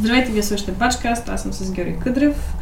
[0.00, 2.54] Здравейте, вие слушате Бачкаст, аз съм с Георги Къдрев,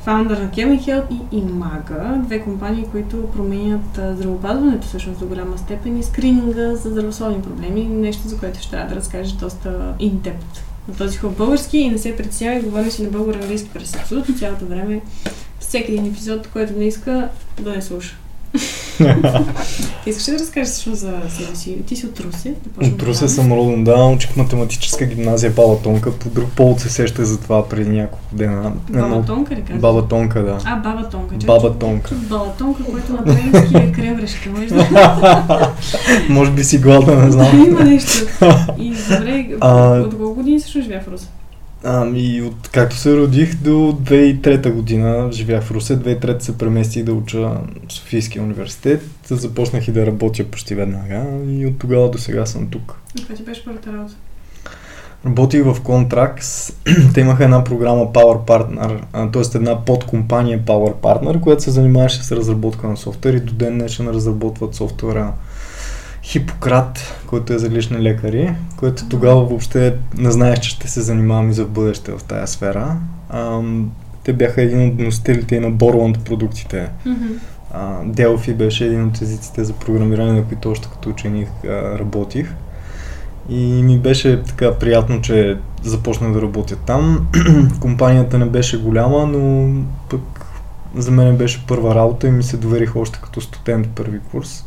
[0.00, 6.02] фаундър на Health и Имага, две компании, които променят здравеопазването всъщност до голяма степен и
[6.02, 11.18] скрининга за здравословни проблеми, нещо за което ще трябва да разкажеш доста in-depth на този
[11.18, 15.00] хубав български и не се притеснявай, говоря си на българо-английски през абсолютно цялото време,
[15.60, 17.28] всеки един епизод, който не иска
[17.60, 18.16] да не слуша.
[20.06, 21.76] Искаш ли да разкажеш всъщност за себе си?
[21.86, 22.54] Ти си от Русе.
[22.80, 24.04] Да От Русе съм роден, да.
[24.04, 26.12] Учих математическа гимназия Баба Тонка.
[26.12, 28.72] По друг повод се сещах за това преди няколко дена.
[28.90, 29.80] Баба Тонка ли казваш?
[29.80, 30.58] Баба Тонка, да.
[30.64, 31.34] А, Баба Тонка.
[31.46, 32.14] Баба Тонка.
[32.14, 34.50] Баба Тонка, което на български е креврешка.
[34.50, 35.72] Може да
[36.28, 37.64] Може би си гладна, не знам.
[37.66, 38.26] има нещо.
[38.78, 41.26] И добре, А- от колко години също живя в Русе?
[41.88, 45.98] Ами, от както се родих до 2003 година, живях в Русе.
[45.98, 49.02] 2003 се преместих да уча в Софийския университет.
[49.30, 52.94] Започнах и да работя почти веднага и от тогава до сега съм тук.
[53.16, 54.14] Това ти беше първата работа.
[55.26, 56.74] Работих в Contracts.
[57.14, 59.58] Те имаха една програма Power Partner, т.е.
[59.58, 64.08] една подкомпания Power Partner, която се занимаваше с разработка на софтуер и до ден днешен
[64.08, 65.32] разработват софтуера
[66.26, 71.50] Хипократ, който е за лични лекари, което тогава въобще не знаеш, че ще се занимавам
[71.50, 72.96] и за бъдеще в тази сфера.
[73.30, 73.90] Ам,
[74.24, 76.88] те бяха един от носителите на Borland продуктите.
[77.72, 82.54] А, Delphi беше един от езиците за програмиране, на които още като ученик а, работих.
[83.48, 87.28] И ми беше така приятно, че започнах да работя там.
[87.80, 89.74] Компанията не беше голяма, но
[90.10, 90.46] пък
[90.96, 94.65] за мен беше първа работа и ми се доверих още като студент първи курс.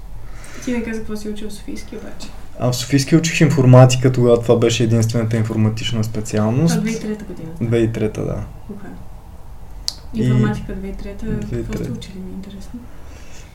[0.70, 2.28] Ти не каза какво си учил в Софийски обаче.
[2.60, 6.76] А в Софийски учих информатика, тогава това беше единствената информатична специалност.
[6.76, 7.50] Това 2003 година.
[7.62, 8.44] 2003, да.
[8.74, 8.90] Okay.
[10.14, 11.04] Информатика 2003,
[11.52, 11.84] какво 2003.
[11.84, 12.80] сте учили ми е интересно?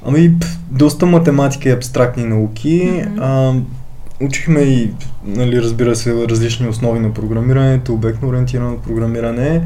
[0.07, 0.35] Ами,
[0.71, 3.05] доста математика и абстрактни науки.
[3.07, 3.23] Мгм.
[3.23, 3.55] А,
[4.21, 4.91] учихме и,
[5.25, 9.63] нали, разбира се, различни основи на програмирането, обектно ориентирано програмиране,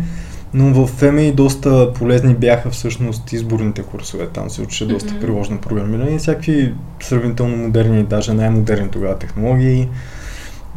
[0.55, 4.29] но в ФМИ доста полезни бяха всъщност изборните курсове.
[4.29, 5.21] Там се учеше доста Мгм.
[5.21, 9.89] приложно програмиране и всякакви сравнително модерни, даже най-модерни тогава технологии.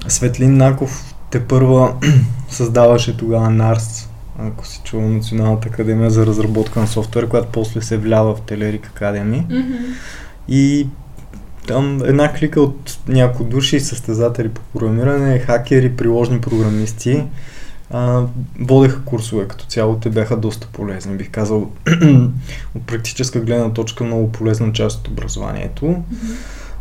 [0.07, 1.93] Светлин Наков те първа
[2.49, 4.07] създаваше тогава NARS,
[4.39, 8.87] ако си чува Националната академия за разработка на софтуер, която после се влява в Телерик
[8.87, 9.45] Академи.
[9.49, 9.73] Мгм.
[10.47, 10.87] И
[11.67, 17.23] там една клика от някои души, състезатели по програмиране, хакери, приложни програмисти,
[17.91, 18.23] а,
[18.59, 19.95] водеха курсове като цяло.
[19.95, 21.15] Те бяха доста полезни.
[21.17, 21.71] Бих казал,
[22.75, 26.03] от практическа гледна точка много полезна част от образованието.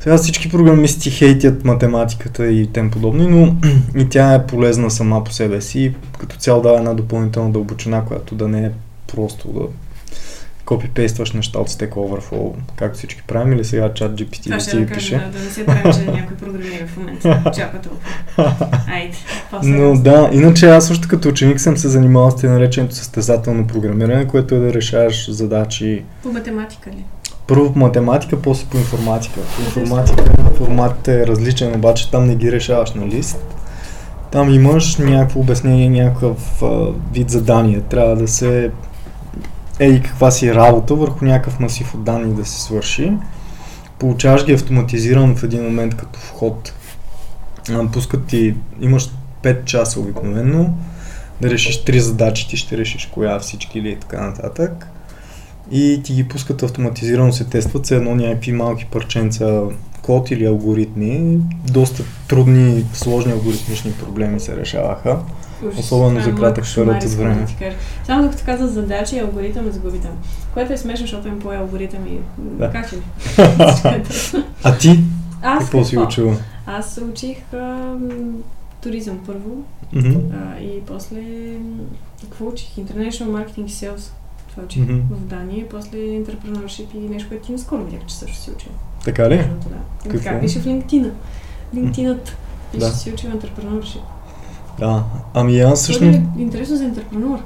[0.00, 3.56] Сега всички програмисти хейтят математиката и тем подобни, но
[3.96, 5.94] и тя е полезна сама по себе си.
[6.18, 8.70] Като цяло дава една допълнителна дълбочина, която да не е
[9.12, 9.60] просто да
[10.64, 14.70] копипействаш неща от Stack Overflow, както всички правим, или сега чат GPT Това да ще
[14.70, 15.16] ти да пише.
[15.18, 17.42] да, да не се прави, че някой програмира в момента.
[17.54, 18.66] Чака толкова.
[18.88, 19.16] Айде.
[19.62, 24.26] Но да, иначе аз също като ученик съм се занимавал с те нареченото състезателно програмиране,
[24.26, 27.04] което е да решаваш задачи По математика ли?
[27.46, 29.40] Първо по математика, после по информатика.
[29.56, 30.24] По информатика
[30.56, 33.38] форматът е различен, обаче там не ги решаваш на лист.
[34.30, 37.80] Там имаш някакво обяснение, някакъв а, вид задание.
[37.80, 38.70] Трябва да се
[39.80, 43.12] ей каква си работа върху някакъв масив от данни да се свърши.
[43.98, 46.72] Получаваш ги автоматизирано в един момент като вход.
[47.92, 49.10] Пускат ти, имаш
[49.42, 50.74] 5 часа обикновено,
[51.40, 54.86] да решиш три задачи, ти ще решиш коя всички или така нататък
[55.70, 59.62] и ти ги пускат автоматизирано, се тестват се едно някакви малки парченца
[60.02, 61.38] код или алгоритми.
[61.72, 65.18] Доста трудни, сложни алгоритмични проблеми се решаваха.
[65.78, 67.46] Особено Това за е кратък период от време.
[68.06, 70.10] Само докато каза задача и алгоритъм, ме загубитам.
[70.54, 72.18] Което е смешно, защото им по алгоритъм и...
[72.38, 72.70] Да.
[72.70, 72.98] Как ли?
[74.62, 75.00] А ти
[75.42, 76.36] Аз какво си учила?
[76.66, 78.08] Аз учих ам,
[78.82, 80.12] туризъм първо Мгм.
[80.32, 81.22] а, и после...
[82.22, 82.68] Какво учих?
[82.76, 84.10] International Marketing Sales.
[84.50, 84.98] Това учих Мгм.
[85.10, 85.68] в Дания.
[85.68, 88.70] После Entrepreneurship и нещо, което ти наскоро видях, че също си учил.
[89.04, 89.36] Така ли?
[89.36, 89.48] Да.
[90.02, 90.18] Какво?
[90.18, 91.10] Така пише в LinkedIn.
[91.74, 92.16] LinkedIn
[92.72, 92.90] пише, Да.
[92.92, 94.00] си учил Entrepreneurship.
[94.80, 95.04] Да.
[95.34, 96.18] Ами аз всъщност...
[96.18, 97.40] е интересно за интерпренуър.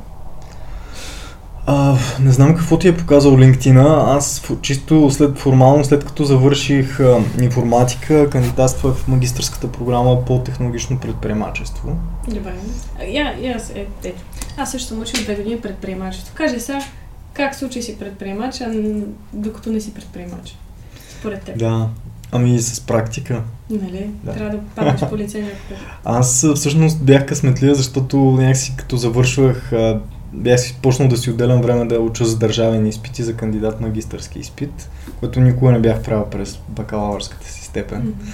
[1.66, 4.16] А, не знам какво ти е показал LinkedIn.
[4.16, 10.98] Аз чисто след, формално, след като завърших а, информатика, кандидатствах в магистърската програма по технологично
[10.98, 11.96] предприемачество.
[12.28, 12.54] Добре.
[13.08, 14.22] Я, аз, е, ето.
[14.56, 16.34] Аз също съм учил две години предприемачество.
[16.34, 16.78] Кажи сега,
[17.32, 18.72] как случай си предприемач, а
[19.32, 20.56] докато не си предприемач?
[21.18, 21.58] Според теб.
[21.58, 21.88] Да.
[22.36, 23.42] Ами с практика.
[23.70, 24.10] Нали?
[24.24, 24.32] Да.
[24.32, 25.78] Трябва да паднеш по лице някакъв.
[26.04, 29.72] Аз всъщност бях късметлия, защото някакси като завършвах,
[30.32, 34.38] бях си почнал да си отделям време да уча за държавен и за кандидат магистърски
[34.38, 34.90] изпит,
[35.20, 37.98] което никога не бях правил през бакалавърската си степен.
[37.98, 38.30] Мгм.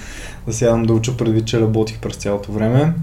[0.47, 2.93] Да сядам да уча предвид, че работих през цялото време.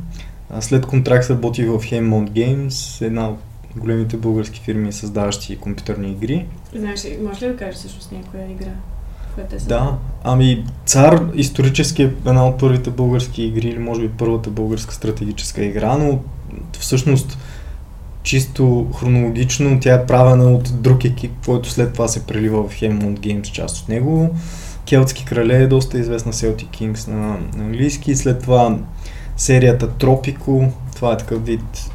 [0.61, 3.39] След контракт работих в Hammond Games, една от
[3.77, 6.47] големите български фирми, създаващи компютърни игри.
[6.75, 8.71] Знаеш ли, може ли да кажеш всъщност някоя игра?
[9.35, 9.69] Която те са?
[9.69, 14.95] Да, ами Цар исторически е една от първите български игри, или може би първата българска
[14.95, 16.19] стратегическа игра, но
[16.79, 17.39] всъщност
[18.23, 23.19] чисто хронологично тя е правена от друг екип, който след това се прелива в Hammond
[23.19, 24.31] Games, част от него.
[24.89, 28.17] Келтски крале е доста известна Celtic Kings на, на английски.
[28.17, 28.79] След това
[29.37, 31.91] серията Tropico, това е такъв вид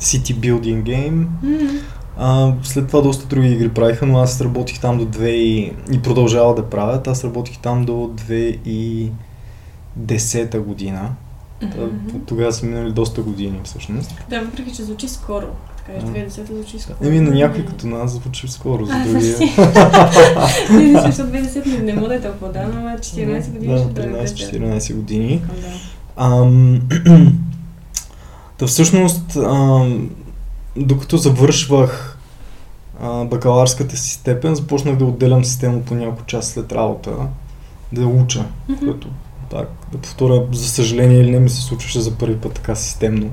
[0.00, 1.26] City Building Game.
[1.42, 1.80] М,
[2.22, 6.02] А, след това доста други игри правиха, но аз работих там до 2 и, и
[6.02, 7.08] продължава да правят.
[7.08, 7.92] Аз работих там до
[8.28, 9.10] 2010
[10.60, 11.10] година.
[11.62, 12.20] Мгм.
[12.26, 14.14] Тогава са минали доста години всъщност.
[14.30, 15.46] Да, въпреки че звучи скоро.
[15.76, 16.10] Така А.
[16.10, 16.96] 2010 звучи скоро.
[17.02, 19.24] Еми на някой като нас звучи скоро, за А, други.
[19.32, 19.44] си.
[20.70, 23.78] Не, не, защото 2010 не, не може да е толкова да, но 14 години Да,
[23.78, 24.26] ще дойде.
[24.26, 25.42] 13-14 години.
[25.60, 25.68] Да.
[26.24, 26.80] Ам,
[28.66, 30.10] всъщност, ам,
[30.76, 32.09] докато завършвах
[33.02, 37.10] а, бакаларската си степен, започнах да отделям система по няколко часа след работа,
[37.92, 38.78] да уча, Мгм.
[38.78, 39.08] което
[39.50, 43.30] пак да повторя, за съжаление или не ми се случваше за първи път така системно.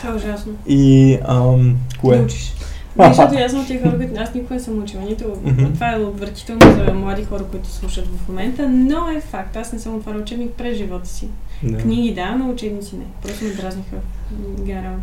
[0.00, 0.52] Това е ужасно.
[0.66, 2.20] И ам, Да кое?
[2.20, 2.52] учиш.
[2.98, 5.02] Не, защото аз съм тези хора, които аз никога не съм учила.
[5.02, 5.72] Нито Мгм.
[5.72, 9.56] това е отвратително за млади хора, които слушат в момента, но е факт.
[9.56, 11.28] Аз не съм отварял учебник през живота си.
[11.62, 11.78] Да.
[11.78, 13.04] Книги да, но учебници не.
[13.22, 13.96] Просто ме дразниха
[14.60, 15.02] генерално.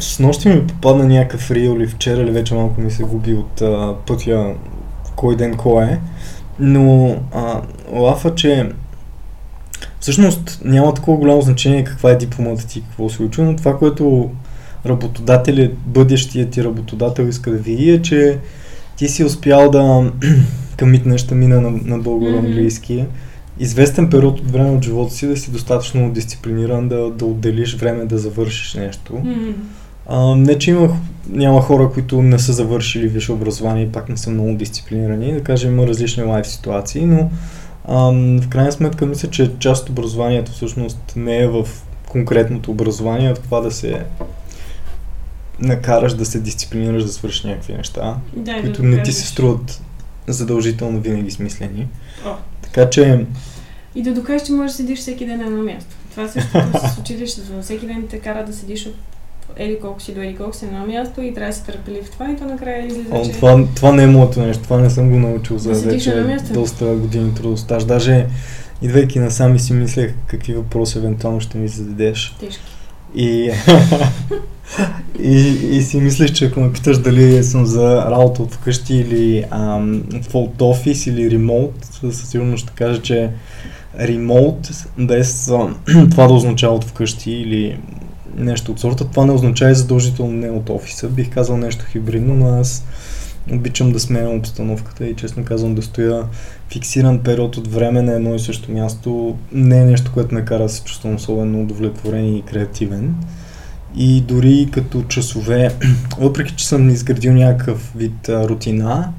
[0.00, 3.62] С нощи ми попадна някакъв рил или вчера или вече малко ми се губи от
[3.62, 4.54] а, пътя
[5.16, 5.98] кой ден кой е.
[6.58, 7.60] Но а,
[7.92, 8.70] лафа, че
[10.00, 14.30] всъщност няма такова голямо значение каква е дипломата ти, какво си учил, но това, което
[14.86, 18.38] работодателят, бъдещият ти работодател иска да види е, че
[18.96, 20.12] ти си успял да
[20.76, 23.04] къмитнеш да мина на, на българо-английски.
[23.58, 28.04] Известен период от време от живота си да си достатъчно дисциплиниран, да, да отделиш време
[28.04, 29.12] да завършиш нещо.
[29.24, 29.52] М,
[30.12, 30.96] А, не, че има,
[31.28, 35.42] няма хора, които не са завършили висше образование и пак не са много дисциплинирани, да
[35.42, 37.30] кажем има различни лайф ситуации, но
[37.88, 41.68] ам, в крайна сметка мисля, че част от образованието всъщност не е в
[42.08, 44.04] конкретното образование, а това да се
[45.60, 49.82] накараш да се дисциплинираш да свършиш някакви неща, Да, които да не ти се струват
[50.28, 51.88] задължително винаги смислени.
[52.26, 52.34] О.
[52.62, 53.26] Така че,
[53.94, 55.96] И да докажеш, че можеш да седиш всеки ден на едно място.
[56.10, 57.62] Това същото с училището.
[57.62, 58.94] Всеки ден те кара да седиш от
[59.56, 62.04] еди колко си до еди колко си на едно място и трябва да си търпелив
[62.04, 63.32] в това и то накрая излиза, О, че...
[63.32, 66.38] това, това не е моето нещо, това не съм го научил за Да вече на
[66.52, 67.84] доста години трудостаж.
[67.84, 68.26] Даже
[68.82, 72.36] идвайки насам и си мислех какви въпроси евентуално ще ми зададеш.
[72.40, 72.62] Тежки.
[73.14, 73.50] И,
[75.22, 75.38] и,
[75.76, 80.02] и си мислех, че ако ме питаш дали съм за работа от вкъщи или ам,
[80.30, 83.30] в офис или ремоут, със сигурност ще кажа, че
[83.98, 85.44] ремоут, без
[86.10, 87.78] това да означава от вкъщи или
[88.40, 91.08] нещо от сорта, това не означава и задължително не от офиса.
[91.08, 92.84] Бих казал нещо хибридно, но аз
[93.52, 96.24] обичам да сменям обстановката и честно казвам да стоя
[96.72, 100.62] фиксиран период от време на едно и също място не е нещо, което ме кара
[100.62, 103.14] да се чувствам особено удовлетворен и креативен.
[103.96, 105.74] И дори като часове,
[106.18, 109.12] въпреки че съм изградил някакъв вид а, рутина,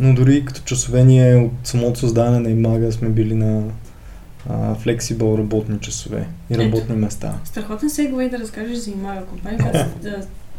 [0.00, 3.62] но дори като часове ние от самото създаване на имага сме били на
[4.78, 6.62] флексибъл работни часове и Ето.
[6.62, 7.34] работни места.
[7.44, 10.16] Страхотен сегвей да разкажеш за Имага, компания, която да,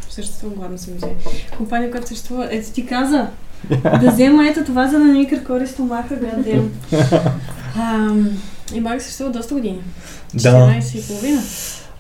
[0.10, 1.10] съществува, гладно съм взе.
[1.58, 3.28] Компания, която съществува, ето ти каза,
[4.02, 6.72] да взема ето това, за да не ми кръкори стомаха, гадем.
[8.74, 9.80] Имага съществува доста години.
[10.34, 10.50] Да.
[10.50, 11.42] 14 и половина.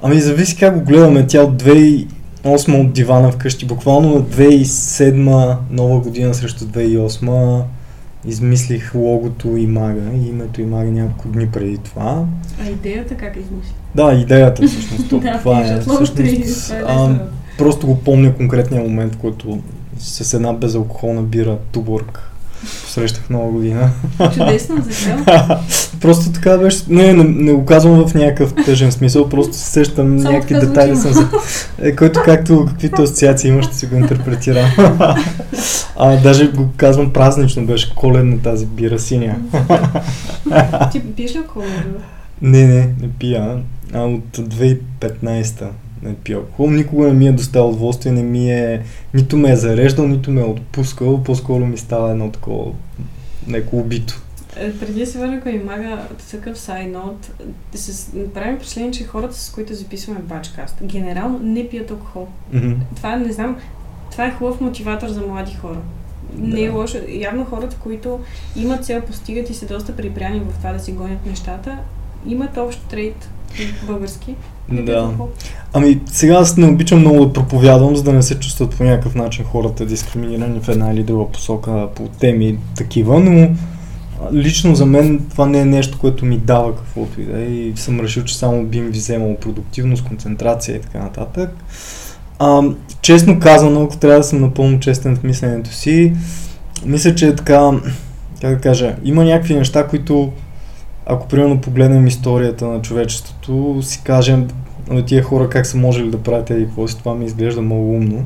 [0.01, 1.27] Ами зависи как го гледаме.
[1.27, 3.65] Тя от 2008 от дивана вкъщи.
[3.65, 7.63] Буквално на 2007 нова година срещу 2008
[8.25, 12.25] измислих логото и мага и името и мага няколко дни преди това.
[12.61, 13.73] А идеята как е измисли?
[13.95, 15.09] Да, идеята всъщност.
[15.09, 15.79] това е.
[15.81, 17.19] Всъщност, това е а, лесно.
[17.57, 19.59] просто го помня конкретния момент, който
[19.99, 22.31] с една безалкохолна бира Туборг
[22.83, 23.89] посрещах нова година.
[24.33, 25.09] Чудесно, защо?
[26.01, 26.79] Просто така беше.
[26.89, 30.65] Не, не, не го казвам в някакъв тъжен смисъл, просто се сещам Само някакви така
[30.65, 31.29] детайли съм за...
[31.81, 34.69] е, който както каквито асоциации има, ще си го интерпретирам.
[35.97, 39.35] а, даже го казвам празнично, беше коледна тази бира синя.
[40.91, 41.63] Ти пиеш ли другото?
[42.41, 43.57] не, не, не пия.
[43.93, 45.65] А от 2015-та
[46.03, 46.69] не пия алкохол.
[46.69, 48.81] Никога не ми е доставил удоволствие, не ми е...
[49.13, 51.23] Нито ме е зареждал, нито ме е отпускал.
[51.23, 52.71] По-скоро ми става едно такова
[53.47, 54.21] неко убито.
[54.55, 57.31] Е, Преди да се върна към Имага, такъв сайнот,
[57.71, 62.27] да се правим впечатление, че хората, с които записваме бачкаст, генерално не пият алкохол.
[62.53, 62.71] Мгм.
[62.95, 63.57] Това не знам,
[64.11, 65.77] това е хубав мотиватор за млади хора.
[66.37, 66.73] Не е Да.
[66.73, 66.97] лошо.
[67.09, 68.19] Явно хората, които
[68.55, 71.77] имат цел, постигат и са доста припряни в това да си гонят нещата,
[72.27, 73.29] имат общ трейт.
[73.87, 74.35] Български.
[74.71, 75.11] Да.
[75.73, 79.15] Ами сега аз не обичам много да проповядвам, за да не се чувстват по някакъв
[79.15, 83.49] начин хората дискриминирани в една или друга посока по теми такива, но
[84.33, 87.73] лично за мен това не е нещо, което ми дава каквото и да е и
[87.75, 91.49] съм решил, че само би ми вземало продуктивност, концентрация и така нататък.
[92.39, 92.61] А,
[93.01, 96.13] честно казано, ако трябва да съм напълно честен в мисленето си,
[96.85, 97.71] мисля, че е така,
[98.41, 100.31] как да кажа, има някакви неща, които
[101.09, 104.47] ако примерно погледнем историята на човечеството, си кажем,
[104.89, 107.91] на тия хора как са можели да правят и какво си, това ми изглежда много
[107.91, 108.25] умно.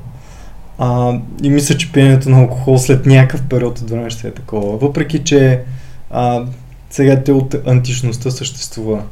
[0.77, 4.77] А, и мисля, че пиенето на алкохол след някакъв период от време ще е такова.
[4.77, 5.61] Въпреки, че
[6.09, 6.45] а,
[6.89, 9.03] сега те от античността съществува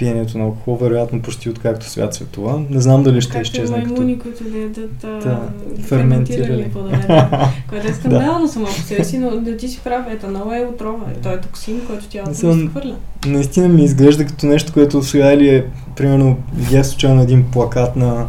[0.00, 2.62] пиенето на алкохол, вероятно почти откакто свят светува.
[2.70, 3.76] Не знам дали ще изчезне.
[3.76, 5.48] Както маймуни, като гледат да,
[5.82, 6.70] ферментирали
[7.68, 11.06] което е скандално само по себе си, но да ти си прав, етанола е отрова,
[11.22, 12.96] той е токсин, който тялото се хвърля.
[13.26, 15.64] Наистина ми изглежда като нещо, което сега или е,
[15.96, 18.26] примерно, видях случайно един плакат на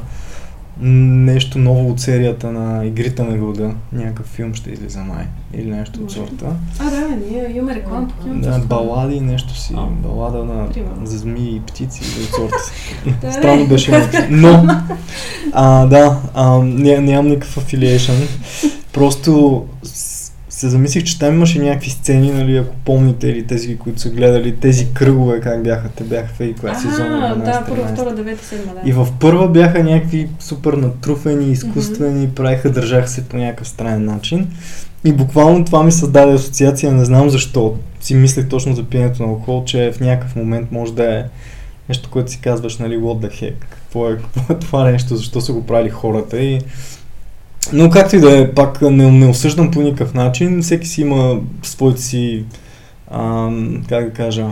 [0.82, 3.72] нещо ново от серията на Игрите на гълда.
[3.94, 5.26] Някакъв филм ще излиза май.
[5.54, 6.46] Или нещо от сорта.
[6.80, 9.74] А, да, ние имаме реклама по Да, балади, нещо си.
[9.78, 10.68] А, балада на
[11.04, 13.32] за змии и птици или от сорта.
[13.32, 14.10] Странно беше.
[14.30, 14.68] Но,
[15.54, 18.16] а, да, а, нямам никакъв афилиейшън.
[18.94, 19.66] Просто
[20.62, 24.56] се замислих, че там имаше някакви сцени, нали, ако помните, или тези, които са гледали,
[24.56, 27.08] тези кръгове, как бяха, те бяха в коя сезон.
[27.46, 28.90] Да, първа, втора, девета, седма, да.
[28.90, 32.34] И в първа бяха някакви супер натруфени, изкуствени, mm-hmm.
[32.34, 34.48] правиха, държаха се по някакъв странен начин.
[35.04, 37.78] И буквално това ми създаде асоциация, не знам защо.
[38.02, 41.24] Си мислех точно за пиенето на алкохол, че в някакъв момент може да е
[41.90, 45.42] нещо, което си казваш, нали, what the heck, какво е, какво е това нещо, защо
[45.42, 46.62] са го правили хората и
[47.74, 50.62] но както и да е, пак не, не осъждам по никакъв начин.
[50.62, 52.44] Всеки си има своите си,
[53.12, 53.50] а,
[53.90, 54.48] как да кажа,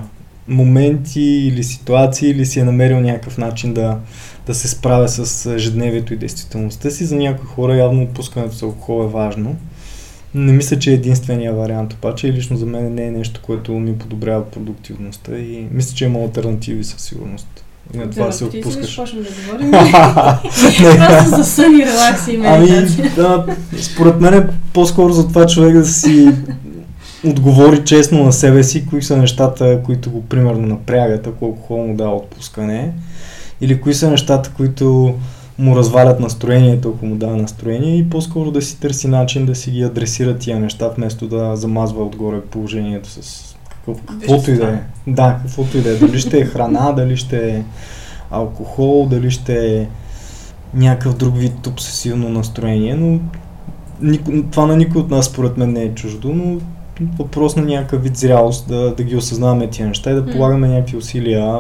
[0.48, 3.98] моменти или ситуации, или си е намерил някакъв начин да,
[4.48, 7.06] да се справя с ежедневието и действителността си.
[7.06, 9.56] За някои хора явно отпускането с алкохол е важно.
[10.34, 13.72] Не мисля, че е единствения вариант, обаче и лично за мен не е нещо, което
[13.72, 17.64] ми подобрява продуктивността и мисля, че има альтернативи със сигурност.
[17.94, 18.96] На това да, се отпускаш.
[18.96, 19.72] Ти да говорим.
[21.08, 23.46] Просто за сън и релакси и Ами, да,
[23.82, 26.32] според мен е по-скоро за това човек да си
[27.26, 31.96] отговори честно на себе си, кои са нещата, които го примерно напрягат, ако алкохол му
[31.96, 32.94] дава отпускане,
[33.62, 35.16] или кои са нещата, които
[35.58, 39.72] му развалят настроението, ако му дава настроение и по-скоро да си търси начин да си
[39.72, 43.49] ги адресира тия неща, вместо да замазва отгоре положението с
[43.86, 44.80] каквото и да е.
[45.08, 45.96] Да, каквото и да е.
[45.96, 47.64] Дали ще е храна, дали ще е
[48.32, 49.88] алкохол, дали ще е
[50.74, 53.20] някакъв друг вид обсесивно настроение, но
[54.52, 56.58] това на никой от нас според мен не е чуждо, но
[57.20, 60.98] въпрос на някакъв вид зрялост, да, да ги осъзнаваме тия неща и да полагаме някакви
[60.98, 61.60] усилия.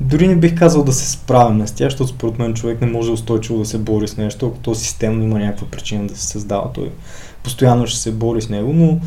[0.00, 3.10] Дори не бих казал да се справяме с тях, защото според мен човек не може
[3.10, 6.70] устойчиво да се бори с нещо, ако то системно има някаква причина да се създава.
[6.72, 6.90] Той
[7.42, 8.98] постоянно ще се бори с него, но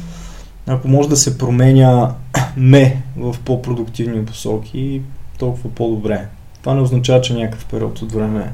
[0.68, 2.14] ако може да се променя
[2.58, 5.02] ме в по-продуктивни посоки,
[5.40, 6.28] толкова по-добре.
[6.62, 8.54] Това не означава, че някакъв период от време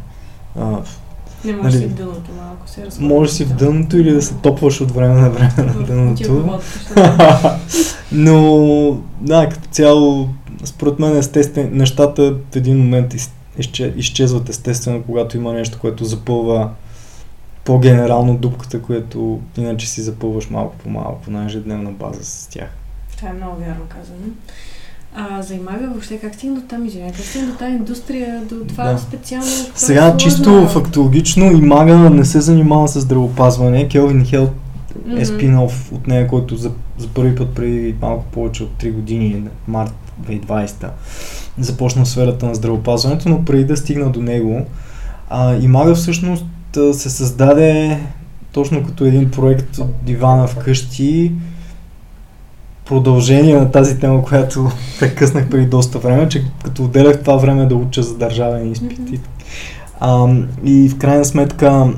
[0.59, 0.81] а,
[1.45, 4.33] не може нали, си в дъното малко се Може си в дъното или да се
[4.33, 6.59] топваш от време на време на дъното.
[8.11, 10.29] Но да, като цяло,
[10.63, 13.15] според мен естествено, нещата в един момент
[13.95, 16.69] изчезват естествено, когато има нещо, което запълва
[17.65, 22.69] по-генерално дупката, което иначе си запълваш малко по малко на ежедневна база с тях.
[23.17, 24.33] Това е много вярно казано.
[25.15, 27.11] А за Имага въобще как стигна до там, извиня?
[27.11, 28.97] Как стигна до тази индустрия, до това да.
[28.97, 29.51] специално?
[29.75, 33.87] Сега е чисто фактологично Имага не се занимава с здравеопазване.
[33.87, 35.19] Келвин Хелт mm-hmm.
[35.19, 39.43] е спин-оф от нея, който за, за първи път преди малко повече от 3 години,
[39.67, 39.93] март
[40.29, 40.89] 2020,
[41.57, 44.65] започна в сферата на здравеопазването, но преди да стигна до него,
[45.29, 46.45] а, Имага всъщност
[46.93, 47.99] се създаде
[48.51, 51.31] точно като един проект от дивана вкъщи,
[52.85, 57.75] продължение на тази тема, която прекъснах преди доста време, че като отделях това време да
[57.75, 58.99] уча за държавен изпит.
[58.99, 59.19] Mm-hmm.
[59.99, 61.93] А, и в крайна сметка,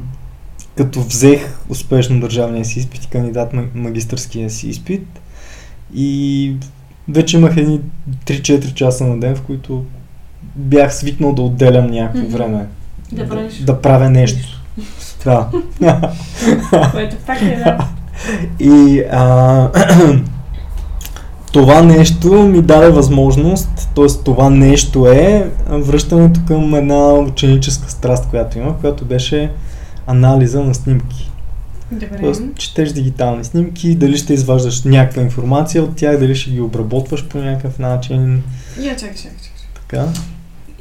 [0.76, 5.08] като взех успешно държавния си изпит кандидат магистърския си изпит,
[5.96, 6.56] и
[7.10, 7.82] вече имах едни
[8.26, 9.86] 3-4 часа на ден, в които
[10.56, 12.32] бях свикнал да отделям някакво mm-hmm.
[12.38, 12.68] време.
[13.12, 14.55] Да, да, да правя нещо.
[15.26, 15.50] Да.
[16.92, 17.88] Което пак е да.
[18.60, 19.70] И а,
[21.54, 24.24] това нещо ми даде възможност, т.е.
[24.26, 29.52] това нещо е връщането към една ученическа страст, която има, която беше
[30.08, 31.32] анализа на снимки.
[31.92, 32.18] Добре.
[32.22, 37.26] Тоест, четеш дигитални снимки, дали ще изваждаш някаква информация от тях, дали ще ги обработваш
[37.26, 38.44] по някакъв начин.
[38.80, 39.68] Я, чакай, чакай, чакай.
[39.74, 40.08] Така.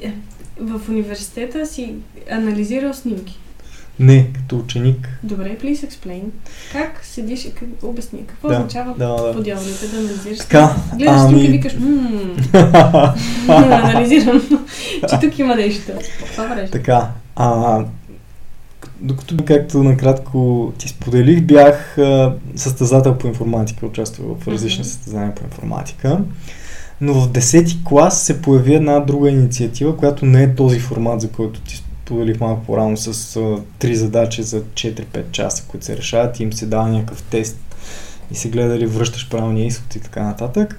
[0.03, 0.13] е,
[0.61, 1.95] в университета си
[2.31, 3.39] анализирал снимки.
[3.99, 5.19] Не, като ученик.
[5.23, 6.23] Добре, please explain.
[6.73, 9.33] Как седиш и как, обясни, какво Да, означава да, да.
[9.33, 10.77] по дяволите да анализираш Така?
[10.97, 12.37] Гледаш ами- снимки и викаш, ммм,
[13.49, 14.43] анализирам,
[15.11, 15.93] че тук има нещо.
[16.33, 16.71] Това правиш.
[16.71, 17.81] Така, а,
[19.01, 25.45] докато, както накратко ти споделих, бях а, състезател по информатика, участвах в различни състезания по
[25.45, 26.19] информатика.
[27.01, 31.29] Но в 10-ти клас се появи една друга инициатива, която не е този формат, за
[31.29, 36.41] който ти споделих малко по-рано с а, три задачи за 4-5 часа, които се решават
[36.41, 37.57] и им се дава някакъв тест
[38.31, 40.79] и се гледа дали връщаш правилния изход и така нататък.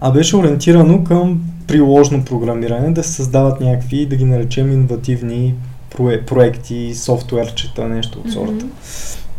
[0.00, 5.54] А беше ориентирано към приложно програмиране, да се създават някакви, да ги наречем, иновативни
[5.96, 8.52] прое- проекти, софтуерчета, нещо от сорта.
[8.52, 8.66] Мгм.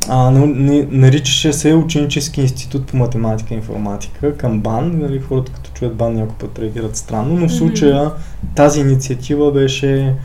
[0.10, 5.00] А, но, не, наричаше се Ученически институт по математика и информатика към БАН.
[5.00, 8.12] Нали, хората като чуят БАН някой път реагират странно, но в случая
[8.56, 10.16] тази инициатива беше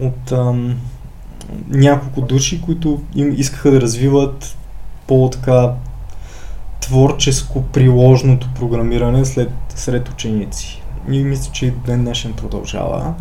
[0.00, 0.74] от ам,
[1.68, 4.56] няколко души, които им искаха да развиват
[5.06, 5.72] по-така
[6.80, 10.82] творческо приложното програмиране след, сред ученици.
[11.10, 13.14] И мисля, че и ден днешен продължава.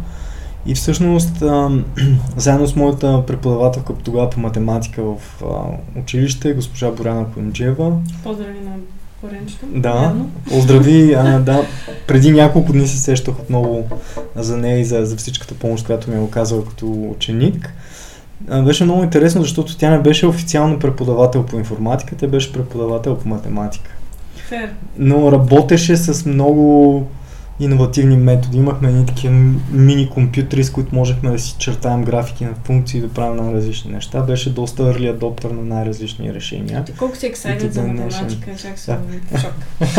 [0.66, 1.86] И всъщност, ам,
[2.38, 7.92] заедно с моята преподавателка тогава по математика в а, училище, госпожа Боряна Коинджева,
[8.24, 8.76] Поздрави на
[9.24, 9.66] Коренчето.
[9.76, 10.30] да, Вярно.
[10.50, 11.66] поздрави, а, да,
[12.08, 13.88] преди няколко дни се сещах отново
[14.36, 17.74] за нея и за, за всичката помощ, която ми е оказала като ученик.
[18.50, 23.18] А, беше много интересно, защото тя не беше официално преподавател по информатика, тя беше преподавател
[23.18, 23.92] по математика.
[24.50, 24.70] Фер.
[24.98, 27.08] Но работеше с много
[27.64, 28.58] иновативни методи.
[28.58, 29.34] Имахме едни такива
[29.72, 34.22] мини компютри, с които можехме да си чертаем графики на функции да правим най-различни неща.
[34.22, 36.84] Беше доста early adopter на най-различни решения.
[36.84, 37.96] Ти колко си до за днешен.
[38.06, 38.98] математика, чак съм
[39.42, 39.54] шок.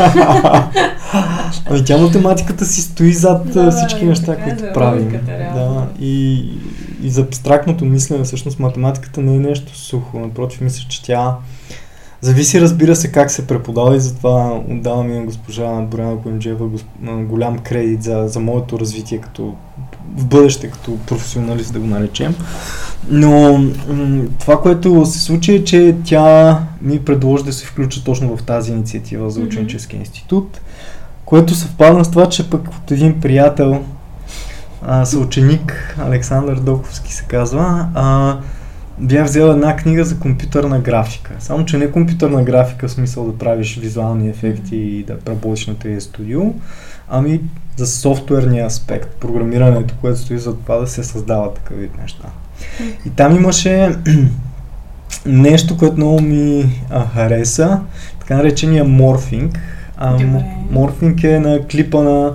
[1.66, 4.72] ами тя математиката си стои зад Да, да, всички да, неща, така е, които за
[4.72, 5.20] правим.
[5.28, 5.74] реално.
[5.74, 6.48] Да, и,
[7.02, 10.18] и за абстрактното мислене, всъщност математиката не е нещо сухо.
[10.18, 11.36] Напротив, мисля, че тя
[12.24, 16.86] зависи, разбира се, как се преподава и затова отдавам и на госпожа Боряна Коинджева госп...
[17.02, 19.54] голям кредит за, за моето развитие като
[20.16, 22.34] в бъдеще като професионалист да го наречем.
[23.08, 23.58] Но
[23.88, 28.42] м- това, което се случи е, че тя ми предложи да се включа точно в
[28.42, 30.60] тази инициатива за ученически институт,
[31.24, 33.84] което съвпадна с това, че пък от един приятел,
[34.82, 38.36] а, съученик, Александър Доковски се казва, а,
[38.98, 41.32] бях взел една книга за компютърна графика.
[41.38, 45.74] Само, че не компютърна графика в смисъл да правиш визуални ефекти и да работиш на
[45.74, 46.42] 3D студио,
[47.08, 47.40] ами
[47.76, 52.28] за софтуерния аспект, програмирането, което стои за това да се създава такъв вид неща.
[53.06, 53.96] И там имаше
[55.26, 57.80] нещо, което много ми а, хареса,
[58.20, 59.58] така наречения морфинг.
[59.96, 60.18] А,
[60.70, 62.34] морфинг е на клипа на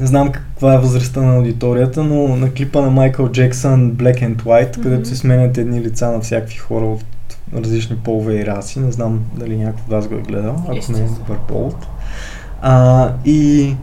[0.00, 4.36] не знам каква е възрастта на аудиторията, но на клипа на Майкъл Джексън Black and
[4.36, 4.82] White, Мгм.
[4.82, 7.04] където се сменят едни лица на всякакви хора от
[7.56, 8.80] различни полове и раси.
[8.80, 11.76] Не знам дали някой от вас го е гледал, ако не е добър повод.
[12.62, 13.74] А, и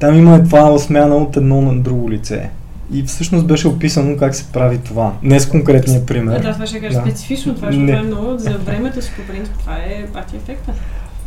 [0.00, 2.50] там има това смяна от едно на друго лице.
[2.92, 5.12] И всъщност беше описано как се прави това.
[5.22, 6.40] Не с конкретния пример.
[6.40, 7.00] Да, това ще кажа Да.
[7.00, 10.72] специфично, това, това е много за времето си по принцип, това е пати ефекта.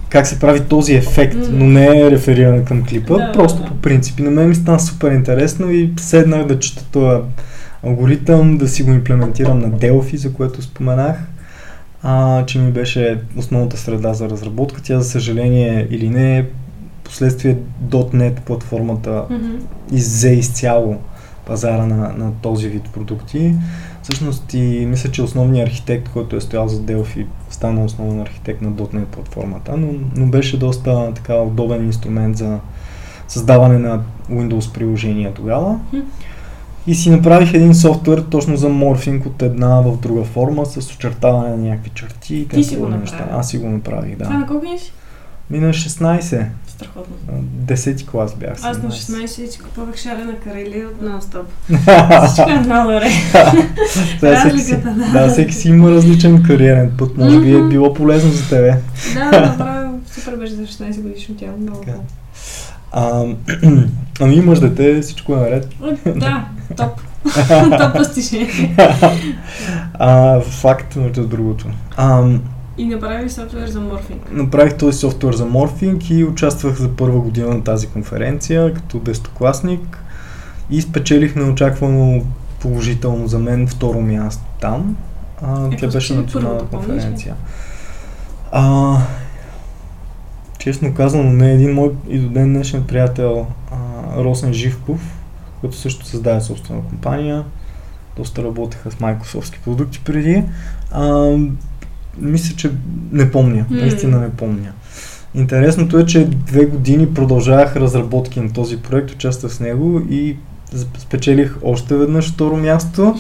[0.10, 3.68] Как се прави този ефект, но не е рефериран към клипа, Да, просто да.
[3.68, 4.20] по принцип.
[4.20, 7.22] И на мен ми стана супер интересно и седнах да чета този
[7.84, 11.18] алгоритъм, да си го имплементирам на Delphi, за което споменах,
[12.04, 14.82] а, че ми беше основната среда за разработка.
[14.84, 16.46] Тя, за съжаление или не,
[17.04, 17.58] последствие
[17.92, 19.56] .NET платформата Мгм.
[19.92, 20.98] иззе изцяло
[21.46, 23.54] пазара на, на този вид продукти.
[24.08, 28.72] Всъщност и мисля, че основният архитект, който е стоял за Delphi, стана основен архитект на
[28.72, 32.60] .NET платформата, но, но беше доста така удобен инструмент за
[33.28, 35.80] създаване на Windows приложения тогава.
[36.88, 41.50] И си направих един софтуер точно за морфинг от една в друга форма с очертаване
[41.50, 43.28] на някакви черти и Ти си такива го неща.
[43.32, 44.30] Аз си го направих, да.
[44.30, 44.66] на колко?
[45.50, 46.46] Мина 16.
[46.78, 47.16] Страхотно.
[47.30, 47.34] а,
[47.74, 48.54] 10 клас бях.
[48.64, 49.26] Аз на 17.
[49.26, 51.46] 16 си купувах шарена карели от нон-стоп.
[52.28, 53.10] Всичко е много добре.
[54.22, 55.20] Да, всеки си, Разликата, да.
[55.20, 57.18] да, всеки си има различен кариерен път.
[57.18, 58.78] Може би е било полезно за тебе.
[59.14, 61.58] Да, направо супер беше за 16 годишно тяло.
[61.58, 62.04] Много хубаво.
[62.92, 63.26] А,
[64.20, 65.68] ами имаш дете, всичко е наред.
[66.06, 66.46] Да,
[66.78, 67.02] топ.
[67.80, 68.76] топ постижение.
[69.94, 71.66] А, факт, между другото.
[71.98, 72.30] А,
[72.78, 74.32] И направи софтуер за морфинг.
[74.32, 80.04] направих този софтуер за морфинг и участвах за първа година на тази конференция като дестокласник
[80.70, 82.24] и спечелих неочаквано
[82.60, 84.96] положително за мен второ място там.
[85.42, 87.36] А, Е, тя беше национална конференция.
[88.52, 88.98] А,
[90.60, 95.18] честно казано, не един мой и до ден днешен приятел а, Росен Живков,
[95.62, 97.44] който също създаде собствена компания.
[98.18, 100.44] Доста работеха с Microsoft продукти преди.
[100.92, 101.38] А,
[102.20, 102.72] мисля, че
[103.12, 103.66] не помня.
[103.72, 103.82] Mm.
[103.82, 104.72] Наистина не помня.
[105.36, 110.38] Интересното е, че две години продължавах разработки на този проект, участвах с него и
[110.98, 113.16] спечелих още веднъж второ място.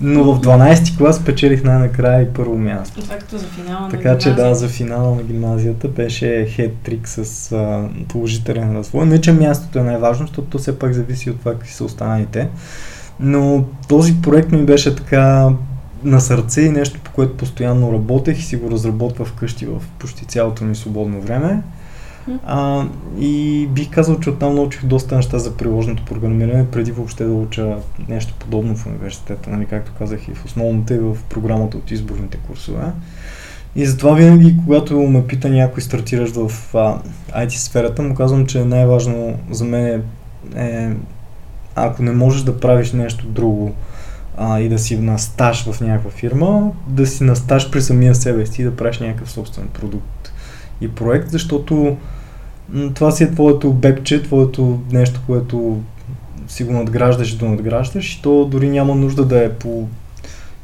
[0.00, 3.00] Но в 12 клас спечелих най-накрая и първо място.
[3.00, 7.52] Това като за финала така на че да, за финала на гимназията беше хед-трик с
[7.52, 9.06] а, положителен развой.
[9.06, 12.48] Не, че мястото е най-важно, защото то все пак зависи от това какви са останалите.
[13.20, 15.50] Но този проект ми беше така
[16.04, 20.24] на сърце и нещо, по което постоянно работех и си го разработвах вкъщи в почти
[20.24, 21.62] цялото ми свободно време.
[22.46, 22.84] А,
[23.18, 27.76] и бих казал, че оттам научих доста неща за приложното програмиране, преди въобще да уча
[28.08, 32.38] нещо подобно в университета, нали, както казах и в основната и в програмата от изборните
[32.38, 32.84] курсове.
[33.76, 36.98] И затова винаги, когато ме пита някой стартираш в а,
[37.44, 40.00] IT сферата, му казвам, че най-важно за мен е,
[40.56, 40.90] е
[41.74, 43.74] ако не можеш да правиш нещо друго
[44.36, 48.14] а, и да си на стаж в някаква фирма, да си на стаж при самия
[48.14, 50.32] себе си и да правиш някакъв собствен продукт
[50.80, 51.96] и проект, защото
[52.94, 55.80] това си е твоето бебче, твоето нещо, което
[56.48, 59.88] си го надграждаш и до надграждаш и то дори няма нужда да е по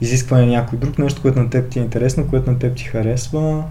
[0.01, 2.85] изискване на някой друг, нещо, което на теб ти е интересно, което на теб ти
[2.85, 3.65] харесва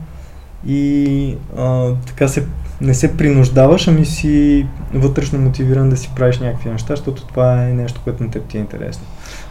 [0.68, 2.46] и а, така се,
[2.82, 7.74] не се принуждаваш, ами си вътрешно мотивиран да си правиш някакви неща, защото това е
[7.74, 9.06] нещо, което на теб ти е интересно.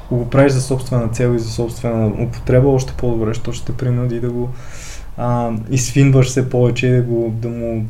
[0.08, 3.76] Ако го правиш за собствена цел и за собствена употреба, още по-добре, защото ще те
[3.76, 4.48] принуди да го
[5.16, 7.86] а, изфинваш все повече и да, го, да му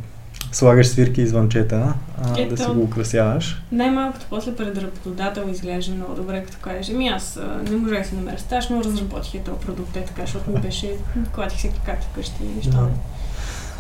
[0.53, 3.63] слагаш свирки и звънчета, а, Ето, да си го украсяваш.
[3.73, 8.15] Най-малкото после пред работодател изглежда много добре, като кажеш, ами аз не можех да се
[8.15, 10.93] намеря стаж, но разработих и този продукт, е така, защото ми беше,
[11.35, 12.71] клатих се както вкъщи и неща.
[12.71, 12.89] Да.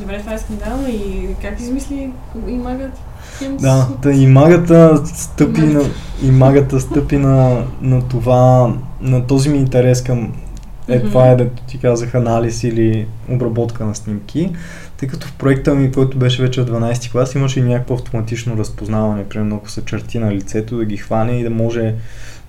[0.01, 2.12] Добре, това е скандал и как измисли
[2.48, 2.92] и магът?
[3.60, 5.82] Да, та и магата стъпи, на,
[6.22, 10.32] и магата стъпи на, на това, на този ми интерес към
[10.88, 11.08] е, mm-hmm.
[11.08, 14.52] това е, да ти казах, анализ или обработка на снимки.
[14.96, 18.56] Тъй като в проекта ми, който беше вече в 12 клас, имаше и някакво автоматично
[18.56, 21.94] разпознаване, примерно ако са черти на лицето, да ги хване и да може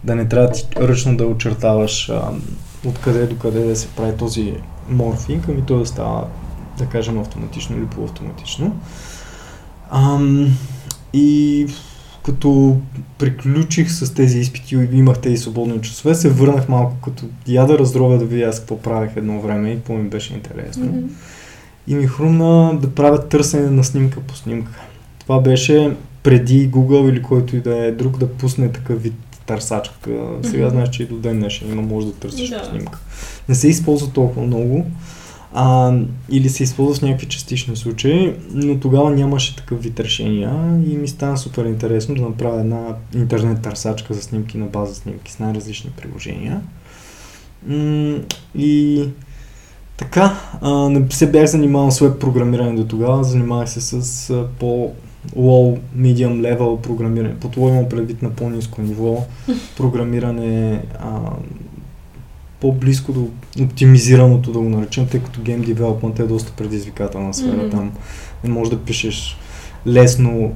[0.03, 2.21] да не трябва ти ръчно да очертаваш а,
[2.85, 4.53] откъде до къде да се прави този
[4.89, 6.27] морфинг, ами то да става,
[6.77, 8.75] да кажем, автоматично или полуавтоматично.
[9.91, 10.58] Ам,
[11.13, 11.67] и
[12.25, 12.78] като
[13.17, 17.80] приключих с тези изпити и имах тези свободни часове, се върнах малко като я да
[17.80, 20.86] разровя да видя аз какво правех едно време и какво ми беше интересно.
[20.86, 21.08] Mm-hmm.
[21.88, 24.71] И ми хрумна да правя търсене на снимка по снимка.
[25.19, 29.13] Това беше преди Google или който и да е друг да пусне такъв вид
[29.45, 30.10] търсачка.
[30.43, 30.69] Сега mm-hmm.
[30.69, 32.60] знаеш, че и до ден днешен има може да търсиш да.
[32.60, 32.99] по снимка.
[33.49, 34.86] Не се използва толкова много
[35.53, 35.93] а,
[36.29, 41.07] или се използва в някакви частични случаи, но тогава нямаше такъв вид решения и ми
[41.07, 45.89] стана супер интересно да направя една интернет търсачка за снимки на база снимки с най-различни
[45.89, 46.62] приложения.
[48.55, 49.03] И
[49.97, 54.47] така, а, не се бях занимавал с веб програмиране до тогава, занимавах се с а,
[54.59, 54.91] по
[55.38, 57.35] low, medium level програмиране.
[57.35, 59.25] Под low имам предвид на по-низко ниво
[59.77, 61.19] програмиране, а,
[62.62, 63.28] по-близко до
[63.63, 67.58] оптимизираното да го наречем, тъй като Game Development е доста предизвикателна сфера.
[67.58, 67.72] Mm-hmm.
[67.72, 67.91] Там
[68.43, 69.38] не можеш да пишеш
[69.88, 70.52] лесно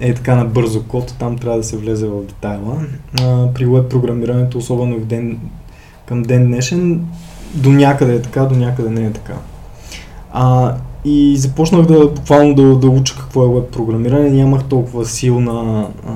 [0.00, 2.80] е така на бързо код, там трябва да се влезе в детайла.
[3.20, 5.38] А, при веб програмирането, особено в ден,
[6.06, 7.06] към ден днешен,
[7.54, 9.34] до някъде е така, до някъде не е така.
[10.32, 10.74] А,
[11.04, 14.30] и започнах да буквално да, да уча какво е веб програмиране.
[14.30, 16.12] Нямах толкова силна а,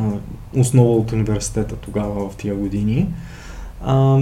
[0.60, 3.08] основа от университета тогава в тия години.
[3.84, 4.18] А,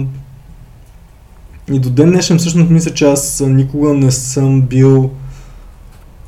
[1.71, 5.09] и до ден днешен всъщност мисля, че аз никога не съм бил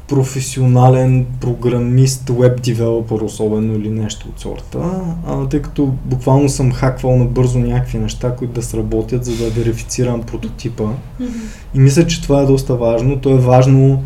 [0.08, 4.80] професионален програмист, веб девелопер особено или нещо от сорта,
[5.28, 10.22] а, тъй като буквално съм хаквал набързо някакви неща, които да сработят, за да верифицирам
[10.22, 10.84] прототипа.
[10.84, 11.28] Mm-hmm.
[11.76, 13.20] И мисля, че това е доста важно.
[13.20, 14.04] То е важно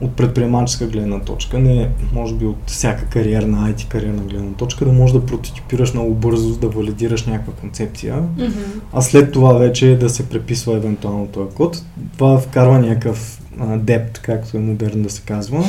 [0.00, 4.92] от предприемаческа гледна точка, не може би от всяка кариерна IT кариерна гледна точка, да
[4.92, 8.52] можеш да прототипираш много бързо, да валидираш някаква концепция, mm-hmm.
[8.92, 11.82] а след това вече да се преписва евентуално този код.
[12.16, 13.40] Това вкарва някакъв
[13.76, 15.64] депт, както е модерно да се казва,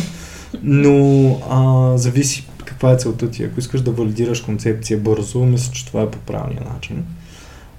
[0.63, 3.43] но а, зависи каква е целта ти.
[3.43, 7.03] Ако искаш да валидираш концепция бързо, мисля, че това е по правилния начин.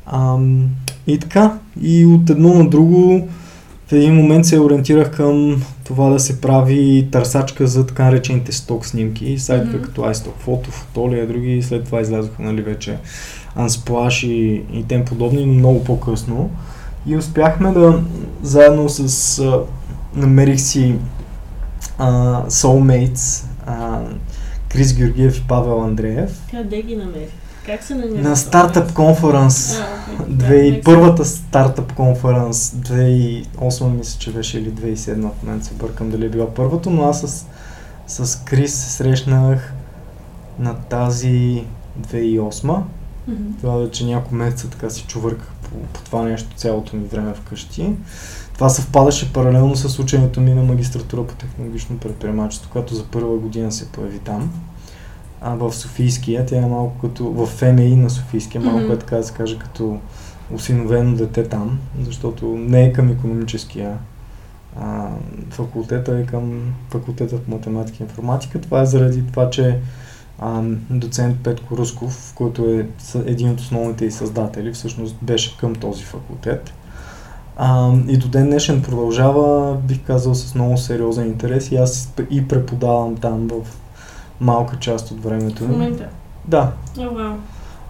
[0.06, 0.38] А,
[1.06, 3.28] и така, и от едно на друго
[3.90, 8.86] в един момент се ориентирах към това да се прави търсачка за така наречените сток
[8.86, 9.82] снимки, сайтове mm-hmm.
[9.82, 12.98] като iStock Photo, Fotolia и други, след това излязоха нали, вече
[13.58, 16.50] Unsplash и, и тем подобни, но много по-късно.
[17.06, 18.02] И успяхме да
[18.42, 19.60] заедно с а,
[20.14, 20.94] намерих си
[21.98, 24.00] а, Soulmates, а,
[24.68, 26.40] Крис Георгиев и Павел Андреев.
[26.50, 27.28] Къде ги намери?
[27.70, 28.28] Как се намира?
[28.28, 29.78] На стартъп конференс.
[30.84, 36.28] Първата стартъп конференс, 2008 мисля, че беше или 2007 в момента се бъркам дали е
[36.28, 37.46] била първата, но аз с,
[38.06, 39.72] с Крис се срещнах
[40.58, 41.64] на тази
[42.00, 42.82] 2008.
[43.28, 43.52] Мгм.
[43.60, 47.92] Това вече няколко месеца така си чувърках по, по това нещо цялото ми време вкъщи.
[48.54, 53.72] Това съвпадаше паралелно с ученето ми на магистратура по технологично предприемачество, която за първа година
[53.72, 54.50] се появи там.
[55.40, 58.92] А в Софийския, тя е малко като в ФМИ на Софийския, малко Мгм.
[58.92, 59.98] е така да се каже като
[60.54, 63.98] осиновено дете там, защото не е към економическия
[64.80, 65.08] а,
[65.50, 68.60] факултета, е към факултета по математика и информатика.
[68.60, 69.78] Това е заради това, че
[70.38, 72.86] а, доцент Петко Русков, който е
[73.26, 76.72] един от основните и създатели, всъщност беше към този факултет.
[77.56, 82.48] А, и до ден днешен продължава, бих казал, с много сериозен интерес и аз и
[82.48, 83.79] преподавам там в
[84.40, 85.72] малка част от времето В ми.
[85.72, 86.04] момента.
[86.48, 86.72] Да.
[86.98, 87.32] О, вау.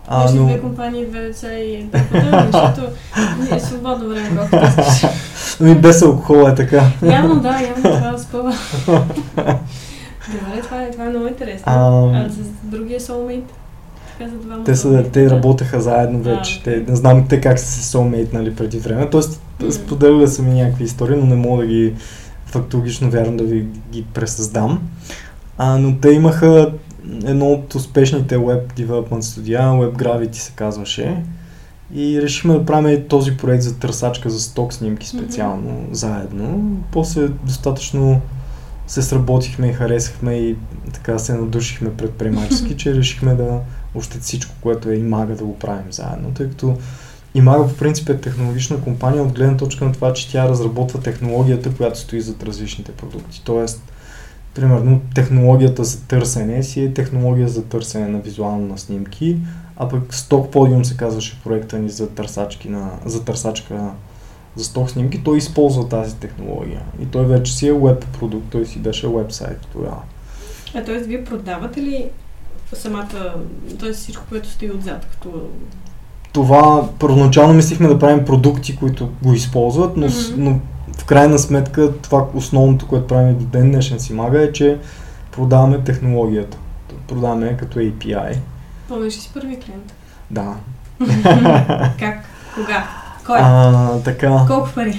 [0.09, 0.47] А, Беше но...
[0.47, 2.81] две компании, две деца и преподавател, защото
[3.55, 5.11] е свободно време, колкото искаш.
[5.61, 6.85] Ами без алкохол е така.
[7.03, 8.55] Явно да, явно това спъва.
[10.29, 11.65] Добре, това е, това е много интересно.
[11.67, 13.43] А, А, с другия soulmate?
[14.65, 16.61] Те, са, те работеха заедно вече.
[16.61, 19.11] А, те, не знам те как са се soulmate преди време.
[19.11, 19.73] Тоест, М.
[19.73, 21.95] споделяли са ми някакви истории, но не мога да ги
[22.47, 24.81] фактологично вярно да ви ги пресъздам.
[25.63, 26.73] А, но те имаха
[27.25, 31.23] едно от успешните web development студия, Web Gravity се казваше.
[31.95, 35.93] И решихме да правим този проект за търсачка за сток снимки специално, mm-hmm.
[35.93, 36.77] заедно.
[36.93, 38.21] После достатъчно
[38.87, 40.57] се сработихме и харесахме и
[40.93, 43.61] така се надушихме предприемачески, че решихме да
[43.95, 46.77] още всичко, което е Имага да го правим заедно, тъй като
[47.35, 51.75] Имага по принцип е технологична компания от гледна точка на това, че тя разработва технологията,
[51.75, 53.43] която стои зад различните продукти.
[53.45, 53.90] Тоест,
[54.55, 59.39] примерно, технологията за търсене си е технология за търсене на визуално на снимки,
[59.77, 63.91] а пък Stock Podium се казваше проекта ни за, търсачки на, за търсачка
[64.57, 66.83] за сток снимки, той използва тази технология.
[67.03, 70.03] И той вече си е веб продукт, той си беше вебсайт тогава.
[70.75, 70.99] А т.е.
[70.99, 72.05] вие продавате ли
[72.73, 73.35] самата,
[73.79, 73.93] т.е.
[73.93, 75.49] всичко, което стои отзад, като...
[76.33, 80.35] Това първоначално мислихме да правим продукти, които го използват, но, mm-hmm.
[80.37, 80.61] но
[80.99, 84.79] в крайна сметка това основното, което правим до ден днешен си мага е, че
[85.33, 86.59] продаваме технологията.
[87.09, 88.39] Продаваме като API.
[88.89, 89.95] Помниш ли си първи клиент?
[90.31, 90.55] Да.
[91.99, 92.25] как?
[92.55, 92.85] Кога?
[93.27, 93.39] Кой?
[93.41, 94.45] А, така.
[94.47, 94.91] Колко пари?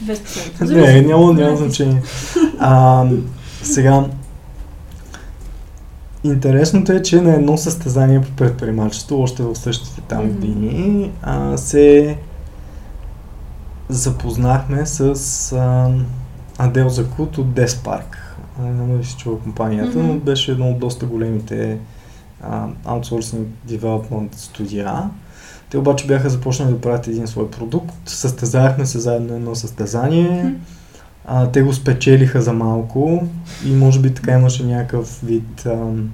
[0.00, 0.70] Без процент.
[0.70, 2.02] Не, няма, няма значение.
[2.58, 3.04] А,
[3.62, 4.04] сега,
[6.24, 12.16] интересното е, че на едно състезание по предприемачество, още в същите там години, а, се
[13.88, 15.02] запознахме с
[15.52, 15.90] а,
[16.58, 17.46] Адел Закут от.
[18.60, 20.18] А, Не знам дали си чува компанията, но Мгм.
[20.18, 21.78] беше едно от доста големите
[22.42, 25.10] а, аутсорсинг девелопмент студия.
[25.70, 27.94] Те обаче бяха започнали да правят един свой продукт.
[28.06, 30.42] Състезавахме се заедно на едно състезание.
[30.44, 30.54] Мгм.
[31.26, 33.28] А, те го спечелиха за малко
[33.66, 36.10] и може би така имаше някакъв вид, ам,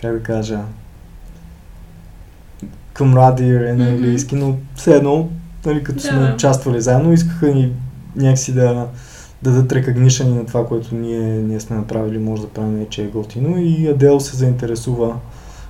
[0.00, 0.60] как да кажа,
[2.94, 3.92] camaraderie на Мгм.
[3.94, 5.28] английски, но все едно,
[5.66, 7.72] нали, като Да, сме участвали заедно, искаха ни
[8.16, 8.86] някакси да
[9.42, 13.06] да дадат recognition на това, което ние, ние сме направили, може да правим, че е
[13.06, 15.16] готино и Адел се заинтересува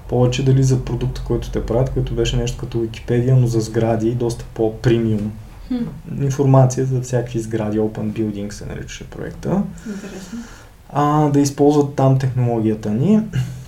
[0.09, 4.15] повече дали за продукта, който те правят, който беше нещо като Википедия, но за сгради,
[4.15, 5.33] доста по-премиум.
[5.69, 10.39] Хм, информация за всякакви сгради, Open Building се наричаше проекта, интересно.
[10.93, 13.21] а, да използват там технологията ни.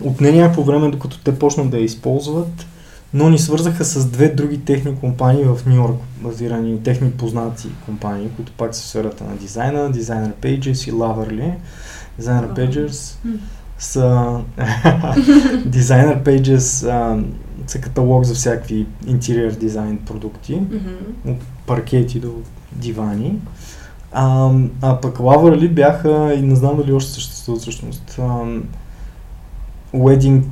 [0.04, 2.66] Отне някакво време, докато те почнат да я използват,
[3.14, 8.28] но ни свързаха с две други техни компании в Нью Йорк, базирани техни познати компании,
[8.36, 11.54] които пак са в сферата на дизайна, Designer Pages и Loverly.
[12.20, 12.54] Designer.
[12.54, 13.16] Pages
[13.78, 14.40] са
[15.68, 17.22] Designer Pages а,
[17.66, 20.60] са каталог за всякакви интериер дизайн продукти
[21.26, 22.34] от паркети до
[22.72, 23.38] дивани.
[24.12, 28.64] А, а пък Loverly бяха, и не знам дали още съществуват всъщност, ам,
[29.94, 30.42] Wedding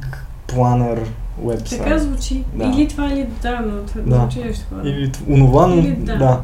[0.48, 1.06] Planner
[1.44, 1.78] website.
[1.78, 2.44] Така звучи.
[2.54, 2.64] Да.
[2.64, 4.16] Или това, или да, но това Да.
[4.16, 4.88] звучи нещо такова.
[4.90, 6.16] Или онова, но Или да.
[6.16, 6.40] да.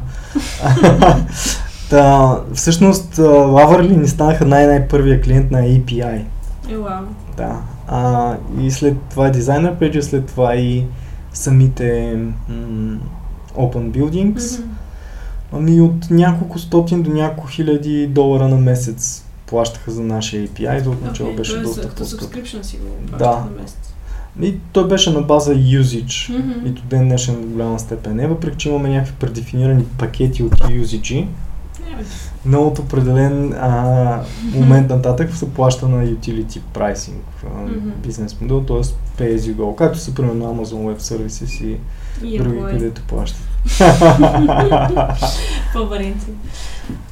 [1.89, 6.21] Та, всъщност, Loverly ни станаха най-най-първия клиент на API.
[6.69, 7.03] Е, вау.
[7.37, 7.61] Да.
[7.87, 10.85] А, и след това Designer Page, след това и
[11.33, 12.17] самите
[12.49, 12.97] м-
[13.55, 14.59] Open Buildings.
[14.59, 14.69] Мгм.
[15.53, 20.89] Ами от няколко стотин до няколко хиляди долара на месец плащаха за нашия API, за
[20.89, 23.29] отначало Окей, беше доста като subscription си го Да.
[23.29, 23.92] на месец.
[24.41, 26.67] И той беше на база usage Мгм.
[26.67, 30.53] и до ден днешен до голяма степен е, въпреки че имаме някакви предефинирани пакети от
[30.53, 31.27] usage,
[32.45, 34.19] но от определен а,
[34.53, 37.95] момент нататък се плаща на utility pricing mm-hmm.
[38.03, 38.77] бизнес модел, т.е.
[39.21, 41.77] pay as you go, както са примерно Amazon Web Services и,
[42.27, 43.41] и други, където плащат.
[45.73, 46.35] По принцип.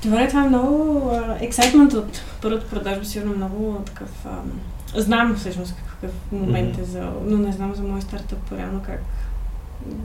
[0.04, 4.10] Добре, това е много ексайтмент от първата продажба, сигурно много такъв...
[4.26, 6.82] А, знам всъщност какъв момент mm-hmm.
[6.82, 7.12] е за...
[7.26, 9.04] Но не знам за мой стартъп, реално как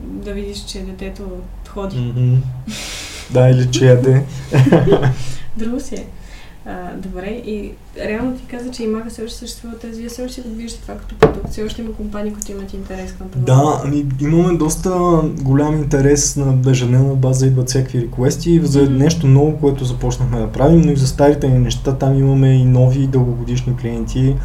[0.03, 1.23] да видиш, че детето
[1.67, 1.97] ходи.
[1.97, 2.37] Mm-hmm.
[3.33, 4.23] да, или че яде.
[5.57, 6.05] Друго си е.
[6.65, 7.71] А, добре, и
[8.05, 10.97] реално ти каза, че имаха все още съществуват тези, вие все още го виждате това
[10.97, 13.43] като продукт, все още има компании, които имат интерес към това.
[13.43, 18.97] Да, ами имаме доста голям интерес на ежедневна база, идват всякакви реквести за mm-hmm.
[18.97, 22.65] нещо ново, което започнахме да правим, но и за старите ни неща, там имаме и
[22.65, 24.35] нови дългогодишни клиенти,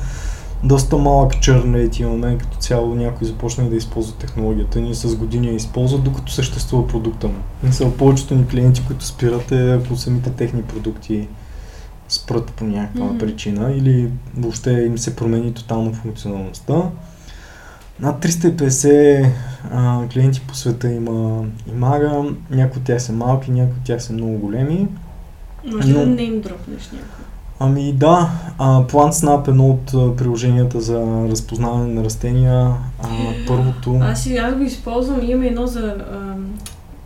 [0.64, 5.48] доста малък черн рейт имаме, като цяло някой започна да използва технологията ни с години
[5.48, 7.38] я използват, докато съществува продукта му.
[7.62, 11.28] Мисля, повечето ни клиенти, които спират е ако самите техни продукти
[12.08, 13.18] спрат по някаква mm-hmm.
[13.18, 16.74] причина или въобще им се промени тотално функционалността.
[18.00, 19.30] Над 350
[19.70, 24.12] а, клиенти по света има Имага, някои от тях са малки, някои от тях са
[24.12, 24.88] много големи.
[25.72, 25.98] Може но...
[25.98, 27.24] да не им дропнеш някой?
[27.64, 32.72] Ами да, а, PlantSnap е едно от приложенията за разпознаване на растения.
[33.02, 33.06] А,
[33.48, 33.98] първото...
[34.02, 36.34] Аз, аз го използвам, имаме едно за а,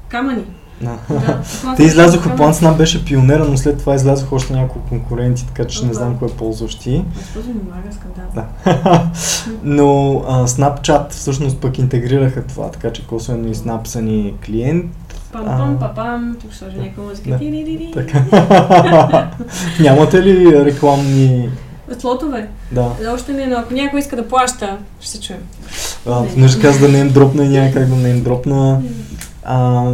[0.09, 0.45] камъни.
[0.81, 0.99] Да.
[1.11, 1.42] да
[1.77, 5.95] Те излязоха, PlantSnap беше пионера, но след това излязоха още няколко конкуренти, така че не
[5.95, 7.05] знам кой ползваш ти.
[8.35, 8.47] Да.
[9.62, 14.92] но а, Snapchat всъщност пък интегрираха това, така че косвено и Snap са ни клиент,
[15.37, 17.31] Пам-пам, папам, тук сложи някаква музика.
[17.31, 17.38] Да.
[19.81, 21.51] Нямате ли рекламни
[21.99, 22.49] Слотове?
[22.72, 22.96] Да.
[23.14, 25.40] Още не, но ако някой иска да плаща, ще се чуем.
[26.07, 26.49] А, не.
[26.62, 28.83] каза да не им дропна и няма как да не им дропна.
[29.44, 29.85] А,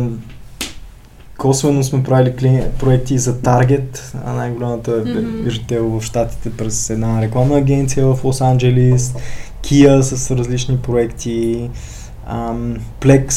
[1.38, 2.62] косвено сме правили кли...
[2.78, 5.78] проекти за Target, най-голямата mm-hmm.
[5.78, 9.14] в Штатите през една рекламна агенция в Лос Анджелис,
[9.62, 11.70] Kia с различни проекти,
[12.30, 13.28] um, Plex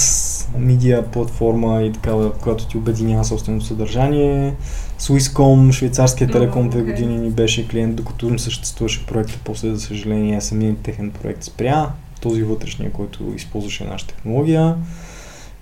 [0.59, 4.55] медиа платформа и такава, която ти обединява собственото съдържание.
[4.99, 6.85] Swisscom, швейцарския телеком, две okay.
[6.85, 11.89] години ни беше клиент, докато им съществуваше проекта, после за съжаление самият техен проект спря,
[12.21, 14.75] този вътрешния, който използваше нашата технология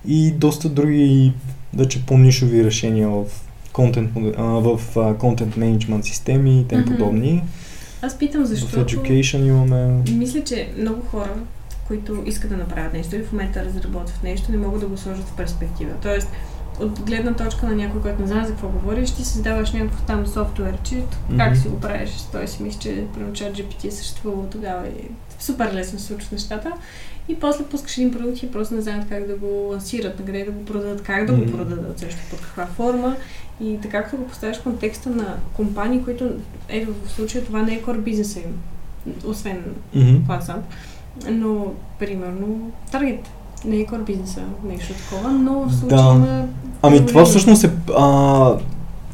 [0.07, 1.33] и доста други
[1.73, 3.23] вече по-нишови решения в
[3.73, 4.79] контент, в
[5.19, 7.43] контент менеджмент системи и тем подобни.
[8.01, 8.67] Аз питам защо.
[8.67, 10.03] В education имаме.
[10.11, 11.33] Мисля, че много хора
[11.87, 15.25] които искат да направят нещо и в момента разработват нещо, не могат да го сложат
[15.25, 15.91] в перспектива.
[16.01, 16.27] Тоест,
[16.79, 20.27] от гледна точка на някой, който не знае за какво говориш, ти създаваш някакъв там
[20.27, 21.37] софтуер, че mm-hmm.
[21.37, 22.11] как си го правиш.
[22.31, 26.71] Той си мисли, че примерно GPT е съществувало тогава и супер лесно се случват нещата.
[27.27, 30.45] И после пускаш един продукт и просто не знаят как да го лансират, на къде
[30.45, 33.15] да го продадат, как да го продадат, също под каква форма.
[33.61, 36.31] И така като го поставяш в контекста на компании, които,
[36.69, 38.61] ето в случая това не е кор бизнеса им,
[39.25, 39.63] освен
[39.95, 40.21] mm-hmm.
[40.21, 40.61] WhatsApp
[41.31, 41.65] но,
[41.99, 43.29] примерно, таргет.
[43.65, 46.09] Не е кор бизнеса, нещо такова, но в случая да.
[46.09, 46.47] има...
[46.81, 47.71] Ами това всъщност е...
[47.97, 48.55] А,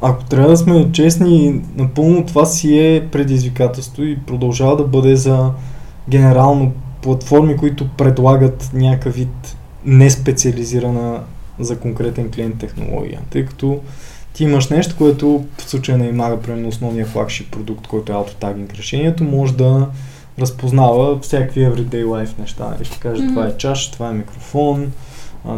[0.02, 5.52] ако трябва да сме честни, напълно това си е предизвикателство и продължава да бъде за
[6.10, 11.20] генерално платформи, които предлагат някакъв вид неспециализирана
[11.60, 13.20] за конкретен клиент технология.
[13.30, 13.80] Тъй като
[14.34, 18.74] ти имаш нещо, което в случая на имага, примерно основния флагшип продукт, който е аутотагинг
[18.74, 19.88] решението, може да
[20.40, 22.74] разпознава всякакви everyday life неща.
[22.82, 23.30] И ще каже, mm-hmm.
[23.30, 24.92] това е чаш, това е микрофон,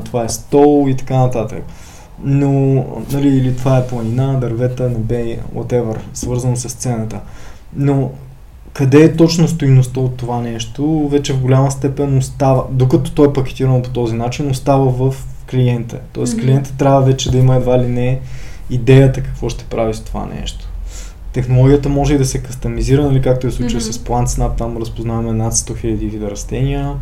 [0.06, 1.64] това е стол и така нататък.
[2.24, 2.52] Но,
[3.12, 7.20] нали, или това е планина, дървета, небе, whatever, свързано с сцената.
[7.76, 8.12] Но
[8.74, 13.34] къде е точно стоиността от това нещо, вече в голяма степен остава, докато той е
[13.34, 15.16] пакетирано по този начин, остава в
[15.50, 16.00] клиента.
[16.14, 16.42] Тоест mm-hmm.
[16.42, 18.20] клиента трябва вече да има едва ли не
[18.70, 20.71] идеята какво ще прави с това нещо.
[21.34, 23.92] Технологията може и да се кастомизира, нали, както е случая mm-hmm.
[23.92, 26.96] с PlantSnap, там разпознаваме над 100 000 вида растения,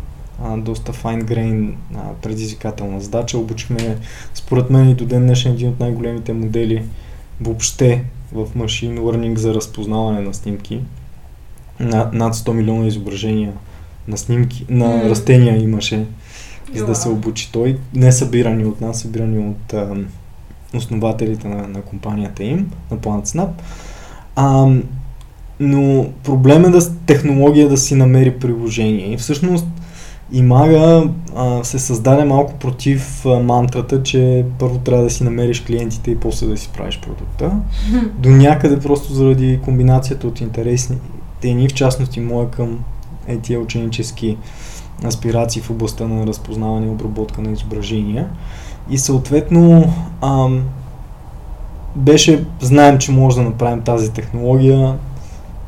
[0.44, 3.38] а, доста fine grain а, предизвикателна задача.
[3.38, 3.98] Обучихме,
[4.34, 6.84] според мен и до ден днешен един от най-големите модели
[7.40, 10.80] въобще в Machine Learning за разпознаване на снимки.
[11.80, 13.52] На, над 100 милиона изображения
[14.08, 15.10] на снимки, на mm.
[15.10, 16.06] растения имаше,
[16.74, 17.78] за да се обучи той.
[17.94, 19.96] Не събирани от нас, събирани от а,
[20.74, 23.48] основателите на, на компанията им, на PlantSnap.
[24.36, 24.66] А,
[25.60, 29.12] но проблем е да технология да си намери приложение.
[29.12, 29.66] И всъщност
[30.32, 36.10] Имага а, се създаде малко против а, мантрата, че първо трябва да си намериш клиентите
[36.10, 37.52] и после да си правиш продукта.
[38.18, 42.78] До някъде просто заради комбинацията от интересните ни, в частности моя към
[43.26, 44.36] е тия ученически
[45.04, 48.28] аспирации в областта на разпознаване и обработка на изображения.
[48.90, 50.62] И съответно ам,
[51.96, 54.94] беше, знаем, че може да направим тази технология,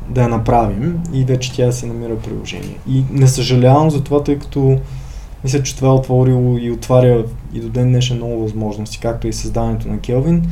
[0.09, 2.77] да я направим и вече тя си намира приложение.
[2.89, 4.79] И не съжалявам за това, тъй като
[5.43, 9.33] мисля, че това е отворило и отваря и до ден днешен много възможности, както и
[9.33, 10.45] създаването на Келвин,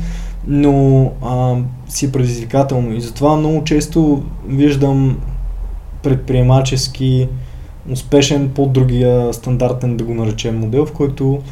[0.46, 1.56] но а,
[1.88, 5.18] си предизвикателно и затова много често виждам
[6.02, 7.28] предприемачески
[7.92, 11.42] успешен по другия стандартен, да го наречем модел, в който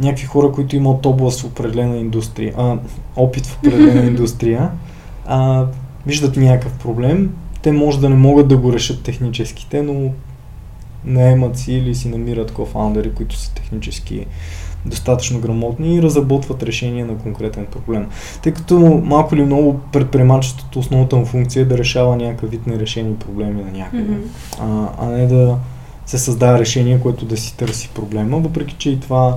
[0.00, 2.76] някакви хора, които имат област в определена индустрия, а,
[3.16, 4.70] опит в определена индустрия,
[5.26, 5.66] а,
[6.06, 7.30] виждат някакъв проблем,
[7.62, 10.10] те може да не могат да го решат техническите, но
[11.04, 14.26] наемат си или си намират кофаундери, които са технически
[14.86, 18.06] достатъчно грамотни и разработват решение на конкретен проблем.
[18.42, 23.16] Тъй като малко или много предприемачеството, основната му функция е да решава някакъв вид нерешени
[23.16, 24.90] проблеми на някъде, mm-hmm.
[24.98, 25.56] а, а не да
[26.06, 29.36] се създава решение, което да си търси проблема, въпреки че и това,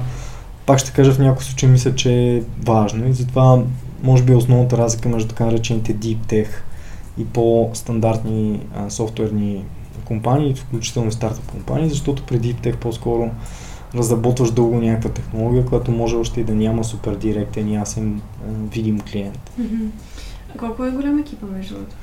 [0.68, 3.63] пак ще кажа в някои случаи, мисля, че е важно и затова
[4.03, 6.47] може би е основната разлика между така наречените Deep Tech
[7.18, 9.65] и по-стандартни а, софтуерни
[10.05, 13.32] компании, включително стартъп компании, защото преди Tech по-скоро
[13.95, 19.51] разработваш дълго някаква технология, която може още и да няма супер директен, ясен, видим клиент.
[19.61, 19.89] Mm-hmm.
[20.59, 21.95] Колко е голям екипа между другото?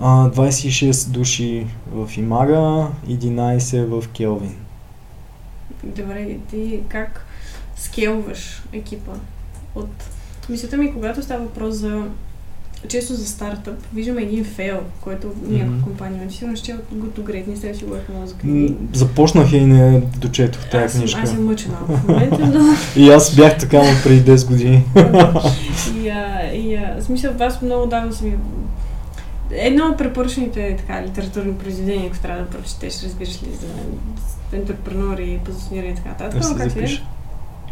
[0.00, 4.54] 26 души в Имага, 11 в Келвин.
[5.84, 7.25] Добре, ти как
[7.76, 9.12] скелваш екипа?
[9.74, 9.88] От
[10.48, 12.02] мисълта ми, когато става въпрос за
[12.88, 15.82] често за стартъп, виждаме един фейл, който някаква mm-hmm.
[15.82, 16.30] компания.
[16.30, 18.36] Сигурно ще го догрет, не сте си го мозък.
[18.92, 21.20] Започнах и не дочетох тази книжка.
[21.22, 22.64] Аз съм мъчена в момента, но...
[22.96, 24.84] и аз бях така но преди 10 години.
[26.04, 28.32] и, а, и а, смисъл, аз много давно съм
[29.50, 33.66] Едно от препоръчните така, литературни произведения, които трябва да прочетеш, разбираш ли, за
[34.56, 36.40] ентрепренори, позициониране и така нататък.
[36.40, 37.02] Аз как е?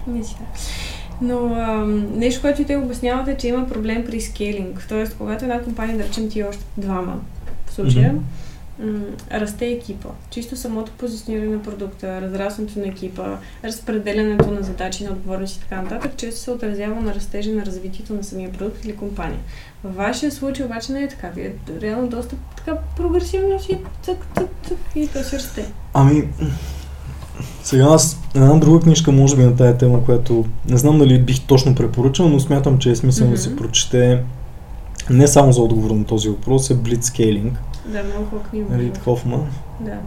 [0.07, 0.23] Да.
[1.21, 1.87] Но а,
[2.17, 4.87] нещо, което те обясняват е, че има проблем при скейлинг.
[4.89, 7.21] Тоест, когато една компания, да речем ти още двама
[7.67, 8.15] в случая,
[8.81, 8.93] mm-hmm.
[8.93, 10.09] м- расте екипа.
[10.31, 15.83] Чисто самото позициониране на продукта, разрастването на екипа, разпределянето на задачи, на отговорности и така
[15.83, 19.41] нататък, често се отразява на растежа на развитието на самия продукт или компания.
[19.85, 21.29] В вашия случай обаче не е така.
[21.29, 25.73] Вие реално доста така прогресивно си цък, цък, цък и то си расте.
[25.95, 26.29] Ами,
[27.63, 31.41] сега аз една друга книжка, може би на тая тема, която не знам дали бих
[31.41, 33.31] точно препоръчал, но смятам, че е смисъл mm-hmm.
[33.31, 34.23] да се прочете
[35.11, 37.51] не само за отговор на този въпрос, е Blitzscaling.
[37.87, 38.79] Да, много хубава книга.
[38.79, 39.47] Рид Хофман,
[39.81, 39.99] да.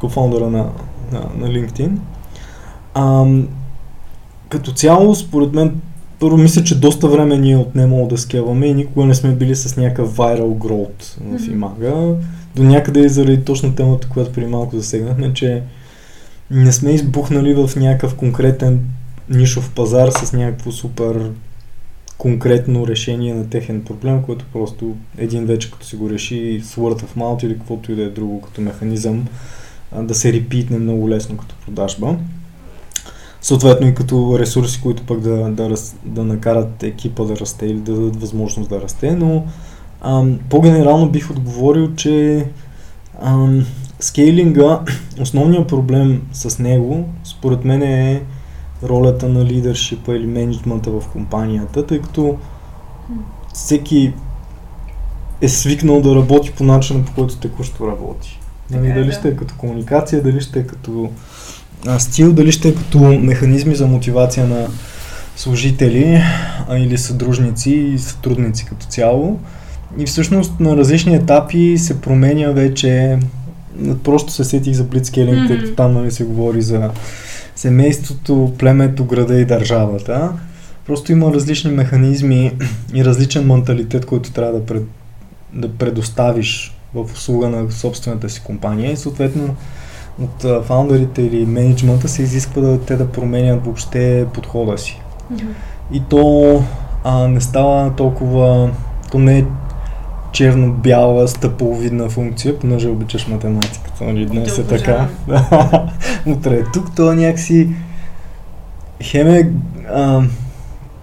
[0.00, 0.68] кофаундъра на,
[1.12, 1.90] на, на LinkedIn.
[2.94, 3.26] А,
[4.48, 5.80] като цяло, според мен,
[6.20, 9.56] първо мисля, че доста време ни е отнемало да скеваме и никога не сме били
[9.56, 11.50] с някакъв viral growth в.
[11.50, 12.14] Имага.
[12.56, 15.62] До някъде и заради точно темата, която при малко засегнахме, че
[16.50, 18.80] не сме избухнали в някакъв конкретен
[19.28, 21.30] нишов пазар с някакво супер
[22.18, 27.02] конкретно решение на техен проблем, което просто един вече като си го реши с word
[27.02, 29.26] of mouth или каквото и да е друго като механизъм
[30.02, 32.16] да се репитне много лесно като продажба.
[33.40, 35.74] Съответно и като ресурси, които пък да, да,
[36.04, 39.44] да накарат екипа да расте или да дадат възможност да расте, но
[40.00, 42.46] ам, по-генерално бих отговорил, че
[43.22, 43.66] ам,
[44.00, 44.80] скейлинга,
[45.20, 48.22] основният проблем с него, според мен е
[48.82, 52.36] ролята на лидершипа или менеджмента в компанията, тъй като
[53.54, 54.12] всеки
[55.40, 58.40] е свикнал да работи по начина, по който текущо работи.
[58.70, 61.10] Нали, дали ще е като комуникация, дали ще е като
[61.86, 64.66] а, стил, дали ще е като механизми за мотивация на
[65.36, 66.22] служители
[66.68, 69.38] а, или съдружници и сътрудници като цяло.
[69.98, 73.18] И всъщност на различни етапи се променя вече
[74.04, 75.48] просто се сетих за Блицкелинг, mm-hmm.
[75.48, 76.90] тъй като там нали, се говори за
[77.56, 80.32] семейството, племето, града и държавата.
[80.86, 82.52] Просто има различни механизми
[82.94, 84.82] и различен менталитет, който трябва да, пред,
[85.52, 89.56] да предоставиш в услуга на собствената си компания и съответно
[90.22, 95.00] от фаундерите или менеджмента се изисква да те да променят въобще подхода си.
[95.32, 95.46] Mm-hmm.
[95.92, 96.62] И то
[97.04, 98.70] а, не става толкова,
[99.10, 99.44] то не е
[100.36, 104.26] черно-бяла стъпаловидна функция, понеже обичаш математиката, нали?
[104.26, 105.08] Днес е така.
[106.26, 107.68] Утре е тук, това е някакси
[109.02, 109.50] хем е
[109.88, 110.22] а,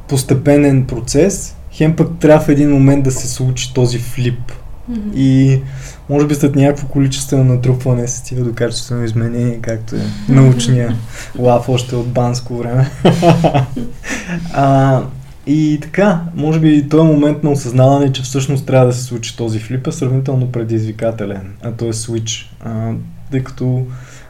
[0.08, 4.52] постепенен процес, хем пък трябва в един момент да се случи този флип.
[4.92, 5.16] Mm-hmm.
[5.16, 5.62] И
[6.10, 10.96] може би след някакво количествено натрупване се стига до качествено изменение, както е научния
[11.40, 12.92] лав още от банско време.
[14.54, 15.02] а,
[15.48, 19.60] и така, може би този момент на осъзнаване, че всъщност трябва да се случи този
[19.60, 22.56] флип е сравнително предизвикателен, а то е свич.
[22.66, 22.91] А,
[23.32, 23.86] тъй като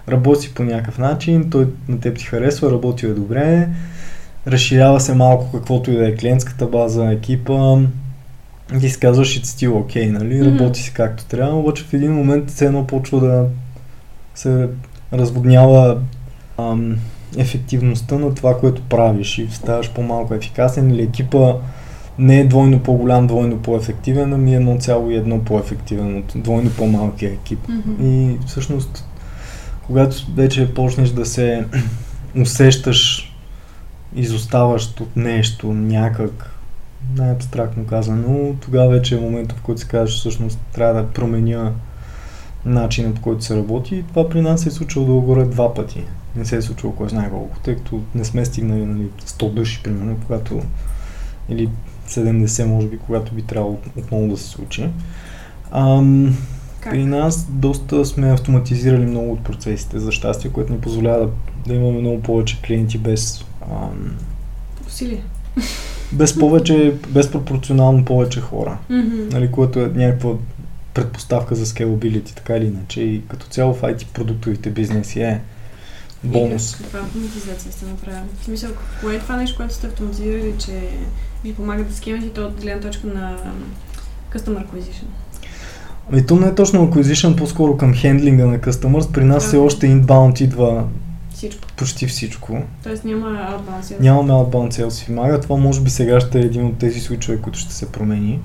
[0.09, 3.69] работи по някакъв начин, той на теб ти харесва, работи е добре,
[4.47, 7.77] разширява се малко каквото и да е клиентската база, екипа,
[8.79, 12.49] ти си казваш и стил окей, нали, работи си както трябва, обаче в един момент
[12.49, 13.45] все едно почва да
[14.35, 14.67] се
[15.13, 15.97] разводнява
[16.57, 16.97] ам,
[17.37, 21.53] ефективността на това, което правиш и ставаш по-малко ефикасен или екипа
[22.19, 27.59] не е двойно по-голям, двойно по-ефективен, ами 1,1 по-ефективен от двойно по-малкия екип.
[27.69, 28.07] Мгм.
[28.07, 29.05] И всъщност,
[29.85, 31.65] когато вече почнеш да се
[32.41, 33.33] усещаш
[34.15, 36.59] изоставащ от нещо някак,
[37.17, 41.71] най-абстрактно казано, тогава вече е момента, в който си кажеш, всъщност трябва да променя
[42.65, 43.95] начина по който се работи.
[43.95, 46.03] И това при нас се е случило долу-горе два пъти.
[46.35, 49.81] Не се е случило кой знае колко, тъй като не сме стигнали нали, 100 души,
[49.83, 50.61] примерно, когато
[51.49, 51.69] или
[52.09, 54.89] 70, може би, когато би трябвало отново да се случи.
[55.71, 56.37] Ам,
[56.79, 56.93] Как?
[56.93, 61.31] при нас доста сме автоматизирали много от процесите за щастие, което ни позволява да,
[61.67, 64.15] да имаме много повече клиенти без, ам,
[64.87, 65.23] Усилие.
[66.11, 68.77] без повече, без пропорционално повече хора.
[68.89, 69.27] Мгм.
[69.31, 70.31] Нали, което е някаква
[70.93, 73.01] предпоставка за scalability, така или иначе.
[73.01, 75.41] И като цяло в IT продуктовите бизнеси е
[76.23, 76.75] бонус.
[76.75, 78.23] Каква автоматизация сте направили?
[78.41, 78.69] В смисъл,
[79.01, 80.89] кое е това нещо, което сте автоматизирали, че
[81.43, 83.37] ви помага да скемете и то от гледна точка на
[84.33, 85.05] Customer Acquisition?
[86.11, 89.11] Ами то не е точно acquisition, по-скоро към хендлинга на customers.
[89.11, 89.61] При нас все Да.
[89.63, 90.87] още inbound идва
[91.33, 91.61] Всичко.
[91.77, 92.57] почти всичко.
[92.83, 93.99] Тоест няма outbound sales.
[93.99, 95.41] Нямаме outbound sales в Imaga.
[95.41, 98.39] Това може би сега ще е един от тези случаи, които ще се промени.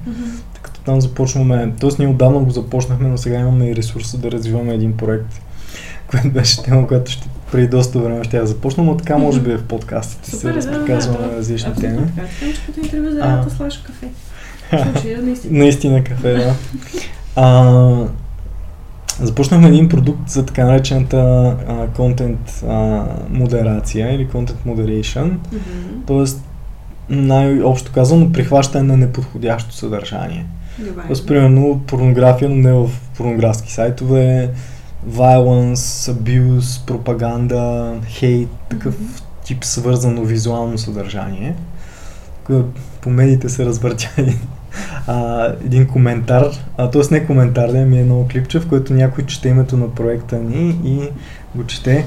[0.54, 1.90] Тъй като там започваме, т.е.
[1.98, 5.40] ние отдавна го започнахме, но сега имаме и ресурса да развиваме един проект,
[6.10, 9.52] което беше тема, която ще преди доста време ще я започна, но така може би
[9.52, 12.54] е в подкастите Супер, се да, да, разказваме да, различни Абсолютно теми.
[12.66, 13.36] като интервю за А.
[13.36, 14.06] работа слаш кафе.
[14.92, 15.58] Случая, наистина.
[15.58, 16.54] Наистина кафе, да.
[17.40, 18.06] А,
[19.20, 21.56] започнахме един продукт за така наречената
[21.96, 22.64] контент
[23.30, 25.24] модерация или content moderation.
[25.24, 26.02] Мгм.
[26.06, 26.42] Тоест,
[27.08, 30.46] най-общо казано, прихващане на неподходящо съдържание.
[30.78, 31.02] Добре.
[31.06, 34.50] Тоест, примерно, порнография, но не в порнографски сайтове,
[35.10, 39.08] violence, abuse, пропаганда, хейт, такъв Мгм.
[39.44, 41.54] тип свързано визуално съдържание.
[42.46, 42.64] Тук
[43.00, 44.08] по медиите се развъртя
[45.06, 46.46] а, един коментар,
[46.76, 47.02] а, т.е.
[47.10, 50.78] не коментар, да ми е едно клипче, в което някой чете името на проекта ни
[50.84, 51.00] и
[51.54, 52.06] го чете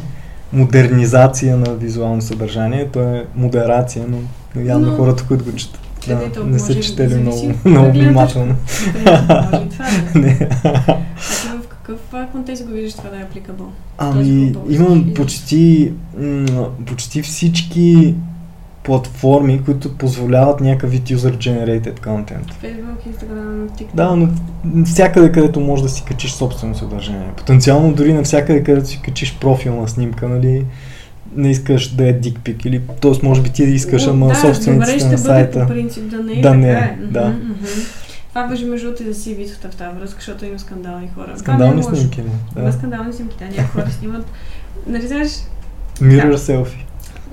[0.54, 2.88] модернизация на визуално съдържание.
[2.88, 4.18] То е модерация, но
[4.64, 8.56] явно Но- хората, които го четат, да, не са четели много, много внимателно.
[8.96, 9.86] И това
[10.28, 10.50] е.
[12.12, 13.66] Какъв контекст го виждаш това да е applicable?
[13.98, 18.16] Ами, имам почти, м, почти всички
[18.84, 22.52] платформи, които позволяват някакъв вид user-generated content.
[22.64, 23.96] Facebook, Instagram, TikTok.
[23.96, 24.30] Да, но
[24.86, 27.32] всякъде, където можеш да си качиш собствено съдържание.
[27.38, 30.66] Потенциално дори навсякъде, където си качиш профилна снимка, нали,
[31.36, 33.12] не искаш да е дикпик или, т.е.
[33.24, 35.62] може би ти да искаш, ама да, собствениците добре, на ще бъде сайта.
[35.62, 37.30] по принцип да не е Да така не е, да.
[37.30, 37.54] Мгм.
[38.34, 41.26] Това въжи между другото и за CV-тата в тази връзка, защото има скандални хора.
[41.26, 42.22] Това Скандални не е снимки,
[42.58, 42.72] Има да.
[42.74, 44.26] скандални снимки, да, някои хора снимат.
[44.88, 45.30] Нали знаеш,
[45.96, 46.38] Mirror Да.
[46.38, 46.86] selfie.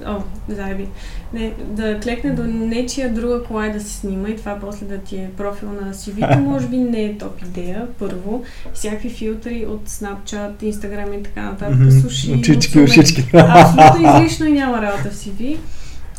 [0.07, 0.17] О,
[0.49, 0.89] заеби.
[1.33, 4.99] Не, да клекне до нечия друга кола и да се снима и това после да
[4.99, 8.43] ти е профил на CV-то, може би не е топ идея, първо.
[8.75, 11.91] Всякакви филтри от Snapchat, Instagram и така нататък, Мгм.
[11.91, 13.25] суши, Очички, ушички.
[13.35, 15.57] Абсолютно излишно и няма работа в CV.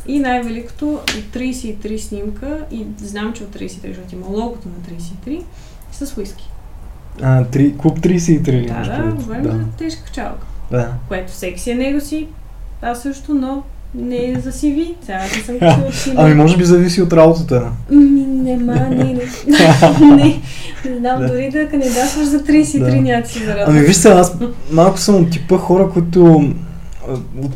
[0.08, 4.98] И най-великото, от 33 снимка, и знам, че от 33, защото има логото на
[5.32, 5.42] 33,
[5.92, 6.50] с уиски.
[7.22, 9.52] А, три, клуб 33 или Да, да, говорим да.
[9.52, 10.46] за тежка чалка.
[10.72, 10.92] да.
[11.08, 12.28] Което всеки си е него си,
[12.82, 13.64] аз също, но
[13.96, 14.94] не е за CV.
[15.06, 16.14] Сега не съм чула си.
[16.16, 17.72] Ами може би зависи от работата.
[17.92, 19.22] Ми, нема, не, не.
[20.16, 20.42] не,
[20.86, 21.28] не знам, Да.
[21.28, 22.96] дори да кандидатстваш за 33 Да.
[23.02, 23.68] няма да си зарадваш.
[23.68, 24.36] Ами виж сега, аз
[24.72, 26.52] малко съм от типа хора, които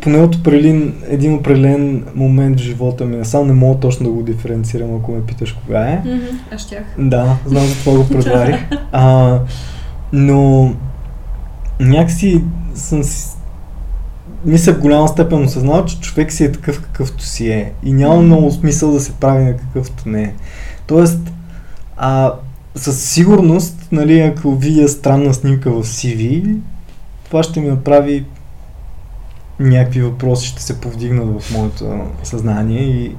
[0.01, 4.23] поне от определен, един определен момент в живота ми, сам не мога точно да го
[4.23, 6.01] диференцирам, ако ме питаш кога е.
[6.05, 6.83] Мгм, Аз щях.
[6.97, 8.55] Да, знам за това го предварих.
[8.91, 9.39] А,
[10.13, 10.73] но
[11.79, 12.43] някакси
[12.75, 13.29] съм си
[14.45, 17.71] мисля в голяма степен осъзнал, че човек си е такъв какъвто си е.
[17.83, 20.33] И няма много смисъл да се прави на какъвто не е.
[20.87, 21.19] Тоест,
[21.97, 22.33] а,
[22.75, 26.55] със сигурност, нали, ако видя странна снимка в CV,
[27.25, 28.25] това ще ми направи
[29.59, 33.15] някакви въпроси, ще се повдигнат в моето съзнание и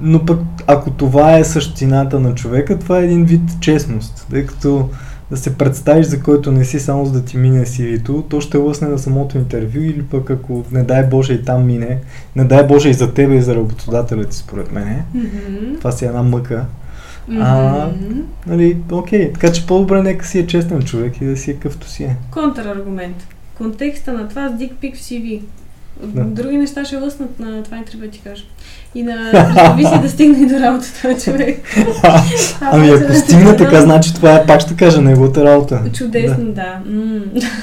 [0.00, 4.88] но пък ако това е същината на човека, това е един вид честност, тъй като
[5.30, 8.56] да се представиш за който не си само за да ти мине CV-то, то ще
[8.56, 11.98] лъсне на самото интервю или пък ако не дай Боже и там мине,
[12.36, 15.02] не дай Боже и за тебе и за работодателя ти според мен.
[15.14, 15.76] Мгм.
[15.78, 16.64] Това си е една мъка.
[17.40, 18.20] А, Мгм.
[18.46, 21.88] Нали, окей, така че по-добре нека си е честен човек и да си е къвто
[21.88, 22.16] си е.
[22.30, 23.26] Контраргумент.
[23.58, 25.40] Контекста на това с дикпик в CV.
[26.02, 26.24] Да.
[26.24, 28.44] Други неща ще лъснат на това интервю, ти кажа.
[28.94, 31.62] И на представи си да стигне и до работата на човек.
[32.60, 35.82] Ами ако стигне така, значи това е, пак ще кажа, неговата работа.
[35.94, 36.80] Чудесно, да.
[36.86, 37.20] М,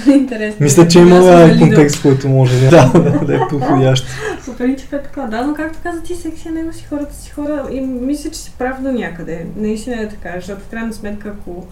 [0.13, 0.57] Интересно.
[0.59, 1.59] Мисля, че има валидал.
[1.59, 4.05] контекст, който може да, да, да, да е подходящ.
[4.45, 7.15] По принцип е така, да, но както каза ти, всеки си е него си хората
[7.15, 9.45] си хора и мисля, че си прав до някъде.
[9.57, 11.67] Наистина е така, защото в крайна сметка, ако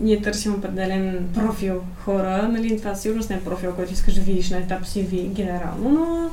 [0.00, 4.50] ние търсим определен профил хора, нали, това сигурно не е профил, който искаш да видиш
[4.50, 6.30] на етап CV генерално, но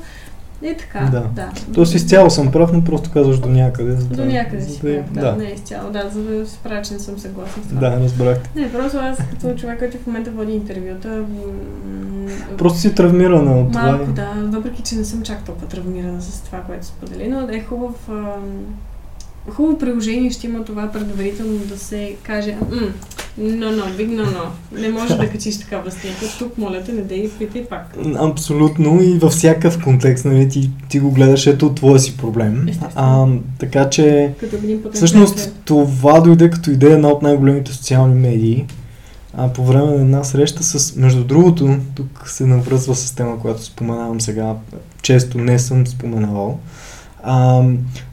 [0.68, 1.20] е така, Да.
[1.36, 1.50] да.
[1.74, 3.92] Тоест изцяло съм прав, но просто казваш до някъде.
[3.92, 6.48] За До да, някъде за си да, прав, да, не е изцяло, да, за да
[6.48, 7.90] се правя, че не съм съгласна с това.
[7.90, 8.50] да, разбрахте.
[8.56, 11.24] Не, просто аз като човек, който в момента води интервюта,
[12.58, 13.82] Просто си травмирана от това.
[13.92, 17.60] Малко, да, въпреки че не съм чак толкова травмирана с това, което сподели, но е
[17.60, 18.76] хубав, ам,
[19.50, 22.82] хубаво приложение ще има това предварително да се каже «М,
[23.38, 24.80] но, но, big no, no.
[24.82, 26.26] Не може да качиш такава снимка.
[26.40, 27.98] Тук, моля те, не дей, питай пак.
[28.16, 32.68] Абсолютно и във всякакъв контекст, нали, ти, ти го гледаш, ето твоя си проблем.
[32.68, 32.94] Естествено.
[32.96, 33.28] А,
[33.60, 34.34] така че,
[34.94, 38.66] всъщност, това дойде като идея една от най-големите социални медии.
[39.34, 43.64] А по време на една среща с, между другото, тук се навръзва с тема, която
[43.64, 44.56] споменавам сега,
[45.02, 46.60] често не съм споменавал.
[47.24, 47.64] А,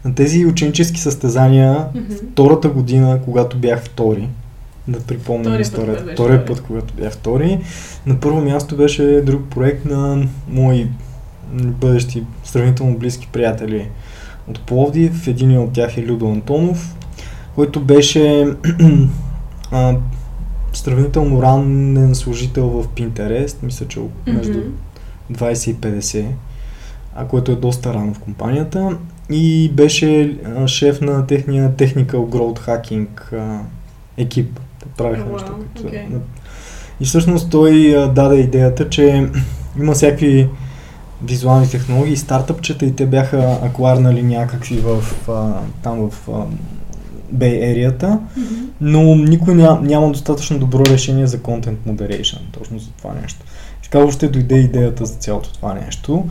[0.05, 2.15] на тези ученически състезания, Мгм.
[2.33, 4.29] втората година, когато бях втори,
[4.89, 6.03] да припомням историята.
[6.13, 6.47] Втория втори.
[6.47, 7.59] път, когато бях втори,
[8.07, 10.87] на първо място беше друг проект на мои
[11.55, 13.89] бъдещи сравнително близки приятели
[14.49, 15.27] от Пловдив.
[15.29, 16.95] Един от тях е Людо Антонов,
[17.55, 18.47] който беше
[19.71, 19.97] а,
[20.73, 24.69] сравнително ранен служител в Pinterest, мисля, че между Мгм.
[25.33, 26.25] 20 и 50,
[27.19, 28.97] а което е доста рано в компанията.
[29.31, 33.61] И беше а, шеф на техния Technical Growth Hacking а,
[34.17, 34.61] екип.
[34.97, 35.47] Правиха Вау, неща.
[35.75, 36.07] като- окей.
[37.01, 39.31] И всъщност той а, даде идеята, че
[39.79, 40.49] има всякакви
[41.25, 45.53] визуални технологии, стартъпчета и те бяха акварнали някакви в, а,
[45.83, 46.33] там в а,
[47.35, 48.47] Bay Area-та, Мгм.
[48.81, 53.41] но никой ня, няма достатъчно добро решение за content moderation, точно за това нещо.
[53.81, 56.25] И така въобще дойде идеята за цялото това нещо.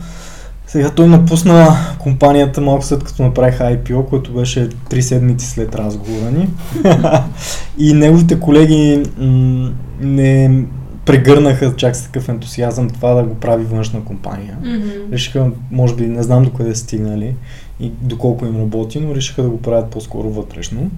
[0.68, 6.30] Сега той напусна компанията малко след като направиха IPO, което беше 3 седмици след разговора
[6.30, 6.48] ни.
[7.78, 10.64] и неговите колеги м- не
[11.04, 14.56] прегърнаха чак с такъв ентусиазъм това да го прави външна компания.
[14.60, 15.12] Мгм.
[15.12, 17.34] Решиха, може би, не знам до къде са стигнали
[17.80, 20.90] и доколко им работи, но решиха да го правят по-скоро вътрешно.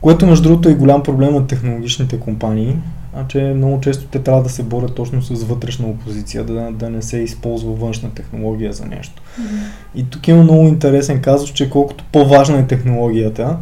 [0.00, 2.76] Което, между другото, е голям проблем от технологичните компании,
[3.16, 6.90] а че много често те трябва да се борят точно с вътрешна опозиция, да, да
[6.90, 9.22] не се използва външна технология за нещо.
[9.38, 9.56] Мгм.
[9.94, 13.56] И тук има много интересен казус, че колкото по-важна е технологията,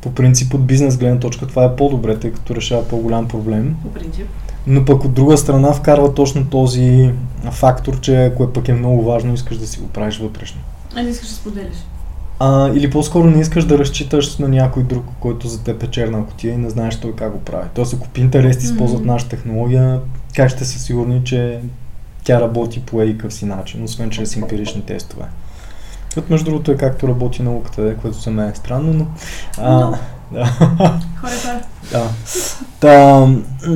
[0.00, 3.76] по принцип от бизнес гледна точка това е по-добре, тъй като решава по-голям проблем.
[3.82, 4.26] По принцип.
[4.66, 7.10] Но пък от друга страна вкарва точно този
[7.50, 10.60] фактор, че ако е пък е много важно, искаш да си го правиш вътрешно.
[10.94, 11.76] А не искаш да споделиш.
[12.44, 16.26] А, или по-скоро не искаш да разчиташ на някой друг, който за теб е черна
[16.26, 17.68] котия и не знаеш той как го прави.
[17.74, 19.12] Тоест ако Pinterest използват Мгм.
[19.12, 20.00] нашата технология,
[20.36, 21.60] как ще са сигурни, че
[22.24, 25.24] тя работи по едикъв си начин, освен чрез емпирични тестове.
[26.14, 29.06] Което между другото е както работи науката, де, което за мен е странно, но...
[29.58, 29.94] А, Но.
[30.32, 30.44] да.
[31.20, 31.60] Хората.
[31.92, 32.08] Да.
[32.80, 33.28] Та,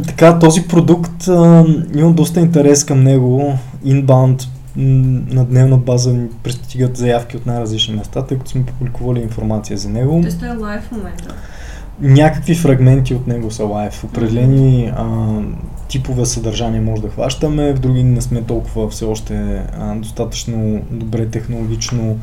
[0.06, 1.64] така, този продукт а,
[1.94, 3.58] има доста интерес към него.
[3.84, 4.46] Inbound
[4.76, 9.88] на дневна база ни пристигат заявки от най-различни места, тъй като сме публикували информация за
[9.88, 10.20] него.
[10.24, 11.34] Те стоя лайв в момента.
[12.00, 14.04] Някакви фрагменти от него са лайв.
[14.04, 15.06] Определени а,
[15.88, 21.26] типове съдържание може да хващаме, в други не сме толкова все още а, достатъчно добре
[21.26, 22.18] технологично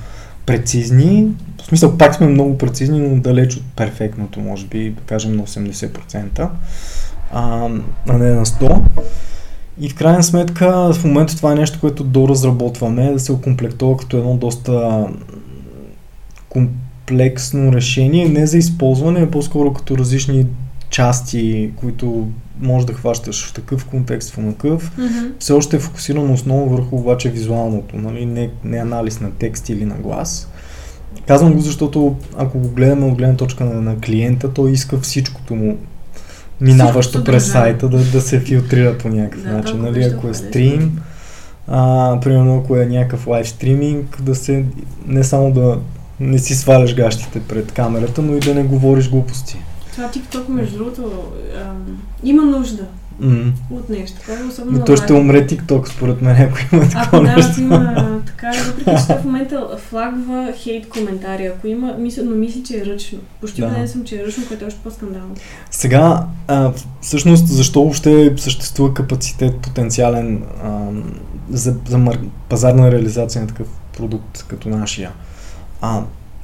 [0.45, 1.27] прецизни.
[1.61, 5.43] В смисъл пак сме много прецизни, но далеч от перфектното, може би, да кажем на
[5.43, 6.49] 80%,
[7.31, 7.69] а,
[8.09, 8.79] а не на 100%.
[9.79, 14.17] И в крайна сметка, в момента това е нещо, което доразработваме, да се окомплектува като
[14.17, 15.05] едно доста
[16.49, 20.45] комплексно решение, не за използване, а по-скоро като различни
[20.89, 22.27] части, които
[22.59, 24.91] може да хващаш в такъв контекст, в онакъв.
[24.97, 25.27] Мгм.
[25.39, 28.25] Все още е фокусирано основно върху обаче визуалното, нали?
[28.25, 30.49] не, не анализ на текст или на глас.
[31.27, 35.55] Казвам го, защото ако го гледаме от гледна точка на, на клиента, той иска всичкото
[35.55, 35.77] му
[36.63, 39.81] минаващо през сайта да, да се филтрира по някакъв Да, начин.
[39.81, 40.03] Нали?
[40.03, 40.99] Ако е стрим,
[41.67, 44.65] а, примерно ако е някакъв лайв стриминг, да се
[45.07, 45.79] не само да
[46.19, 49.57] не си сваляш гащите пред камерата, но и да не говориш глупости.
[49.91, 51.23] Това TikTok, между другото,
[52.23, 52.83] има нужда
[53.23, 53.53] М.
[53.71, 57.23] от нещо такова, особено Но той ще умре TikTok, според мен, ако има Ако такова
[57.23, 57.51] да, нещо.
[57.51, 62.63] ако има така, въпреки че в момента флагва хейт коментари, ако има, мисля, но мисля,
[62.63, 63.19] че е ръчно.
[63.41, 63.67] Почти Да.
[63.67, 65.35] убеден съм, че е ръчно, което е още по-скандално.
[65.71, 66.71] Сега, а,
[67.01, 70.87] всъщност, защо въобще съществува капацитет потенциален а,
[71.49, 72.17] за, за мар...
[72.49, 73.67] пазарна реализация на такъв
[73.97, 75.11] продукт като нашия.
[75.81, 76.01] А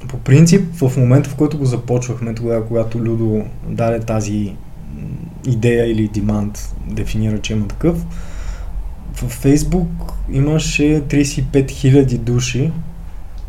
[0.08, 4.54] по принцип, в момента, в който го започвахме, тогава, когато Людо даде тази
[5.46, 8.04] идея или демант, дефинира, че има такъв,
[9.14, 12.72] в Фейсбук имаше 35 000 души,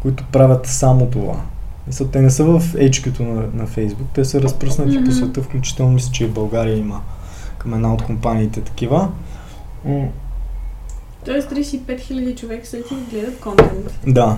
[0.02, 1.42] които правят само това.
[1.88, 5.06] Мисля, те не са в ечкото на, на Фейсбук, те са разпръснати mm-hmm.
[5.06, 7.02] по света, включително мисля, че в България има
[7.58, 9.10] към една от компаниите такива.
[11.26, 14.00] Тоест 35 000 човек след гледат контент.
[14.08, 14.38] Да.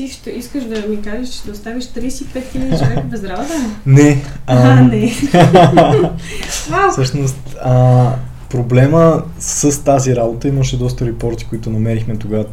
[0.00, 2.22] Ти ще искаш да ми кажеш, че да оставиш 35
[2.54, 3.54] 000 човека без работа?
[3.86, 4.22] Не.
[4.46, 5.12] А, а не.
[6.92, 8.12] Всъщност, а,
[8.50, 12.44] проблема с тази работа имаше доста репорти, които намерихме тогава,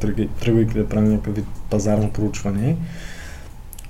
[0.41, 2.76] тръгвайки да правим някакъв пазарно проучване.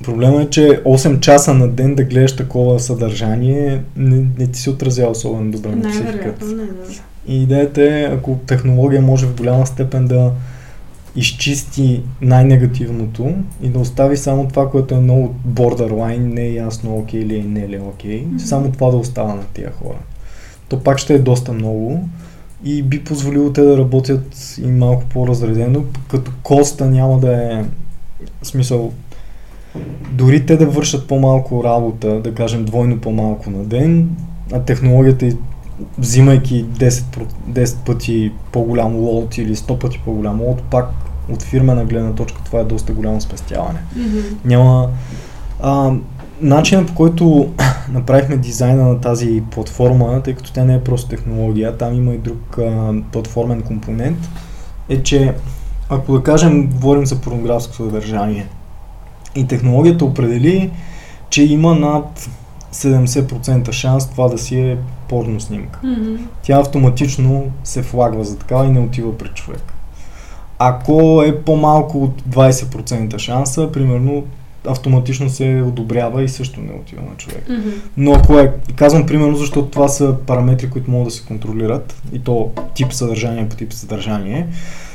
[0.04, 4.70] Проблема е, че 8 часа на ден да гледаш такова съдържание не, не ти се
[4.70, 6.46] отразява особено добре на психиката.
[7.28, 10.32] И идеята е, ако технология може в голяма степен да
[11.18, 17.22] изчисти най-негативното и да остави само това, което е много borderline, не е ясно окей
[17.22, 18.38] okay или не е ли окей, okay, mm-hmm.
[18.38, 19.98] само това да остава на тия хора.
[20.70, 22.10] То пак ще е доста много
[22.64, 27.66] и би позволило те да работят и малко по-разредено, като коста няма да е
[28.42, 28.94] в смисъл
[30.12, 34.10] дори те да вършат по-малко работа, да кажем двойно по-малко на ден,
[34.54, 35.30] а технологията
[35.98, 42.14] взимайки 10, 10 пъти по-голям лот или 100 пъти по-голям лот, пак от фирмена гледна
[42.14, 43.80] точка това е доста голямо спестяване.
[43.98, 44.24] Mm-hmm.
[44.46, 44.90] Няма...
[45.62, 45.92] А,
[46.42, 47.54] начинът по който
[47.92, 52.18] направихме дизайна на тази платформа, тъй като тя не е просто технология, там има и
[52.18, 54.30] друг а, платформен компонент,
[54.90, 55.34] е, че
[55.90, 58.48] ако да кажем, говорим за порнографско съдържание
[59.36, 60.72] и технологията определи,
[61.30, 62.30] че има над
[62.74, 64.78] 70% шанс това да си е
[65.10, 65.80] порно снимка.
[65.84, 66.18] Mm-hmm.
[66.44, 69.74] Тя автоматично се флагва за такава и не отива при човек.
[70.60, 74.24] Ако е по-малко от 20% шанса, примерно
[74.68, 77.44] автоматично се одобрява и също не отива на човек.
[77.50, 77.74] Mm-hmm.
[77.98, 82.20] Но ако е, казвам примерно, защото това са параметри, които могат да се контролират и
[82.20, 84.48] то тип съдържание по тип съдържание,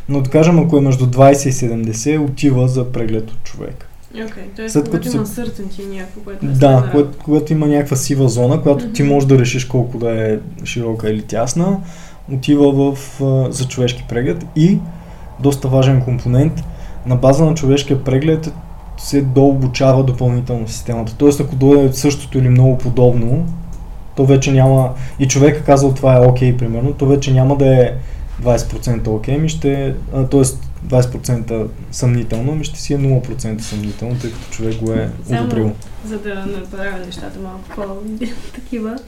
[0.08, 3.88] но да кажем, ако е между 20 и 70, отива за преглед от човек.
[4.16, 4.68] Okay, т.е.
[4.68, 5.42] След когато има се...
[5.42, 8.94] certainty някакво, което Да, когато, когато има някаква сива зона, която mm-hmm.
[8.94, 11.80] ти можеш да решиш колко да е широка или тясна,
[12.32, 12.98] отива в,
[13.50, 14.78] за човешки преглед и
[15.42, 16.64] доста важен компонент,
[17.06, 18.52] на база на човешкия преглед
[18.98, 21.14] се дообучава допълнително системата.
[21.18, 23.46] Тоест, ако дойде същото или много подобно,
[24.16, 27.66] то вече няма, и човека казал това е окей, okay, примерно, то вече няма да
[27.66, 27.92] е
[28.42, 29.94] 20% окей, okay, ми ще,
[30.30, 30.44] т.е.
[30.88, 35.72] 20% съмнително, ми ще си е 0% съмнително, тъй като човек го е одобрил.
[36.04, 38.98] За да направя нещата малко по-такива.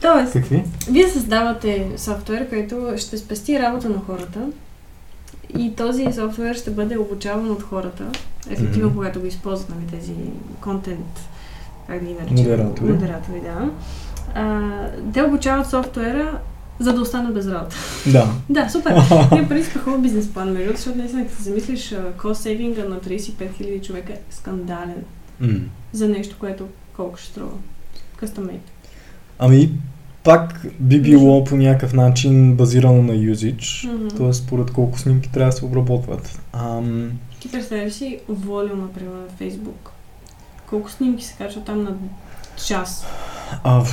[0.00, 0.64] Тоест, Какви?
[0.90, 4.40] вие създавате софтуер, който ще спести работа на хората
[5.58, 8.04] и този софтуер ще бъде обучаван от хората,
[8.50, 8.94] ефективно, mm-hmm.
[8.94, 10.12] когато го използват нали, тези
[10.60, 11.20] контент,
[11.86, 12.30] как ги наричат?
[12.30, 12.92] Модератори.
[12.92, 13.70] Модератори, да.
[14.34, 14.70] А,
[15.14, 16.38] те обучават софтуера
[16.78, 17.76] за да остана без работа.
[18.06, 18.28] Да.
[18.50, 18.94] да, супер.
[19.32, 23.86] Ние принцип хубав бизнес план, между защото наистина, като замислиш, кост сейвинга на 35 000
[23.86, 25.04] човека е скандален.
[25.42, 25.62] Mm.
[25.92, 27.52] За нещо, което колко ще струва.
[28.22, 28.58] Made.
[29.38, 29.70] Ами,
[30.24, 34.16] пак би било по някакъв начин базирано на юзич, mm-hmm.
[34.16, 34.32] т.е.
[34.32, 36.40] според колко снимки трябва да се обработват.
[36.52, 37.10] Ам...
[37.40, 39.90] Ти представяш си волю, например, на Фейсбук.
[40.66, 41.94] Колко снимки се качват там на
[42.66, 43.06] час?
[43.64, 43.84] А,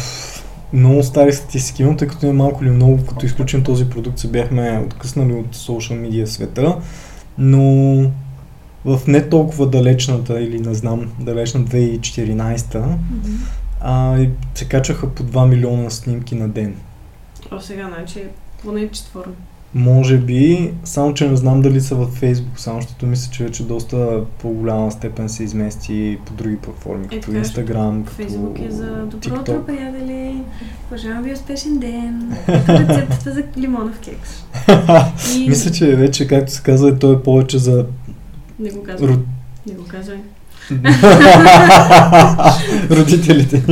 [0.73, 4.27] много стари статистики имам, тъй като е малко или много, като изключим този продукт, се
[4.27, 6.77] бяхме откъснали от социал медиа света,
[7.37, 7.63] но
[8.85, 12.97] в не толкова далечната или не знам, далечна 2014 mm-hmm.
[13.81, 14.25] А,
[14.55, 16.75] се качаха по 2 милиона снимки на ден.
[17.51, 18.23] О, сега, значи,
[18.63, 19.33] поне четворно.
[19.73, 23.63] Може би, само че не знам дали са във Фейсбук, само защото мисля, че вече
[23.63, 29.05] доста по-голяма степен се измести по други платформи, е, като Инстаграм, като Фейсбук е за
[29.05, 30.41] добро утро, приятели.
[30.89, 32.37] Пожелавам ви успешен ден.
[32.47, 34.43] Ето рецептата за лимонов кекс.
[35.37, 35.45] И...
[35.49, 37.85] мисля, че вече, както се казва, той е повече за...
[38.59, 39.09] Не го казвай.
[39.09, 39.15] Ру...
[39.67, 40.17] Не го казвай.
[42.91, 43.63] Родителите.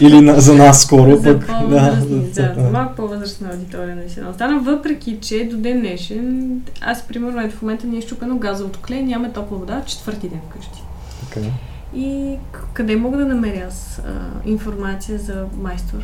[0.00, 1.16] Или на, за нас скоро.
[1.16, 2.02] За пък, да, да,
[2.32, 4.30] за малко по-възрастна аудитория наистина.
[4.30, 6.50] Остана въпреки, че до ден днешен,
[6.80, 10.40] аз примерно ето в момента ни е щупено газовото клей, нямаме топла вода, четвърти ден
[10.50, 10.82] вкъщи.
[11.26, 11.48] Okay.
[11.96, 12.36] И
[12.72, 14.10] къде мога да намеря аз а,
[14.48, 15.98] информация за майстор?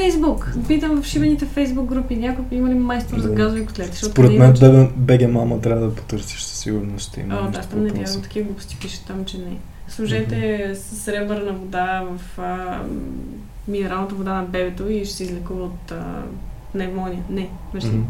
[0.00, 0.54] Фейсбук.
[0.68, 3.96] Питам в шибените Фейсбук групи, някой има ли майстор за газови котлети?
[3.96, 7.16] Според мен да БГ мама трябва да потърсиш със сигурност.
[7.16, 9.56] Има О, да, там не вярвам, такива глупости пишат там, че не.
[9.88, 10.74] Служете mm-hmm.
[10.74, 12.80] с сребърна вода в а,
[13.68, 16.22] минералната вода на бебето и ще се излекува от а,
[16.72, 17.22] пневмония.
[17.30, 17.88] Не, мърси.
[17.88, 18.02] Мгм.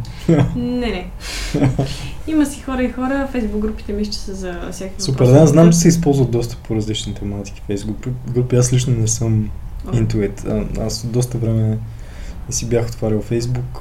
[0.56, 1.10] Не, не.
[2.26, 5.72] Има си хора и хора, фейсбук групите мисля, че са за всякакви Супер, да, знам,
[5.72, 8.56] че се използват доста по различни тематики Facebook групи.
[8.56, 9.50] Аз лично не съм
[9.86, 10.48] О, into it.
[10.78, 11.78] А, Аз доста време
[12.48, 13.80] не си бях отварял Facebook.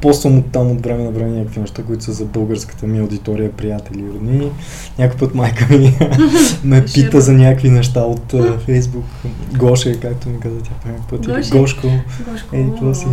[0.00, 3.52] Поствам от там от време на време някакви неща, които са за българската ми аудитория,
[3.52, 4.50] приятели и роднини.
[4.98, 5.98] Някой път майка ми
[6.64, 9.28] ме пита за някакви неща от uh, Facebook.
[9.56, 11.26] Гоша, е, както ми каза тя някакъв път.
[11.26, 11.50] Гоше.
[11.50, 11.88] Гошко.
[12.30, 12.56] Гошко.
[12.56, 13.06] Ей, това си.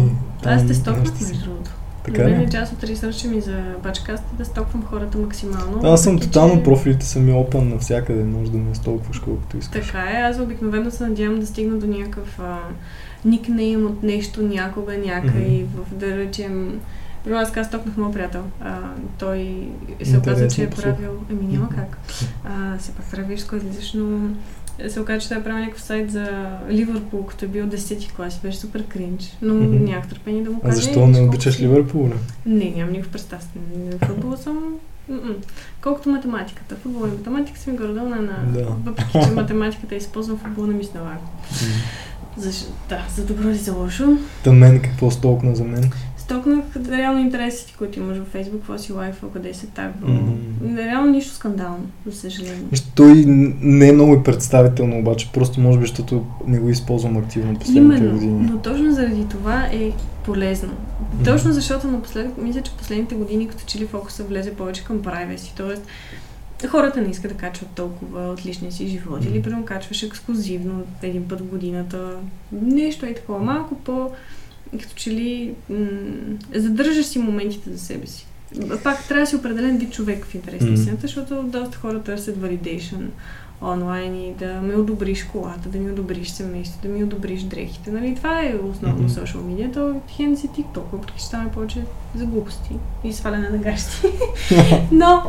[0.45, 0.81] Аз те си.
[0.89, 1.71] между другото.
[2.05, 2.43] Така мен ли?
[2.43, 5.79] е част от ресърча ми за бачкаста да стоквам хората максимално.
[5.79, 9.19] Да, аз съм въпреки, тотално че- профилите са ми open навсякъде, може да ме столкваш
[9.19, 9.85] колкото искаш.
[9.85, 12.57] Така е, аз обикновено се надявам да стигна до някакъв а,
[13.25, 16.79] никнейм от нещо някога, някъде, в да речем...
[17.23, 18.43] Примерно аз казах стокнах моят приятел.
[18.61, 18.79] А,
[19.19, 19.69] той
[20.03, 21.11] се оказа, че е правил...
[21.31, 21.97] Еми няма как.
[22.45, 23.05] А, все пак
[23.49, 24.19] кой излизаш, но
[24.87, 26.29] се оказа, че той е правил някакъв сайт за
[26.69, 28.39] Ливърпул, като е бил 10-ти клас.
[28.43, 29.37] Беше супер кринч.
[29.41, 29.83] Но Мгм.
[29.85, 30.75] нямах търпение да му А кажа.
[30.75, 31.63] защо «Ей, не обичаш си».
[31.63, 32.07] Ливърпул?
[32.07, 32.15] бе?
[32.45, 33.41] Не, нямам никакъв представа.
[34.01, 34.75] В футбола съм...
[35.81, 36.75] Колкото математиката.
[36.75, 38.15] Футбол и математика съм горе-долу на...
[38.15, 38.43] на...
[38.47, 38.65] Да.
[38.85, 41.17] Въпреки, че математиката използвам, футбол не ми се налага.
[42.37, 42.71] Защо?
[42.89, 44.17] Да, за добро или за лошо.
[44.43, 45.91] Та мен какво столкна за мен?
[46.23, 50.07] Стокнах реално интересите, които имаш във Facebook, какво си лайфа, къде се тагва.
[50.09, 50.77] Мгм.
[50.77, 52.63] Реално нищо скандално, за съжаление.
[52.95, 53.23] Той
[53.61, 58.13] не е много представително, обаче просто може би, защото не го използвам активно последните Именно,
[58.13, 58.49] години.
[58.51, 59.91] но точно заради това е
[60.25, 60.73] полезно.
[61.25, 65.57] Точно защото напоследък, мисля, че последните години като че ли фокуса влезе повече към privacy,
[65.57, 66.67] т.е.
[66.67, 69.29] хората не искат да качват толкова от личния си живот Мгм.
[69.33, 72.15] или примерно качваш ексклюзивно един път в годината.
[72.51, 74.09] Нещо е такова, малко по
[74.81, 75.77] като че ли м-
[76.55, 78.27] задържаш си моментите за себе си.
[78.83, 82.37] Пак трябва да си определен вид човек в интерес на истината, защото доста хора търсят
[82.37, 83.05] validation
[83.61, 87.91] онлайн и да ми одобриш колата, да ми одобриш семейството, да ми одобриш дрехите.
[87.91, 88.15] Нали?
[88.15, 89.07] Това е основно Мгм.
[89.07, 89.73] social media.
[89.73, 91.81] То хен си TikTok, въпреки че там е повече
[92.15, 92.69] за глупости
[93.03, 94.07] и сваляне на гащи.
[94.91, 95.23] Но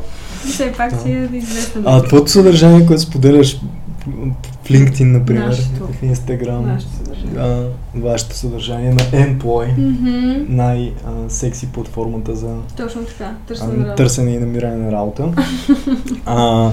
[0.44, 1.82] все пак си е известна.
[1.86, 3.60] А твоето съдържание, което споделяш
[4.64, 5.86] в LinkedIn, например, Нашето.
[5.86, 7.38] в Instagram, Нашето съдържание.
[7.38, 10.44] а, вашето съдържание на Employ, Мгм.
[10.54, 13.24] най-секси платформата за Точно така.
[13.24, 13.94] а, Търсене на работа.
[13.94, 15.32] търсене и намиране на работа.
[16.26, 16.70] а,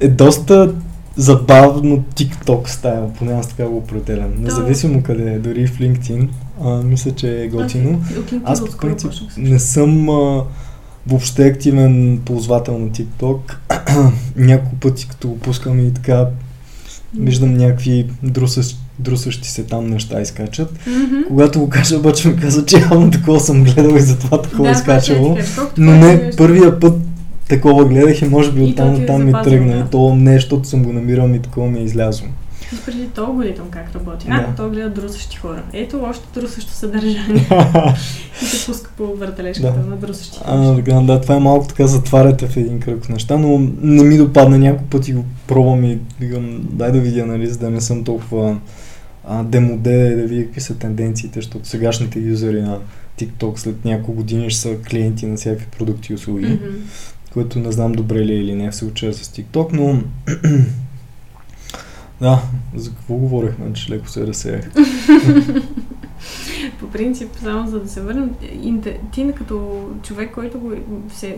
[0.00, 0.74] е доста
[1.16, 4.30] забавно TikTok стайл, поне аз така го определям.
[4.38, 6.28] Независимо къде е, дори в LinkedIn,
[6.64, 7.90] а, мисля, че е готино.
[7.90, 10.44] От LinkedIn Аз по принцип не съм а,
[11.06, 13.38] въобще активен ползвател на TikTok.
[14.36, 16.26] Няколко пъти, като го пускам и така,
[17.18, 20.72] виждам някакви друсъщ, друсъщи се там неща изкачат.
[20.86, 21.16] Мгм.
[21.28, 24.68] Когато го кажа, обаче ми каза, че явно такова съм гледал и затова такова Да,
[24.68, 25.34] е е изкачало.
[25.34, 25.46] така.
[25.56, 26.94] Колкото Но не, нещо- първия път
[27.48, 29.72] такова гледах и може би оттам е оттам ми тръгна.
[29.72, 29.78] да.
[29.78, 32.26] И то не, защото съм го намирал и такова ми е излязло.
[32.86, 34.26] Преди то алгоритъм как работи.
[34.30, 34.54] А, Да.
[34.56, 35.62] то гледа друсащи хора.
[35.72, 37.48] Ето още друсащо съдържание.
[38.42, 39.86] И се пуска по въртележката Да.
[39.86, 40.76] на друсащи А, неща.
[40.76, 44.58] така, да, това е малко така затваряте в един кръг неща, но не ми допадна
[44.58, 48.56] няколко пъти го пробвам и викам, дай да видя, нали, за да не съм толкова
[49.28, 52.78] а, демоде, да видя какви са тенденциите, защото сегашните юзери на
[53.18, 56.76] TikTok след няколко години ще са клиенти на всякакви продукти и услуги, Мгм.
[57.32, 60.02] което не знам добре ли е или не в случая с TikTok, но
[62.20, 62.42] да,
[62.76, 64.70] за какво говорихме, че леко се разсеях.
[66.80, 68.30] По принцип, само за да се върнем,
[69.12, 70.72] ти като човек, който го
[71.14, 71.36] се,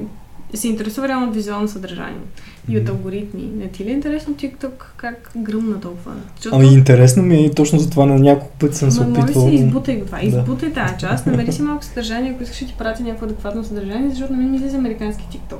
[0.54, 2.20] се интересува реално от визуално съдържание
[2.68, 6.12] и от алгоритми, не ти ли е интересно TikTok как гръмна толкова?
[6.36, 9.06] Защото- Ами интересно ми е и точно за това на няколко пъти съм се Ма,
[9.08, 9.44] моля опитвал.
[9.44, 10.18] се, но- избутай го това.
[10.18, 10.26] Да.
[10.26, 14.10] Избутай тази част, намери си малко съдържание, ако искаш да ти пратя някакво адекватно съдържание,
[14.10, 15.58] защото на мен ми излиза американски TikTok.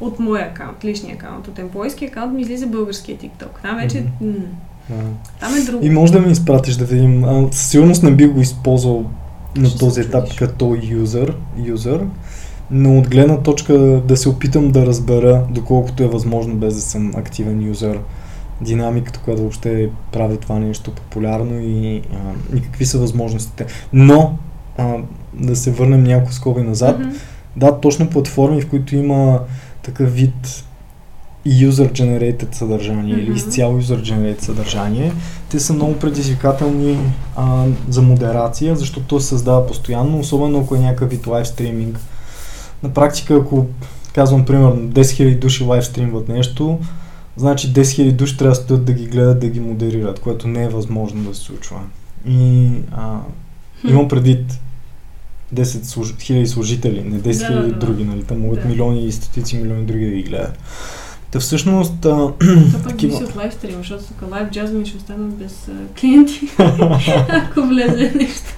[0.00, 1.48] От моя акаунт, личния акаунт.
[1.48, 3.62] От емплойски акаунт ми излиза българския TikTok.
[3.62, 4.04] Там вече...
[4.20, 4.30] Мгм.
[4.90, 4.96] м-
[5.40, 5.86] там е друго.
[5.86, 7.24] И може да ми изпратиш да видим.
[7.24, 9.04] А, със сигурност не би го използвал
[9.56, 10.38] на Ще този етап чудиш.
[10.38, 12.04] като юзър, юзър,
[12.70, 13.72] но от гледна точка
[14.08, 17.98] да се опитам да разбера, доколкото е възможно без да съм активен юзър,
[18.60, 23.66] динамиката, която въобще прави това нещо популярно и, а, и какви са възможностите.
[23.92, 24.38] Но
[24.78, 24.94] а,
[25.34, 26.98] да се върнем няколко скоби назад.
[26.98, 27.08] Мгм.
[27.56, 29.40] Да, точно платформи, в които има
[29.82, 30.64] такъв вид
[31.46, 33.36] user-generated съдържание или Мгм.
[33.36, 35.12] изцяло user-generated съдържание,
[35.50, 36.98] те са много предизвикателни
[37.36, 41.98] а, за модерация, защото то се създава постоянно, особено ако е някакъв вид лайв стриминг.
[42.82, 43.66] На практика, ако
[44.14, 46.78] казвам примерно 10 000 души лайв стримват нещо,
[47.36, 50.64] значи 10 000 души трябва да стоят да ги гледат, да ги модерират, което не
[50.64, 51.80] е възможно да се случва.
[52.28, 53.18] И а,
[53.88, 54.60] имам предвид
[55.54, 56.14] 10 служ...
[56.20, 57.86] хиляди служители, не 10 Да, хиляди да, да.
[57.86, 58.22] други, нали?
[58.22, 58.68] Там могат Да.
[58.68, 60.58] милиони и стотици милиони други да ги гледат.
[61.30, 62.32] Та всъщност, а, То
[62.72, 63.16] пък такива...
[63.16, 66.40] от лайв стрим, защото тук лайв джазми ще останат без а, клиенти,
[67.28, 68.54] ако влезе нещо.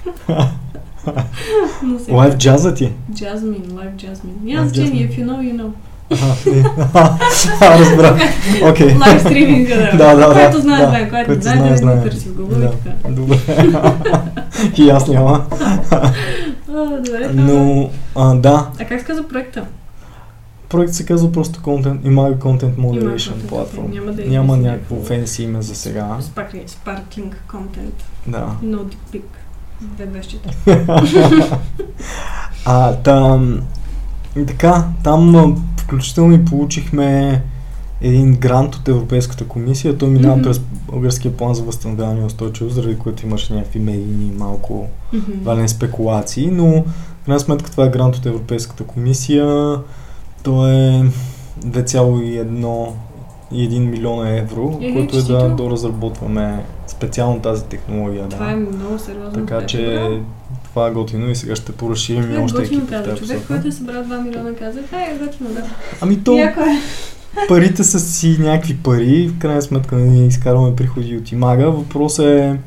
[2.11, 2.91] Лайв джаза ти?
[3.11, 3.67] Jasmine.
[3.67, 4.09] Live
[4.43, 5.15] Няма значение, Jasmine.
[5.15, 5.69] if you know, you know.
[6.11, 6.63] Е.
[7.61, 8.21] А, разбрах.
[8.63, 8.95] Окей.
[9.07, 9.97] Лайв стриминга, да.
[9.97, 10.41] Да, да, да.
[10.41, 10.87] Който знае, да.
[10.89, 13.09] знае, който не знае, знае, да не търси в и така.
[13.11, 13.37] Добре.
[14.77, 15.45] И аз няма.
[16.75, 17.29] А, добре.
[17.33, 19.65] Но, а, да, А как се казва проекта?
[20.69, 23.93] проект се казва просто Content, Imago Content Moderation content, Platform.
[23.93, 26.17] Няма да Няма някакво фенси име за сега.
[26.21, 28.03] Sparkling, content.
[28.27, 28.47] Да.
[28.63, 29.21] No dick pic.
[29.81, 30.49] Две вещите.
[32.67, 33.61] А, там,
[34.47, 37.41] така, там включително и получихме
[38.01, 39.97] един грант от Европейската комисия.
[39.97, 40.43] Той минава Мгм.
[40.43, 44.87] през българския план за възстановяване и устойчивост, заради което имаше някакви медийни малко
[45.39, 46.83] това не е спекулации, но
[47.21, 49.77] в крайна сметка това е грант от Европейската комисия.
[50.43, 51.03] То е
[51.65, 52.91] 2,1
[53.51, 58.29] и 1 милиона евро, Е, което е да доразработваме специално тази технология.
[58.29, 58.51] Това да.
[58.51, 59.33] е много сериозно.
[59.33, 60.09] Така Е, че
[60.63, 63.03] това е готино и сега ще поразширим и Това е още готино екипи в каза.
[63.09, 65.63] тази Човек, който е събрал 2 милиона, каза, хай, е готино, да.
[66.01, 66.77] Ами то, Яко е.
[67.47, 71.71] Парите са си някакви пари, в крайна сметка ние изкарваме приходи от Имага.
[71.71, 72.59] Въпросът е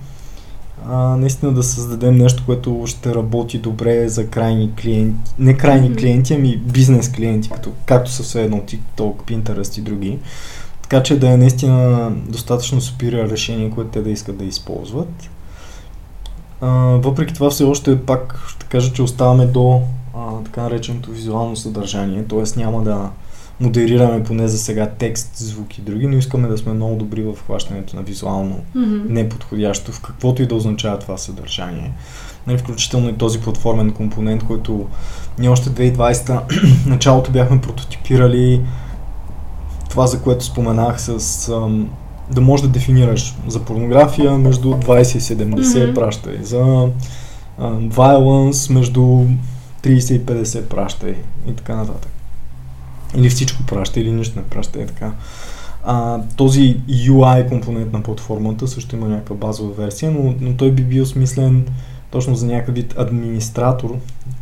[0.86, 5.32] а, наистина да създадем нещо, което ще работи добре за крайни клиенти.
[5.38, 10.18] Не крайни клиенти, ами бизнес клиенти, като, както са все едно TikTok, Pinterest и други.
[10.82, 15.30] Така че да е наистина достатъчно superior решение, което те да искат да използват.
[16.60, 19.82] А, въпреки това все още пак ще кажа, че оставаме до
[20.16, 22.60] а, така нареченото визуално съдържание, т.е.
[22.60, 23.10] няма да
[23.60, 27.34] модерираме поне за сега текст, звук и други, но искаме да сме много добри в
[27.44, 28.96] хващането на визуално Мгм.
[29.08, 31.92] неподходящо в каквото и да означава това съдържание.
[32.46, 34.86] Нали, включително и този платформен компонент, който
[35.38, 36.40] ние още 2020
[36.86, 38.60] началото бяхме прототипирали
[39.90, 41.88] това, за което споменах с ам,
[42.30, 45.94] да можеш да дефинираш за порнография между 20 и 70 Мгм.
[45.94, 46.88] пращай, за
[47.58, 49.00] ам, violence между
[49.82, 51.14] 30 и 50 пращай
[51.48, 52.10] и така нататък.
[53.16, 55.12] Или всичко праща, или нищо не праща и така.
[55.84, 60.82] А, този UI компонент на платформата също има някаква базова версия, но, но той би
[60.82, 61.66] бил смислен
[62.10, 63.96] точно за някакъв вид администратор.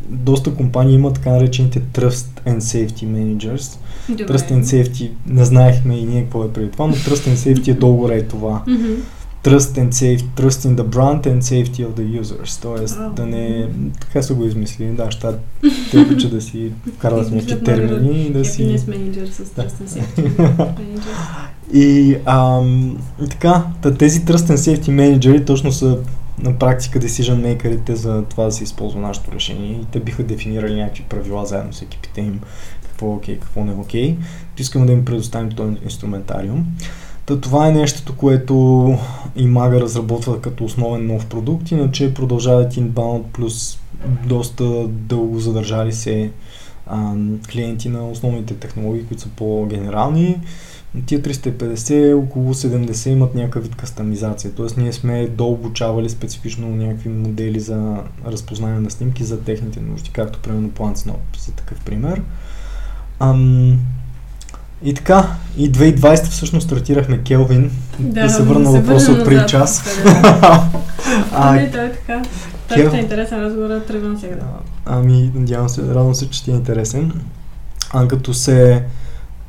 [0.09, 3.79] Доста компании имат така наречените Trust and Safety Managers.
[4.09, 4.25] Добре.
[4.25, 7.69] Trust and Safety, не знаехме и ние какво е преди това, но Trust and Safety
[7.69, 8.63] е долу ред това.
[8.67, 8.93] Мгм.
[9.47, 12.63] Trust and safety, trust in the brand and safety of the users.
[12.63, 13.13] Тоест Вау.
[13.13, 13.69] да не...
[14.01, 15.27] Така са го измислили, да, ще
[15.91, 18.63] те обичат да си вкарват някакви термини и да си...
[18.63, 19.45] Happiness Manager с.
[19.45, 20.69] Trust and Safety.
[21.73, 22.99] И, ам,
[23.31, 25.99] така, та тези Trust and Safety Manager точно са
[26.39, 30.75] на практика decision makerите за това да се използва нашето решение и те биха дефинирали
[30.75, 32.41] някакви правила заедно с екипите им,
[32.83, 34.17] какво е окей, какво не е окей.
[34.57, 36.67] То искаме да им предоставим този инструментариум.
[37.27, 38.99] Та това е нещото, което
[39.37, 43.79] Имага разработва като основен нов продукт, иначе продължават Inbound плюс
[44.27, 46.31] доста дълго задържали се
[46.87, 50.41] ам, клиенти на основните технологии, които са по-генерални.
[51.07, 54.53] Тия 350, около 70 имат някакъв вид кастомизация.
[54.53, 57.97] Тоест ние сме дообучавали специфично някакви модели за
[58.27, 62.23] разпознаване на снимки за техните нужди, както примерно PlantSnap за такъв пример.
[63.21, 63.79] Ам,
[64.83, 67.71] и така, и 2020 всъщност стартирахме Келвин.
[67.99, 69.85] Да, се върна въпроса от преди час.
[70.05, 70.69] да.
[71.33, 72.23] а, Не, той е така.
[72.69, 74.37] Той Кел- е интересен разговор, тръгвам сега.
[74.87, 77.13] А, Ами, надявам се, радвам се, че ти е интересен.
[77.93, 78.85] А като се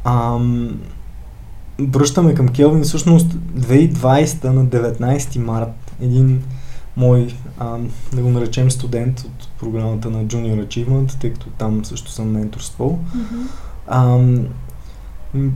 [0.03, 0.80] ам,
[1.80, 5.69] връщаме към Келвин, всъщност 2020 на 19 март
[6.01, 6.43] един
[6.97, 7.28] мой,
[7.59, 12.32] ам, да го наречем студент от програмата на Junior Achievement, тъй като там също съм
[12.32, 13.41] менторствал, Мгм.
[13.88, 14.39] ам, м-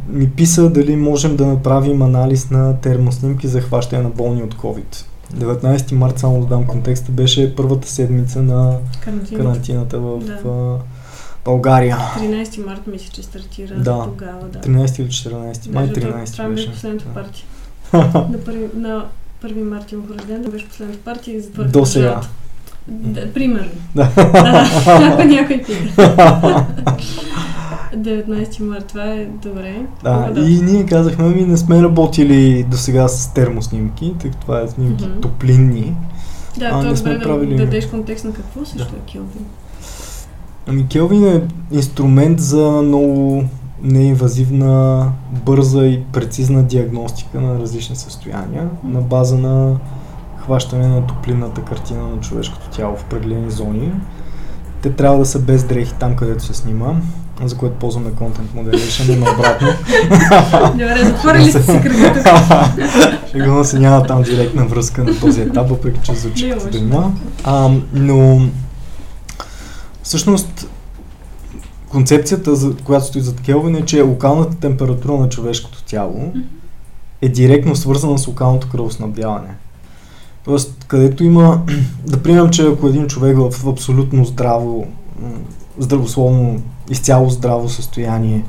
[0.09, 5.03] ми писа дали можем да направим анализ на термоснимки за хващане на болни от COVID.
[5.33, 9.39] 19 март, само да дам контекста, беше първата седмица на Карантина.
[9.39, 10.77] карантината в Да.
[11.45, 11.97] България.
[12.19, 14.03] 13 март мисля, че стартира Да.
[14.03, 14.59] тогава, да.
[14.59, 15.33] 13 или 14,
[15.67, 17.13] май Даже това- 13 Това ми беше последното Да.
[17.13, 17.45] парти.
[17.93, 19.05] на, първи, на
[19.41, 22.05] 1 март имах рожден, беше последното парти и затворих До сега.
[22.05, 22.29] държавата.
[22.87, 23.69] Да, примерно.
[23.95, 24.09] Да.
[24.15, 26.65] Да, ако някой пита.
[27.93, 29.85] 19 март, това е добре.
[30.03, 30.41] Да, да.
[30.41, 34.67] и ние казахме, ми не сме работили до сега с термоснимки, тъй като това е
[34.67, 35.19] снимки Мгм.
[35.21, 35.95] топлинни.
[36.57, 39.45] Да, А, не е сме добре правили- да дадеш контекст на какво също е Келвин.
[40.67, 43.43] Ами Келвин е инструмент за много
[43.83, 45.05] неинвазивна,
[45.45, 49.75] бърза и прецизна диагностика на различни състояния на база на
[50.37, 53.91] хващане на топлинната картина на човешкото тяло в определени зони.
[54.81, 56.93] Те трябва да са без дрехи там, където се снима,
[57.47, 59.67] за което ползваме Content Moderation и наобратно.
[60.71, 62.23] Добре, затворили сте се кръга тук.
[63.31, 67.11] Шегувам се, няма там директна връзка на този етап, въпреки че звучи като да има.
[67.93, 68.41] Но
[70.03, 70.69] Всъщност,
[71.89, 76.33] концепцията, за, която стои зад Келвин е, че локалната температура на човешкото тяло
[77.21, 79.55] е директно свързана с локалното кръвоснабдяване.
[80.45, 81.61] Тоест, където има,
[82.07, 84.87] да приемем, че ако един човек в абсолютно здраво,
[85.77, 86.61] здравословно,
[86.91, 88.43] изцяло здраво състояние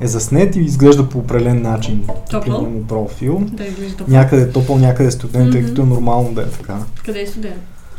[0.00, 2.04] е заснет и изглежда по определен начин.
[2.30, 2.62] Топъл?
[2.62, 3.42] му профил.
[3.52, 4.14] Да, изглежда топъл.
[4.14, 6.78] Някъде е топъл, някъде е студент, тъй като е нормално да е така.
[7.04, 7.52] Къде е студен?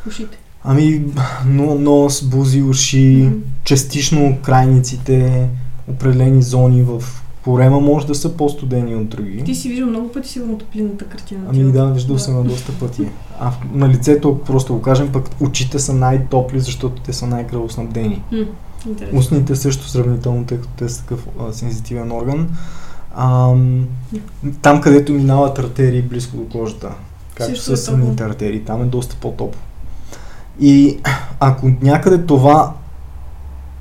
[0.07, 0.37] Ушите.
[0.63, 1.01] Ами,
[1.47, 3.39] но, нос, бузи, уши, Мгм.
[3.63, 5.47] частично крайниците,
[5.87, 7.03] определени зони в
[7.43, 9.43] корема може да са по-студени от други.
[9.43, 11.41] Ти си виждал много пъти сигурно топлинната картина.
[11.43, 13.07] на Ами да, виждал съм на доста пъти.
[13.39, 18.21] А на лицето, просто го кажем, пък очите са най-топли, защото те са най-кръвоснабдени.
[18.31, 18.37] М,
[18.87, 19.19] Интересно.
[19.19, 22.49] Устните също сравнително, тъй като те са такъв а, сензитивен орган.
[23.15, 23.87] Ам,
[24.61, 26.89] там, където минават артерии близко до кожата,
[27.35, 28.25] както е са самите топло.
[28.25, 29.61] артерии, там е доста по-топло.
[30.59, 30.99] И
[31.39, 32.73] ако някъде това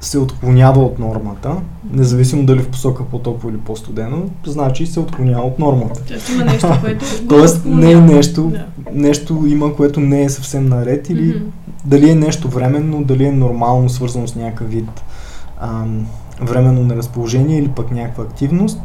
[0.01, 1.57] се отклонява от нормата,
[1.93, 6.01] независимо дали в посока по-топло или по-студено, значи се отклонява от нормата.
[6.09, 8.65] Тоест има нещо, което Тоест не е нещо, Да.
[8.93, 11.45] нещо има, което не е съвсем наред или Мгм.
[11.85, 14.89] дали е нещо временно, дали е нормално свързано с някакъв вид
[15.61, 16.07] ам,
[16.41, 18.81] временно неразположение или пък някаква активност.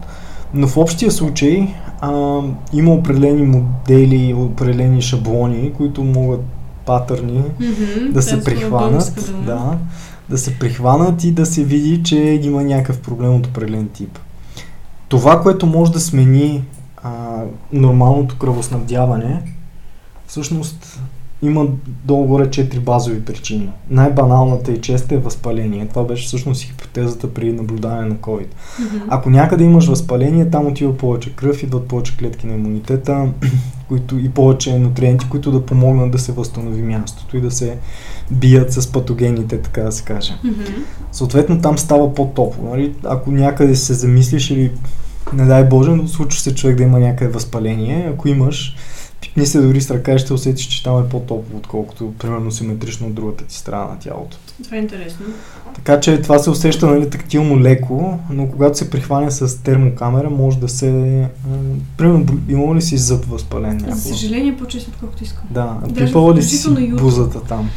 [0.54, 1.68] Но в общия случай
[2.02, 6.42] ам, има определени модели, определени шаблони, които могат
[6.86, 8.12] патърни Мгм.
[8.12, 9.78] да се прихванат, да,
[10.32, 14.20] да се прихванат и да се види, че има някакъв проблем от определен тип.
[15.08, 16.64] Това, което може да смени
[17.04, 17.42] а,
[17.74, 19.42] нормалното кръвоснабдяване,
[20.28, 21.02] всъщност
[21.42, 23.70] има долу-горе четири базови причини.
[23.90, 25.88] Най-баналната и честа е възпаление.
[25.88, 28.48] Това беше всъщност хипотезата при наблюдаване на COVID.
[28.80, 28.98] Мгм.
[29.10, 33.30] Ако някъде имаш възпаление, там отива повече кръв, идват повече клетки на имунитета
[33.88, 37.78] които, и повече нутриенти, които да помогнат да се възстанови мястото и да се
[38.32, 40.34] бият с патогените, така да се каже.
[40.44, 40.62] Мгм.
[41.12, 42.70] Съответно там става по-топло.
[42.70, 42.96] Нали?
[43.04, 44.72] Ако някъде се замислиш или
[45.34, 48.76] не дай Боже, но случва се човек да има някъде възпаление, ако имаш,
[49.22, 53.08] пипни се дори с ръка и ще усетиш, че там е по-топло, отколкото примерно симетрично
[53.08, 54.38] от другата ти страна на тялото.
[54.64, 55.26] Това е интересно.
[55.76, 60.60] Така че това се усеща нали, тактилно леко, но когато се прихване с термокамера, може
[60.60, 60.90] да се...
[60.92, 61.58] м,
[61.98, 64.02] Примерно, имало ли си зъб възпален За някога?
[64.02, 65.44] съжаление, по-често, отколкото искам.
[65.50, 67.70] Да, пипала ли си бузата там?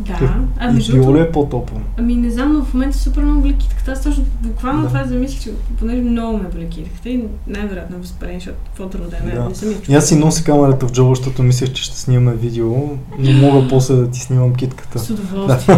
[0.00, 0.34] Да.
[0.58, 1.78] А и между било ли е по-топло?
[1.98, 3.92] ами не знам, но в момента супер много боли китката.
[3.92, 4.88] Аз точно буквално Да.
[4.88, 9.16] това замислих, че понеже много ме боли китката и най-вероятно е възпаление, защото друго да
[9.16, 9.48] е, Да.
[9.48, 9.98] не съм я И чувала.
[9.98, 12.74] аз си нося камерата в джоба, защото мислех, че ще снимаме видео,
[13.18, 14.98] но мога после да ти снимам китката.
[14.98, 15.76] С удоволствие.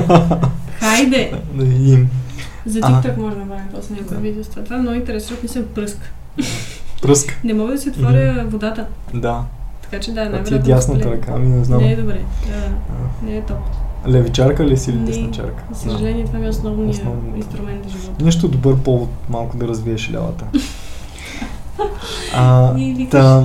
[0.72, 1.32] Хайде!
[1.54, 2.10] Да видим.
[2.66, 2.82] За А.
[2.82, 4.22] TikTok може да направим после някое Да.
[4.22, 4.62] видео с това.
[4.62, 6.06] Това е много интересно, защото съм пръска.
[7.02, 7.34] Пръска.
[7.44, 8.86] Не мога да си отворя водата.
[9.14, 9.42] Да.
[9.82, 11.82] Така че да, А ти е най-вероятно дясната ръка, ами не знам.
[11.82, 12.20] Не е добре.
[12.48, 12.54] Да,
[12.90, 13.56] А, не е топ.
[14.08, 15.64] Левичарка ли си или десничарка?
[15.72, 17.36] За съжаление, това ми е основният Основно.
[17.36, 18.24] инструмент в живота.
[18.24, 20.44] Нещо добър повод малко да развиеш лявата.
[22.34, 22.74] А,
[23.10, 23.44] Та,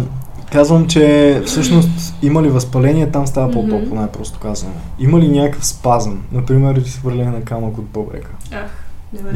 [0.52, 4.72] казвам, че всъщност има ли възпаление, там става по-топло, най-просто казано.
[5.00, 6.22] Има ли някакъв спазъм?
[6.32, 8.32] Например, свърляне на камък от бъбрека.
[8.52, 8.86] Ах.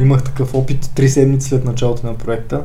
[0.00, 2.64] Имах такъв опит три седмици след началото на проекта.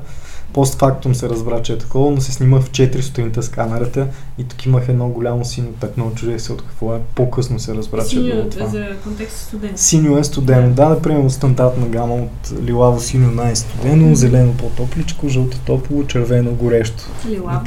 [0.56, 4.44] Постфактум се разбра, че е такова, но се снимах в 4 сутринта с камерата и
[4.44, 7.00] тук имах едно голямо синьо петно, чудех се от какво е.
[7.16, 8.68] По-късно се разбра, че е било Синьо, това.
[8.68, 9.80] за контекст студент.
[9.80, 10.74] Синьо е студено.
[10.74, 17.04] Да, да приемем стандартна гама от лилаво синьо най-студено, зелено по-топличко, жълто топло, червено горещо.
[17.30, 17.66] Лилаво.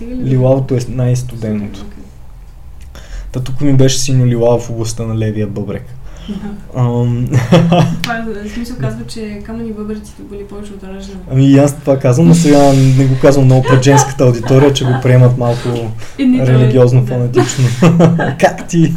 [0.00, 0.24] Ли ли?
[0.24, 1.80] Лилавото е най-студеното.
[1.80, 2.04] Окей.
[3.32, 5.84] Та тук ми беше синьо лилаво в областта на левия бъбрек.
[8.02, 11.18] Това е, смисъл казва, че камъни бъбреците боли повече от раждане.
[11.32, 14.84] Ами и аз това казвам, но сега не го казвам много пред женската аудитория, че
[14.84, 15.68] го приемат малко
[16.20, 17.64] религиозно, фанатично.
[18.40, 18.94] как ти?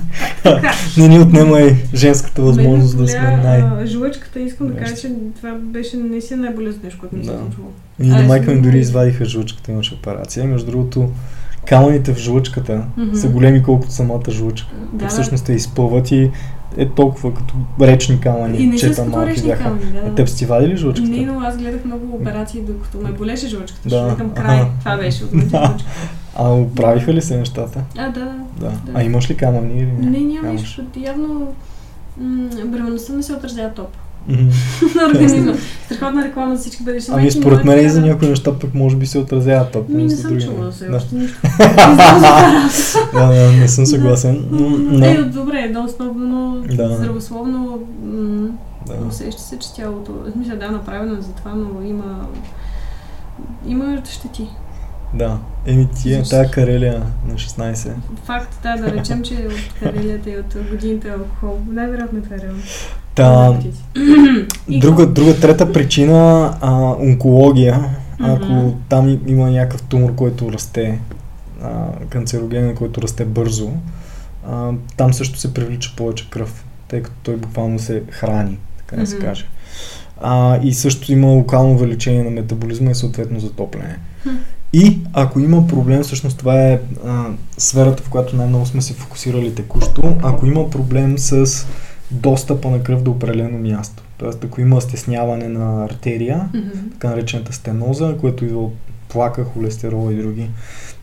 [0.97, 3.85] Не ни отнемай женската възможност да ме сме най...
[3.85, 7.37] Жлъчката, искам да кажа, че това беше наистина най-болезнено нещо, което ми се Да.
[7.37, 7.67] случило.
[8.03, 10.45] И на майка ми дори извадиха жлъчката, имаше операция.
[10.45, 11.09] Между другото,
[11.65, 13.15] камъните в жлъчката Мгм.
[13.15, 14.69] са големи колкото самата жлъчка.
[14.93, 15.07] Да.
[15.07, 16.31] всъщност те изпълват и
[16.77, 18.57] е толкова като речни камъни.
[18.57, 19.64] И не чета малки речни бяха.
[19.64, 19.99] камъни, да.
[19.99, 21.10] А теб сте вадили ли жлъчката?
[21.10, 23.89] Не, но аз гледах много операции, докато ме болеше жлъчката.
[23.89, 24.10] Да.
[24.10, 24.61] Ще към край.
[24.80, 25.77] Това беше от Да.
[26.35, 27.80] А оправиха ли се нещата?
[27.98, 28.35] А, да, да.
[28.60, 28.72] Да.
[28.94, 30.10] А имаш ли камъни или не?
[30.10, 30.61] Не, няма Нямаш.
[30.61, 30.81] нищо.
[30.98, 31.53] Явно
[32.18, 34.47] м, бременността не се отразява топ Мгм.
[34.95, 35.53] на организма.
[35.85, 38.95] Страхотна реклама за всички бъдещи Ами според е мен и за някои неща пък може
[38.95, 39.89] би се отразяват топ.
[39.89, 40.71] Ми не съм не.
[40.71, 41.37] все още нищо.
[41.43, 41.59] Не
[43.11, 44.45] това да, не съм съгласен.
[44.51, 47.79] Но, но, Е, добре, едно основно, здравословно,
[48.87, 48.93] да.
[49.09, 52.27] усеща се, че тялото, смисъл да, направено е за това, но има,
[53.67, 54.47] има щети.
[55.13, 55.37] да.
[55.65, 57.91] Еми ти е тая Карелия на 16.
[58.23, 62.39] Факт, да, да речем, че от карелията и от годините алкохол, най-вероятно е това е
[62.39, 62.61] реално.
[63.18, 63.60] Та,
[64.69, 67.89] друга, друга трета причина, а, онкология.
[68.19, 68.73] Ако mm-hmm.
[68.89, 70.99] там има някакъв тумор, който расте,
[71.64, 73.72] а, канцерогенен, който расте бързо,
[74.48, 79.02] а, там също се привлича повече кръв, тъй като той буквално се храни, така да
[79.02, 79.06] mm-hmm.
[79.06, 79.45] се каже.
[80.22, 83.99] А, и също има локално увеличение на метаболизма и съответно затопляне.
[84.26, 84.38] Mm-hmm.
[84.73, 87.26] И ако има проблем, всъщност това е а,
[87.57, 91.65] сферата, в която най-много сме се фокусирали текущо, ако има проблем с
[92.11, 94.03] достъпа на кръв до определено място.
[94.17, 96.91] Тоест, ако има стесняване на артерия, mm-hmm.
[96.91, 98.73] така наречената стеноза, което идва от
[99.09, 100.49] плака, холестерол и други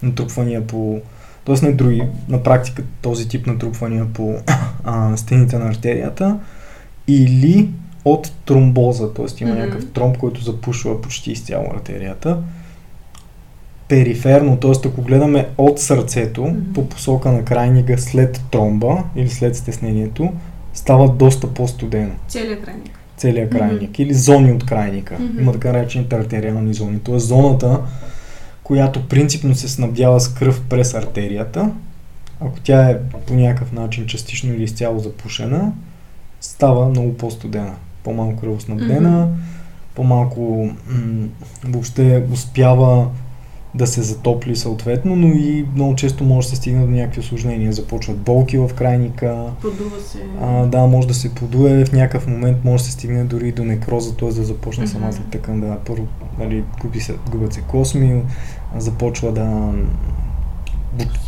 [0.02, 1.00] натрупвания по...
[1.44, 4.34] Тоест не други, на практика този тип натрупвания по
[4.84, 6.38] а, стените на артерията
[7.08, 7.70] или
[8.04, 9.24] от тромбоза, т.е.
[9.44, 9.58] има mm-hmm.
[9.58, 12.38] някакъв тромб, който запушва почти изцяло артерията.
[13.88, 14.88] Периферно, т.е.
[14.88, 16.72] ако гледаме от сърцето mm-hmm.
[16.72, 20.32] по посока на крайника след тромба или след стеснението,
[20.74, 22.12] става доста по-студено.
[22.28, 22.98] Целият крайник.
[23.16, 23.90] Целият крайник.
[23.90, 24.00] Mm-hmm.
[24.00, 25.14] Или зони от крайника.
[25.14, 25.40] Mm-hmm.
[25.40, 26.98] Има така наречените артериални зони.
[27.00, 27.18] Т.е.
[27.18, 27.80] зоната,
[28.62, 31.70] която принципно се снабдява с кръв през артерията,
[32.40, 35.72] ако тя е по някакъв начин частично или изцяло запушена,
[36.40, 37.74] става много по-студена.
[38.04, 39.94] По-малко кръвоснабдена, mm-hmm.
[39.94, 41.28] по-малко м-
[41.64, 43.08] въобще успява
[43.74, 47.72] да се затопли съответно, но и много често може да се стигне до някакви осложнения.
[47.72, 49.44] Започват болки в крайника.
[49.60, 50.18] Подува се.
[50.40, 51.84] А, да, може да се подуе.
[51.84, 54.28] В някакъв момент може да се стигне дори до некроза, т.е.
[54.28, 54.92] да започне mm-hmm.
[54.92, 56.06] самата тъкан да първо
[56.38, 58.22] нали, губи се, губят се косми,
[58.76, 59.72] започва да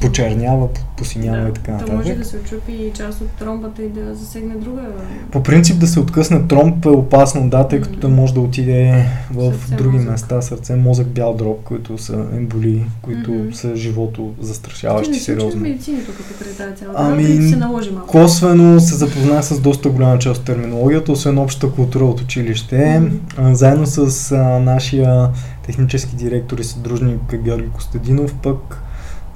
[0.01, 1.91] почернява, посинява да, и така нататък.
[1.91, 4.83] Да може да се очупи част от тромбата и да засегне друга.
[5.31, 9.07] По принцип да се откъсне тромб е опасно, да, тъй като той може да отиде
[9.31, 10.11] в сърце, други мозък.
[10.11, 13.53] места, сърце, мозък, бял дроб, които са емболи, които mm-hmm.
[13.53, 15.61] са живото застрашаващи Ти сериозно.
[15.61, 18.09] Не се тук покрай тази цялата ами, се наложи малко.
[18.09, 22.77] Косвено се запознах с доста голяма част от терминологията, освен общата култура от училище.
[22.77, 23.53] Mm-hmm.
[23.53, 25.29] Заедно с а, нашия
[25.67, 28.83] технически директор и съдружник Георги Костадинов, пък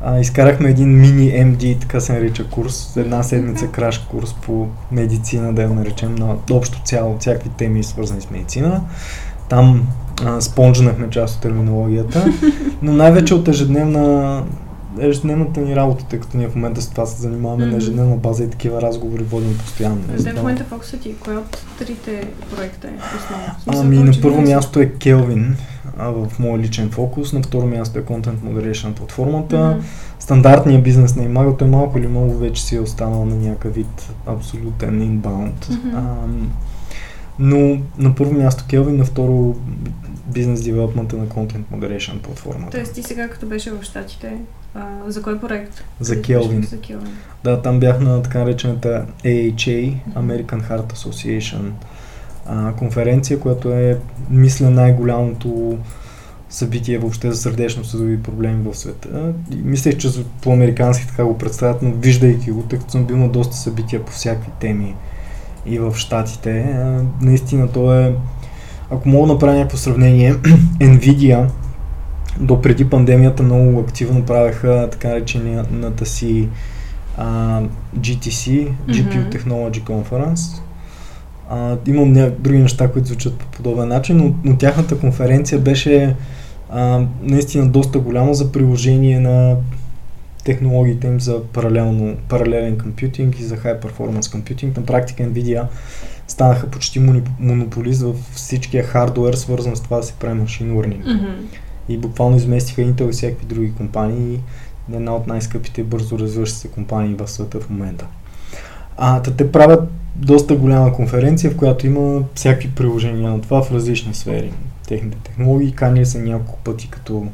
[0.02, 5.52] а, изкарахме един мини MD, така се нарича курс, една седмица краш курс по медицина,
[5.52, 8.80] да я наречем, на общо цяло, всякакви теми свързани с медицина.
[9.48, 9.88] Там
[10.24, 12.32] а, спонжнахме част от терминологията,
[12.82, 14.42] но най-вече от ежедневна
[14.98, 17.70] ежедневната ни работа, тъй като ние в момента с това се занимаваме mm-hmm.
[17.70, 20.02] на ежедневна база и такива разговори водим постоянно.
[20.16, 21.14] Къде в момента фокусът ти?
[21.14, 23.86] Кой от трите проекта е основно?
[23.86, 25.56] Ами на първо място е Келвин,
[25.98, 27.32] а, в моят личен фокус.
[27.32, 29.56] На второ място е Content Moderation платформата.
[29.56, 29.80] Mm-hmm.
[30.18, 34.12] Стандартният бизнес на Imago е малко или много вече си е останал на някакъв вид
[34.26, 35.66] абсолютен инбаунд.
[35.66, 35.94] Mm-hmm.
[35.94, 36.14] А,
[37.38, 39.56] но на първо място Келвин, на второ
[40.26, 42.70] бизнес девелопмента на Content Moderation платформата.
[42.70, 44.32] Тоест ти сега като беше в Штатите,
[44.74, 45.84] а, за кой проект?
[46.00, 46.62] За Келвин.
[46.62, 47.16] За Келвин.
[47.44, 51.70] Да, там бях на така наречената AHA, American Heart Association
[52.46, 53.98] а, конференция, която е,
[54.30, 55.78] мисля, най-голямото
[56.50, 59.32] събитие въобще за сърдечно-съдови проблеми в света.
[59.52, 60.08] И мислех, че
[60.42, 64.12] по-американски така го представят, но виждайки го, тъй като съм бил на доста събития по
[64.12, 64.94] всякакви теми
[65.66, 66.76] и в Штатите,
[67.20, 68.14] наистина то е,
[68.90, 70.34] ако мога да направя някакво сравнение,
[70.80, 71.50] Nvidia
[72.40, 76.48] до преди пандемията много активно правеха така наречената си
[77.16, 77.60] а,
[77.98, 79.32] GTC, GPU mm-hmm.
[79.32, 80.60] Technology Conference,
[81.50, 82.30] а, имам ня...
[82.38, 86.16] други неща, които звучат по подобен начин, но, но тяхната конференция беше
[86.70, 89.56] а, наистина доста голяма за приложение на
[90.44, 94.76] технологиите им за паралелно, паралелен компютинг и за high performance компютинг.
[94.76, 95.66] На практика NVIDIA
[96.28, 97.00] станаха почти
[97.40, 101.04] монополист в всичкия хардуер, свързан с това да се прави машин learning.
[101.04, 101.34] Mm-hmm.
[101.88, 104.40] И буквално изместиха Intel и всякакви други компании.
[104.94, 108.06] Една от най-скъпите бързо развиващи се компании в света в момента.
[108.96, 114.14] А, те правят доста голяма конференция, в която има всякакви приложения на това в различни
[114.14, 114.52] сфери.
[114.88, 117.26] Техните технологии канили са няколко пъти като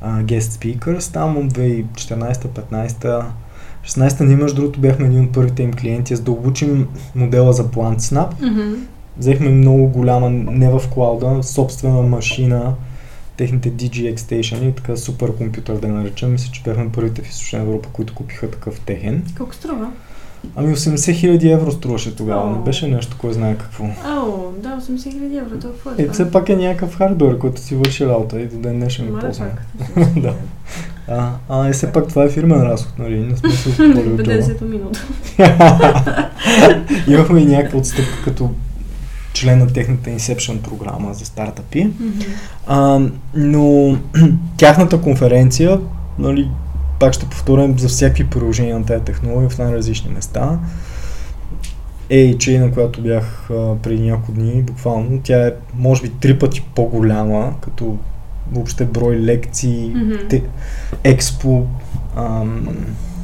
[0.00, 3.24] а, guest speakers, там от 2014-15
[3.86, 7.64] 16-та ние между другото бяхме един от първите им клиенти, за да обучим модела за
[7.64, 8.34] PlantSnap.
[8.34, 8.76] Mm-hmm.
[9.18, 12.74] Взехме много голяма, не в клауда, собствена машина,
[13.36, 16.32] техните DGX Station, така супер компютър да наречем.
[16.32, 19.24] Мисля, че бяхме първите в Източна Европа, които купиха такъв техен.
[19.36, 19.90] Колко струва?
[20.56, 23.84] Ами 80 хиляди евро струваше тогава, не беше нещо, кой знае какво.
[24.04, 26.02] Ало, да, 80 хиляди евро, това е.
[26.02, 29.18] Е, все пак е някакъв хардвер, който си върши работа и до ден днешен го
[29.18, 29.52] ползваме.
[30.16, 30.34] да.
[31.08, 33.20] А, а, е, все пак това е фирмен разход, нали?
[33.20, 35.00] Не сме се отворили от 50 минута.
[37.12, 38.50] Имахме и някаква отстъпка като
[39.32, 41.86] член на техната Inception програма за стартъпи.
[41.86, 42.26] Mm-hmm.
[42.66, 43.00] А,
[43.34, 43.96] но
[44.56, 45.80] тяхната конференция,
[46.18, 46.48] нали,
[47.02, 50.58] пак ще повторям, за всякакви приложения на тази технология в най-различни места.
[52.10, 56.64] AHA, на която бях а, преди няколко дни, буквално, тя е може би три пъти
[56.74, 57.98] по-голяма, като
[58.52, 60.14] въобще брой лекции, Мгм.
[60.28, 60.42] те,
[61.04, 61.66] експо,
[62.16, 62.68] ам,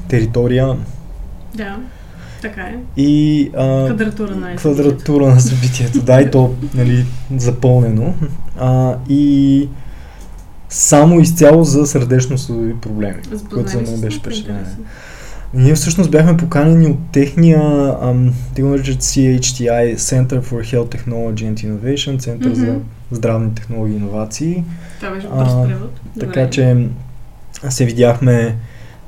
[0.09, 0.77] територия
[1.55, 1.77] Да,
[2.43, 2.77] така е.
[2.97, 7.07] и а, Квадратура на квадратура на събитието, да, и то нали,
[7.37, 8.15] запълнено.
[8.59, 9.69] А, и
[10.69, 13.17] само изцяло за сърдечно-съдови проблеми,
[13.55, 14.63] което за мен беше впечатление.
[15.55, 21.55] Ние всъщност бяхме поканени от техния, ам, те го наричат CHTI, Center for Health Technology
[21.55, 22.79] and Innovation, Център за Мгм.
[23.11, 24.65] здравни технологии и иновации.
[25.01, 26.01] Това беше бърз превод.
[26.21, 26.51] Така Добре.
[26.51, 26.87] че
[27.71, 28.57] се видяхме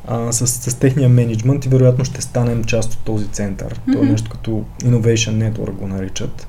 [0.09, 3.81] а, с, с техния менеджмент и вероятно ще станем част от този център.
[3.93, 6.47] То е нещо като Innovation Network го наричат.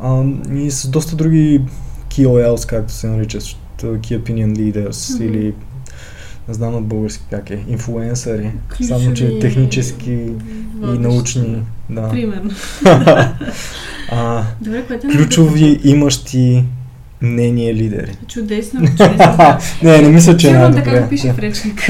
[0.00, 0.24] А,
[0.54, 1.60] и с доста други
[2.10, 3.42] KOLs, както се наричат,
[3.86, 5.24] Key Opinion Leaders Мгм.
[5.24, 5.54] или
[6.48, 8.50] не знам на български как е, инфлуенсъри,
[8.88, 11.62] само че технически и научни.
[11.90, 12.08] Да.
[12.10, 12.50] Примерно.
[14.10, 16.64] а, Добре, което е ключови имащи
[17.22, 18.16] мнение лидери.
[18.28, 19.58] Чудесно, чудесно.
[19.82, 20.84] не, не мисля, че е най-добре.
[20.84, 21.82] така го пише в речник.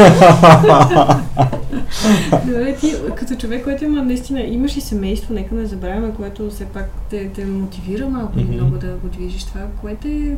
[2.46, 6.64] Добре, ти като човек, който има наистина, имаш и семейство, нека не забравяме, което все
[6.64, 8.54] пак те, те мотивира малко mm-hmm.
[8.54, 10.36] много да го движиш това, което е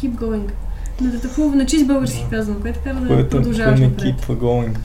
[0.00, 0.50] keep going.
[1.00, 2.36] Да хубаво, на чист български Да.
[2.36, 4.14] казвам, което кара да което продължаваш кое ме напред.
[4.14, 4.76] keep going.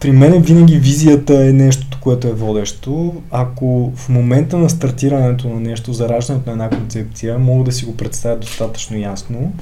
[0.00, 3.14] При мен винаги визията е нещото, което е водещо.
[3.30, 7.96] Ако в момента на стартирането на нещо, зараждането на една концепция, мога да си го
[7.96, 9.52] представя достатъчно ясно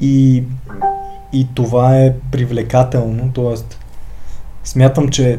[0.00, 0.42] и,
[1.32, 3.76] и това е привлекателно, т.е.
[4.64, 5.38] смятам, че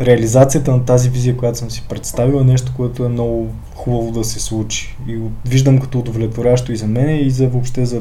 [0.00, 4.24] реализацията на тази визия, която съм си представил е нещо, което е много хубаво да
[4.24, 4.96] се случи.
[5.08, 8.00] И виждам като удовлетворящо и за мен, и за въобще за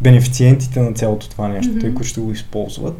[0.00, 1.80] бенефициентите на цялото това нещо, Мгм.
[1.80, 2.98] тъй които ще го използват.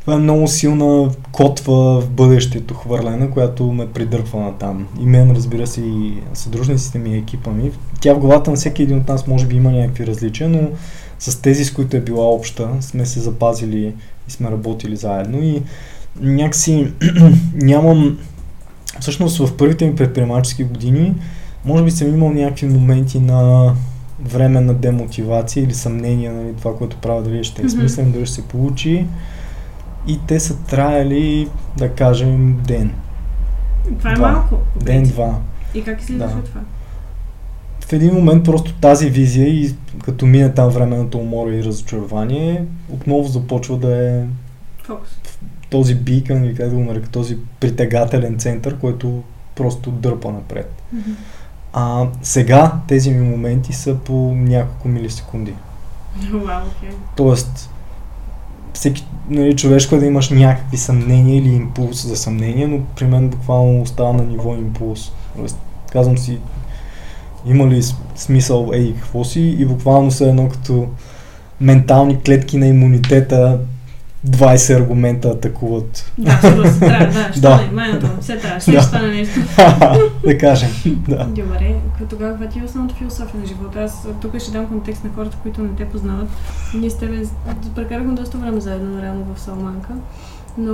[0.00, 4.88] Това е много силна котва в бъдещето хвърлена, която ме придърпва на там.
[5.00, 7.70] И мен, разбира се, и съдружниците ми и екипа ми.
[8.00, 10.68] Тя в главата на всеки един от нас може би има някакви различия, но
[11.18, 13.94] с тези, с които е била обща, сме се запазили
[14.28, 15.42] и сме работили заедно.
[15.42, 15.62] И
[16.20, 16.92] някакси
[17.54, 18.18] нямам...
[19.00, 21.14] Всъщност в първите ми предприемачески години
[21.64, 23.74] може би съм имал някакви моменти на
[24.20, 28.34] време на демотивация или съмнение, нали, това, което правя, дали ще е смислено, дали ще
[28.34, 29.06] се получи.
[30.08, 32.90] И те са траяли, да кажем, ден.
[33.98, 34.32] Това е Два.
[34.32, 34.56] малко.
[34.84, 35.38] Ден-два.
[35.74, 36.38] И как излизаш Да.
[36.38, 36.60] от това?
[37.80, 39.74] В един момент просто тази визия и
[40.04, 44.24] като мине там временната умора и разочарование, отново започва да е
[44.82, 45.08] Фокус.
[45.74, 49.22] Този бикън или как да го нарека, този притегателен център, който
[49.54, 50.82] просто дърпа напред.
[50.92, 51.10] Мгм.
[51.72, 55.54] А сега тези ми моменти са по няколко милисекунди.
[56.32, 56.90] Вау, окей.
[57.16, 57.70] Тоест,
[58.72, 63.28] всеки нали, човешко е да имаш някакви съмнения или импулс за съмнение, но при мен
[63.28, 65.12] буквално остава на ниво импулс.
[65.36, 65.58] Тоест,
[65.92, 66.38] казвам си,
[67.46, 67.82] има ли
[68.16, 70.88] смисъл, ей, какво си, и буквално са едно като
[71.60, 73.58] ментални клетки на имунитета,
[74.26, 76.12] 20 аргумента атакуват.
[76.18, 76.78] Да, съгласен.
[76.80, 77.68] Трябва, да, ще Да.
[77.72, 78.82] майната, все трябва, ще Да.
[78.82, 79.40] стане нещо.
[80.24, 80.70] да кажем.
[81.08, 81.24] Да.
[81.24, 81.74] Добре,
[82.10, 83.80] тогава каква ти е основната философия на живота?
[83.80, 86.28] Аз тук ще дам контекст на хората, които не те познават.
[86.74, 87.22] Ние с тебе
[87.74, 89.88] прекарахме доста време заедно, реално в Салманка,
[90.58, 90.72] но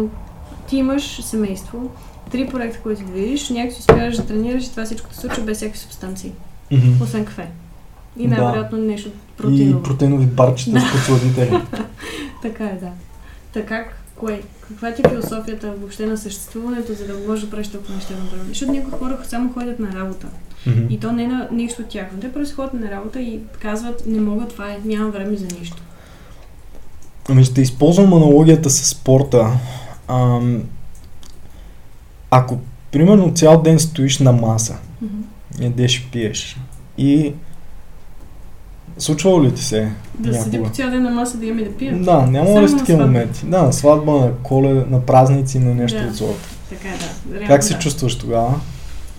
[0.68, 1.90] ти имаш семейство,
[2.31, 5.56] три проекта, които движиш, някак си успяваш да тренираш и това всичко се случва без
[5.56, 6.32] всякакви субстанции,
[6.70, 7.02] Мгм.
[7.05, 7.47] освен кафе.
[8.18, 8.36] И Да.
[8.36, 9.82] най-вероятно нещо И протеиново.
[9.82, 11.59] протеинови барчета с подсладители.
[12.43, 12.89] Така е, да.
[13.52, 13.85] Така,
[14.16, 14.43] кое?
[14.60, 18.48] Каква ти е философията въобще на съществуването, за да можеш да правиш толкова неща едновременно?
[18.48, 20.27] Защото някои хора само ходят на работа.
[20.66, 20.86] Мгм.
[20.90, 22.06] И то не е на нищо от тях.
[22.14, 25.47] Но те просто ходят на работа и казват, не мога, това е, нямам време за
[25.59, 25.82] нищо.
[27.28, 29.51] Ами ще използвам аналогията с спорта.
[30.09, 30.62] Ам,
[32.31, 32.59] ако,
[32.93, 34.78] примерно, цял ден стоиш на маса,
[35.60, 36.56] ядеш и пиеш
[36.98, 37.32] и
[39.01, 40.70] случвало ли ти се Да седи някога?
[40.70, 41.98] по цял ден на маса да ям и да пия.
[41.98, 43.47] Да, няма ли с такива моменти?
[43.47, 46.09] Да, на сватба, на коле, на празници, на нещо Да.
[46.09, 46.48] от сорта.
[46.70, 47.35] Така е, да.
[47.35, 47.78] Реално, Как се да.
[47.78, 48.55] чувстваш тогава?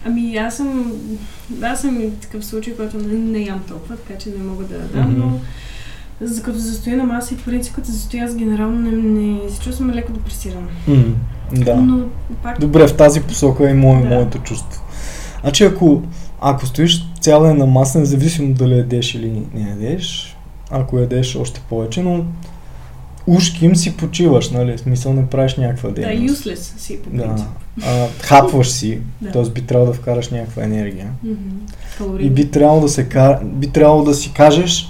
[0.05, 0.91] Ами аз съм,
[1.63, 4.77] аз съм и такъв случай, който не, не ям толкова, така че не мога да
[4.79, 5.19] дам, Мгм.
[5.19, 5.39] но
[6.21, 9.59] за като застоя на маса и по принцип като застоя аз генерално не, не се
[9.61, 10.67] чувствам леко депресирана.
[10.87, 11.03] М,
[11.53, 11.75] да.
[11.75, 12.05] Но
[12.43, 14.07] пак Добре, в тази посока е мое, Да.
[14.15, 14.81] моето чувство.
[15.41, 16.01] Значи ако,
[16.41, 20.37] ако стоиш цял ден на маса, независимо дали ядеш или не ядеш,
[20.69, 22.25] ако ядеш още повече, но
[23.27, 24.77] ушким си почиваш, нали?
[24.77, 26.43] В смисъл не правиш някаква да, дейност.
[26.43, 27.35] useless си по Да.
[27.83, 29.31] А, хапваш си, Да.
[29.31, 29.49] т.е.
[29.49, 31.07] би трябвало да вкараш някаква енергия.
[31.97, 32.31] Калорийно.
[32.31, 33.07] И би трябвало да се
[33.43, 34.89] би трябвало да си кажеш,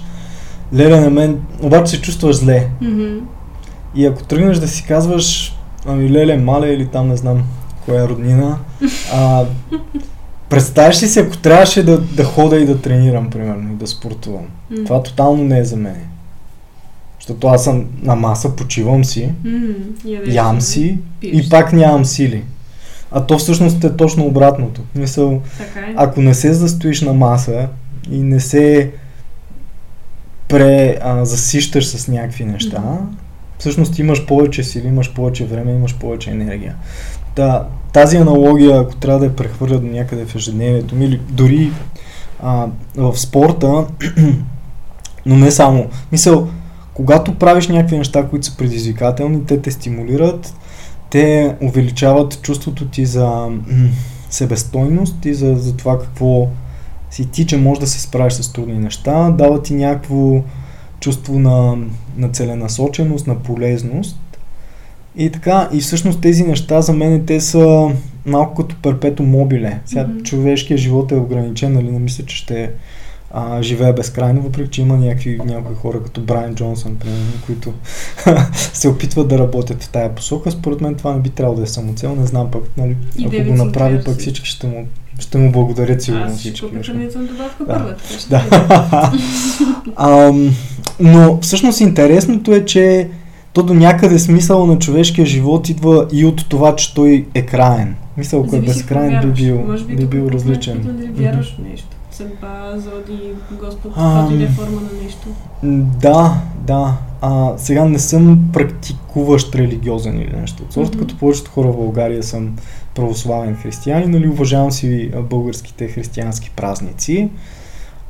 [0.74, 2.68] леле на мен, обаче се чувстваш зле.
[2.80, 3.18] Мгм.
[3.94, 5.56] И ако тръгнеш да си казваш,
[5.86, 7.42] ами леле, мале или там не знам,
[7.84, 8.58] коя е роднина.
[9.12, 9.44] А,
[10.52, 14.46] представяш ли си, ако трябваше да, да хода и да тренирам, примерно, и да спортувам.
[14.70, 14.84] М.
[14.84, 15.96] Това тотално не е за мен.
[17.20, 19.30] Защото аз съм на маса, почивам си,
[20.04, 21.46] ядеш, ям си Пиеш.
[21.46, 22.44] и пак нямам сили.
[23.10, 24.80] А то всъщност е точно обратното.
[24.94, 25.94] Мисъл, е.
[25.96, 27.68] ако не се застоиш на маса
[28.10, 28.90] и не се
[30.48, 33.04] пре, а, засищаш с някакви неща, Мгм.
[33.58, 36.76] всъщност имаш повече сили, имаш повече време, имаш повече енергия.
[37.34, 41.72] Та, тази аналогия, ако трябва да я прехвърля до някъде в ежедневието ми, или дори
[42.42, 42.66] а,
[42.96, 43.86] в спорта,
[45.26, 45.86] но не само.
[46.12, 46.48] Мисъл,
[46.94, 50.54] когато правиш някакви неща, които са предизвикателни, те те стимулират,
[51.10, 53.48] те увеличават чувството ти за
[54.30, 56.48] себестойност и за, за това какво
[57.10, 60.42] си ти, че можеш да се справиш с трудни неща, дава ти някакво
[61.00, 61.76] чувство на,
[62.16, 64.18] на целенасоченост, на полезност.
[65.16, 67.88] И така, и всъщност тези неща за мен те са
[68.26, 69.78] малко като перпето мобиле.
[69.86, 70.18] Сега Мгм.
[70.18, 71.90] човешкият живот е ограничен, нали?
[71.90, 72.70] Не мисля, че ще
[73.30, 77.72] а, живее безкрайно, въпреки че има някакви, някои хора като Брайан Джонсън, примерно, които
[78.72, 80.50] се опитват да работят в тая посока.
[80.50, 83.48] Според мен това не би трябвало да е самоцел, не знам пък, нали, И ако
[83.48, 84.20] го направи, пък си.
[84.20, 84.86] всички ще му,
[85.18, 86.66] ще му благодарят сигурно Аз ще всички.
[86.66, 87.72] защото- хранителна добавка Да.
[87.72, 87.94] първа.
[87.96, 89.12] така ще да.
[89.96, 90.54] Ам,
[91.00, 93.08] но всъщност интересното е, че
[93.52, 97.96] то до някъде смисъл на човешкия живот идва и от това, че той е краен.
[98.16, 100.78] Мисъл, ако е безкрайен, би бил, Може би би бил тук различен.
[100.78, 101.88] Питам дали вярваш в нещо.
[102.10, 103.18] Съдба, зоди,
[103.60, 105.26] Господ, каквато и да е форма на нещо.
[106.00, 106.96] Да, да.
[107.20, 110.62] А, сега не съм практикуващ религиозен или нещо.
[110.62, 110.98] от сорта, Мгм.
[110.98, 112.56] като повечето хора в България съм
[112.94, 117.28] православен християнин, нали, уважавам си българските християнски празници.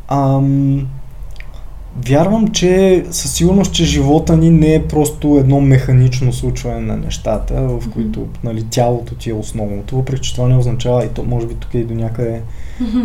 [0.09, 0.87] Ам,
[2.07, 7.55] вярвам, че със сигурност, че живота ни не е просто едно механично случване на нещата,
[7.55, 11.47] в които нали, тялото ти е основното, въпреки че това не означава, и то може
[11.47, 12.43] би тук е и до някъде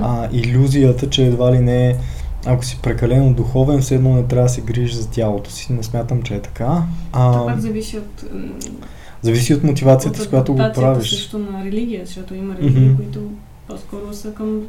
[0.01, 1.95] а, иллюзията, че едва ли не,
[2.45, 5.73] ако си прекалено духовен, все едно не трябва да се грижиш за тялото си.
[5.73, 6.83] Не смятам, че е така.
[7.13, 8.23] Това пак зависи от,
[9.21, 11.09] зависи от мотивацията, от с която го правиш.
[11.09, 12.95] също на религия, защото има религии, Мгм.
[12.95, 13.19] които
[13.67, 14.61] по-скоро са към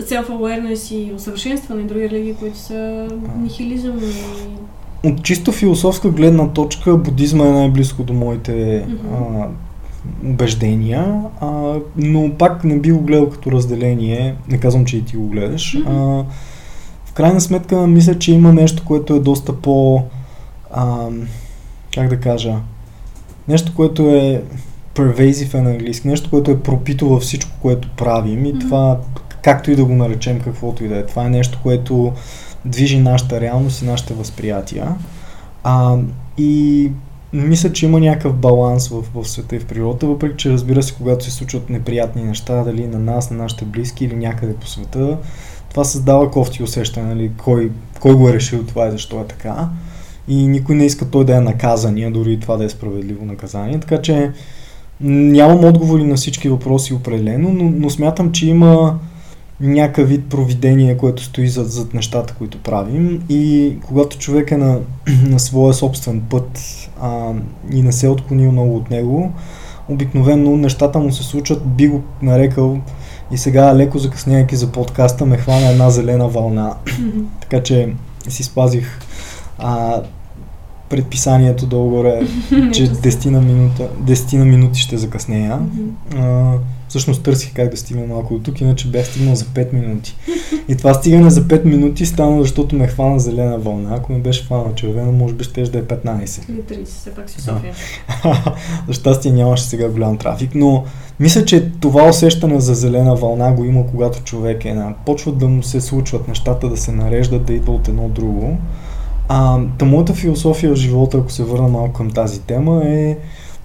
[0.00, 3.08] self-awareness и усъвършенстване, и други религии, които са
[3.38, 9.14] нихилизъм и От чисто философска гледна точка, будизма е най-близко до моите Мгм.
[9.14, 9.48] а,
[10.24, 14.34] убеждения, а, но пак не би го гледал като разделение.
[14.48, 15.74] Не казвам, че и ти го гледаш.
[15.74, 15.90] Мгм.
[15.90, 16.24] А,
[17.04, 20.02] в крайна сметка, мисля, че има нещо, което е доста по...
[20.72, 21.08] А,
[21.94, 22.54] как да кажа?
[23.48, 24.42] Нещо, което е
[24.94, 28.58] pervasive е на английски, нещо, което е пропито във всичко, което правим и Мгм.
[28.58, 28.98] това,
[29.44, 31.06] както и да го наречем, каквото и да е.
[31.06, 32.12] Това е нещо, което
[32.64, 34.94] движи нашата реалност и нашите възприятия.
[35.64, 35.96] А,
[36.38, 36.90] и
[37.32, 40.94] мисля, че има някакъв баланс в, в света и в природата, въпреки че разбира се,
[40.94, 45.18] когато се случват неприятни неща, дали на нас, на нашите близки или някъде по света,
[45.70, 49.68] това създава кофти усещане, нали, кой, кой го е решил това и защо е така.
[50.28, 53.80] И никой не иска той да е наказания, дори и това да е справедливо наказание.
[53.80, 54.32] Така че
[55.00, 58.98] нямам отговори на всички въпроси определено, но, но смятам, че има
[59.60, 63.22] някакъв вид провидение, което стои зад, зад нещата, които правим.
[63.28, 64.78] И когато човек е на,
[65.26, 66.58] на своя собствен път
[67.00, 67.32] а,
[67.72, 69.32] и не се е отклонил много от него,
[69.88, 72.78] обикновено нещата му се случват, би го нарекал
[73.32, 76.74] и сега леко закъснявайки за подкаста ме хвана една зелена вълна.
[77.40, 77.94] така че
[78.28, 79.00] си спазих
[79.58, 80.02] а,
[80.88, 85.58] предписанието долу-горе, че 10 на, минута, 10 на минути ще закъснея.
[86.16, 86.52] А,
[86.88, 90.16] всъщност търсих как да стигна малко от тук, иначе бях стигнал за 5 минути.
[90.68, 93.96] И това стигане за 5 минути стана, защото ме хвана зелена вълна.
[93.96, 96.50] Ако ме беше хвана червена, може би ще да е 15.
[96.50, 97.40] Или 30, все пак си.
[97.40, 97.74] София.
[98.88, 100.84] За щастие нямаше сега голям трафик, но
[101.20, 104.94] мисля, че това усещане за зелена вълна го има, когато човек е на...
[105.06, 108.58] Почват да му се случват нещата, да се нареждат, да идва от едно друго.
[109.28, 113.16] А, та моята философия в живота, ако се върна малко към тази тема, е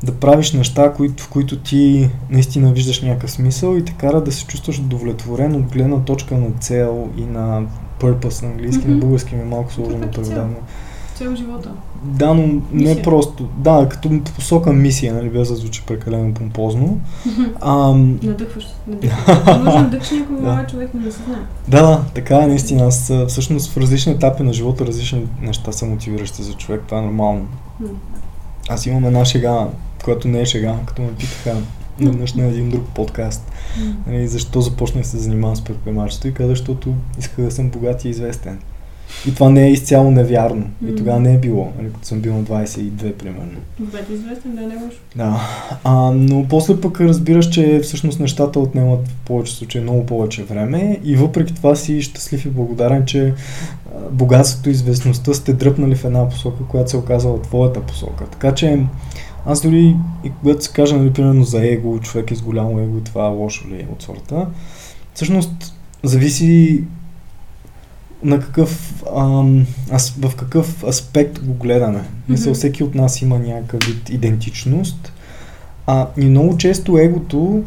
[0.04, 4.32] да правиш неща, които, в които ти наистина виждаш някакъв смисъл и те кара да
[4.32, 7.62] се чувстваш удовлетворен от гледна точка на цел и на
[8.02, 9.00] purpose на английски, на Мгм.
[9.00, 10.12] български ми е малко сложно цел?
[10.12, 10.54] преведено.
[11.16, 11.72] Цял живота.
[12.04, 13.02] Да, но не Мисия.
[13.02, 13.48] просто.
[13.58, 17.00] Да, като посока мисия, нали, без да звучи прекалено помпозно.
[17.62, 18.68] Ам, Надъхваш.
[18.88, 19.38] Надъхваш.
[19.48, 20.66] Може да надъхаш някой Да.
[20.70, 21.40] човек, не се знае.
[21.68, 22.84] да, да, така е наистина.
[22.86, 26.82] Аз а, всъщност в различни етапи на живота различни неща са мотивиращи за човек.
[26.86, 27.48] Това е нормално.
[28.70, 29.68] Аз имам една шега,
[30.04, 31.56] която не е шега, като ме питаха
[32.00, 33.52] веднъж на един друг подкаст.
[34.08, 38.06] Нали, защо започнах да се занимавам с предприемачество и каза, защото исках да съм богат
[38.06, 38.60] и известен.
[39.28, 40.70] И това не е изцяло невярно.
[40.88, 43.60] И тогава не е било, нали, като съм бил на 22, примерно.
[43.80, 44.78] Добре, известен, да, не е
[45.16, 45.42] Да.
[45.84, 51.00] А, но после пък разбираш, че всъщност нещата отнемат в повече случаи много повече време
[51.04, 53.34] и въпреки това си щастлив и благодарен, че
[54.12, 58.26] богатството и известността сте дръпнали в една посока, която се оказала твоята посока.
[58.26, 58.86] Така че
[59.46, 63.00] аз дори и когато се кажа, нали, примерно за его, човек е с голямо его,
[63.00, 64.48] това лошо ли е от сорта,
[65.14, 66.84] всъщност зависи
[68.24, 72.00] на какъв, ам, аз, в какъв аспект го гледаме.
[72.00, 72.30] Mm-hmm.
[72.30, 75.14] Мисля, всеки от нас има някакъв вид идентичност.
[75.88, 77.64] А, и много често егото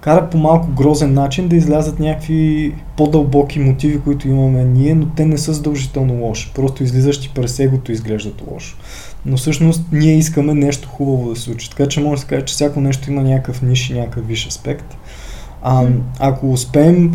[0.00, 5.26] кара по малко грозен начин да излязат някакви по-дълбоки мотиви, които имаме ние, но те
[5.26, 6.52] не са задължително лоши.
[6.54, 8.76] Просто излизащи през егото изглеждат лошо.
[9.26, 11.70] Но всъщност ние искаме нещо хубаво да се случи.
[11.70, 14.46] Така че може да се каже, че всяко нещо има някакъв ниш и някакъв виш
[14.46, 14.96] аспект.
[15.62, 15.86] А,
[16.18, 17.12] ако успеем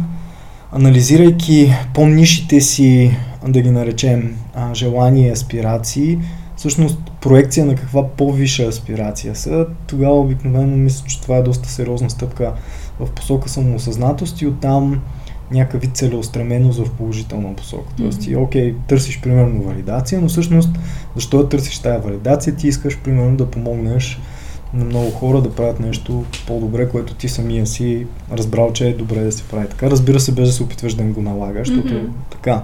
[0.72, 3.18] анализирайки по-нишите си,
[3.48, 6.20] да ги наречем, а, желания и аспирации,
[6.56, 12.10] всъщност проекция на каква по-висша аспирация са, тогава обикновено мисля, че това е доста сериозна
[12.10, 12.54] стъпка
[13.00, 15.02] в посока самоосъзнатост и оттам
[15.52, 17.94] някакъв вид целеустременост в положителна посока.
[17.98, 20.70] Тоест ти, окей, търсиш примерно валидация, но всъщност
[21.16, 22.56] защо да търсиш тази валидация?
[22.56, 24.20] Ти искаш примерно да помогнеш
[24.74, 29.24] на много хора да правят нещо по-добре, което ти самия си разбрал, че е добре
[29.24, 29.90] да се прави така.
[29.90, 32.10] Разбира се, без да се опитваш да им го налагаш, защото mm-hmm.
[32.30, 32.64] така.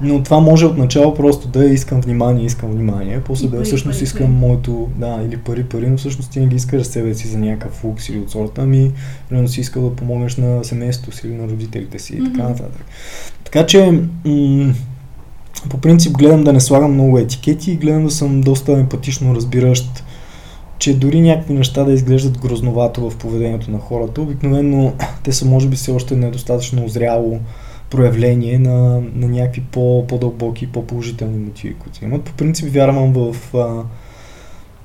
[0.00, 4.26] Но това може отначало просто да искам внимание, искам внимание, после да всъщност пари, искам
[4.26, 4.36] пари.
[4.36, 7.72] моето, да, или пари, пари, но всъщност ти не ги искаш себе си за някакъв
[7.72, 8.92] фукс или от сорта, ами
[9.28, 12.28] примерно си искал да помогнеш на семейството си или на родителите си mm-hmm.
[12.28, 12.84] и така нататък.
[13.44, 14.74] Така че, м-
[15.68, 20.04] по принцип гледам да не слагам много етикети и гледам да съм доста емпатично разбиращ
[20.78, 24.92] че дори някакви неща да изглеждат грозновато в поведението на хората, обикновено
[25.22, 27.40] те са може би все още недостатъчно озряло
[27.94, 32.22] проявление на, на някакви по, по-дълбоки, по-положителни мотиви, които имат.
[32.22, 33.84] По принцип вярвам в а,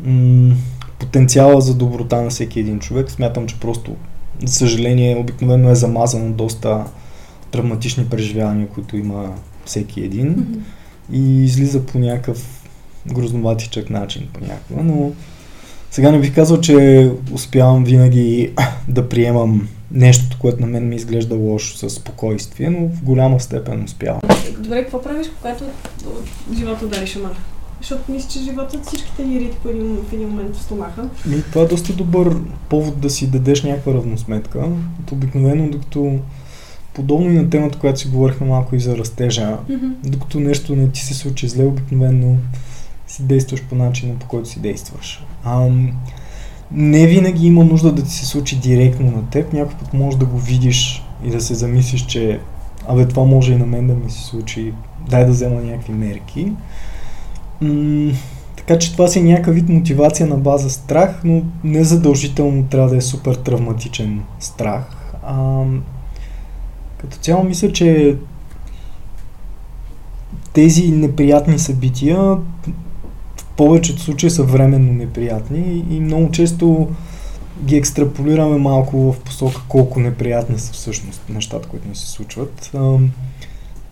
[0.09, 0.55] м-
[0.99, 3.11] потенциала за доброта на всеки един човек.
[3.11, 3.95] Смятам, че просто,
[4.43, 6.85] за съжаление, обикновено е замазано доста
[7.51, 10.59] травматични преживявания, които има всеки един mm-hmm.
[11.11, 12.65] и излиза по някакъв
[13.07, 15.11] грозноватичък начин понякога, но
[15.91, 18.53] сега не бих казал, че успявам винаги
[18.87, 23.83] да приемам нещото, което на мен ми изглежда лошо със спокойствие, но в голяма степен
[23.83, 24.21] успявам.
[24.59, 25.63] Добре, какво правиш, когато
[26.57, 27.35] живота удари шамар?
[27.81, 31.09] Защото мисля, че животът всичките ни по един, в един момент в стомаха.
[31.29, 32.35] И това е доста добър
[32.69, 34.59] повод да си дадеш някаква равносметка.
[34.99, 36.19] От обикновено, докато
[36.93, 39.91] подобно и на темата, която си говорихме малко и за растежа, mm-hmm.
[40.03, 42.35] докато нещо не ти се случи зле, обикновено
[43.09, 45.25] си действаш по начина, по който си действаш.
[45.43, 45.91] Ам,
[46.71, 50.25] не винаги има нужда да ти се случи директно на теб, някой път може да
[50.25, 52.39] го видиш и да се замислиш, че
[52.87, 54.73] абе това може и на мен да ми се случи,
[55.09, 56.51] дай да взема някакви мерки.
[57.61, 58.13] М-
[58.55, 62.89] така че това си е някакъв вид мотивация на база страх, но не задължително трябва
[62.89, 65.13] да е супер травматичен страх.
[65.23, 65.63] А,
[66.97, 68.17] като цяло мисля, че
[70.53, 72.37] тези неприятни събития
[73.59, 76.87] повечето случаи са временно неприятни и много често
[77.63, 82.71] ги екстраполираме малко в посока колко неприятни са всъщност нещата, които ни се случват.
[82.75, 82.97] А,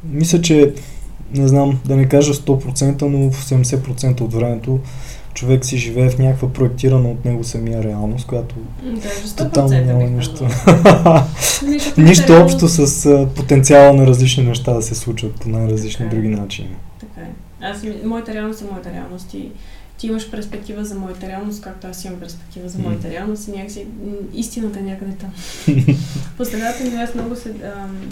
[0.03, 0.73] мисля, че
[1.33, 4.79] не знам да не кажа 100%, но в 70% от времето
[5.33, 8.55] човек си живее в някаква проектирана от него самия реалност, която
[9.37, 10.47] тотално няма нищо.
[11.97, 16.69] нищо общо с потенциала на различни неща да се случват по най-различни други начини.
[17.61, 19.51] Аз, моята реалност е моята реалност и
[19.97, 23.87] ти имаш перспектива за моята реалност, както аз имам перспектива за моята реалност и някакси
[24.33, 25.33] истината е някъде там.
[26.37, 27.49] По средата ми аз много се...
[27.49, 28.09] Ам,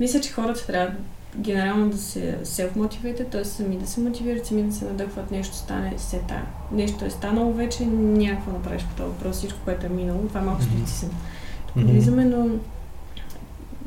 [0.00, 0.92] мисля, че хората трябва
[1.36, 3.44] генерално да се селф-мотивирате, т.е.
[3.44, 6.42] сами да се мотивират, сами да се надъхват, нещо стане, се та.
[6.72, 10.28] Нещо е станало вече, някакво направиш по този въпрос, всичко, което е минало.
[10.28, 11.10] Това е малко стоицизъм.
[11.10, 11.84] Mm-hmm.
[11.84, 12.48] Влизаме, но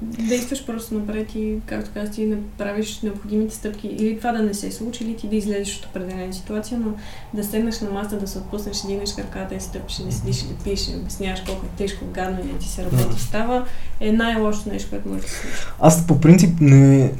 [0.03, 3.87] действаш просто напред и, както казах, ти направиш необходимите стъпки.
[3.87, 6.91] Или това да не се случи, или ти да излезеш от определена ситуация, но
[7.33, 10.47] да седнеш на маста, да се отпуснеш, да дигнеш краката и стъпиш, да седиш и
[10.47, 13.65] да пиеш, да обясняваш колко е тежко, гадно и да ти се работи става,
[13.99, 15.57] е най-лошото нещо, което може да се случи.
[15.79, 17.11] Аз по принцип не,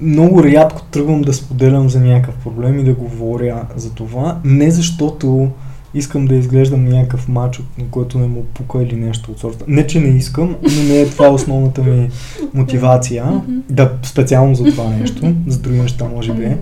[0.00, 5.50] много рядко тръгвам да споделям за някакъв проблем и да говоря за това, не защото
[5.96, 9.64] искам да изглеждам някакъв мачо, на който не му пука или нещо от сорта.
[9.68, 12.10] Не, че не искам, но не е това основната ми
[12.54, 13.42] мотивация.
[13.70, 16.56] да, специално за това нещо, за други неща може би.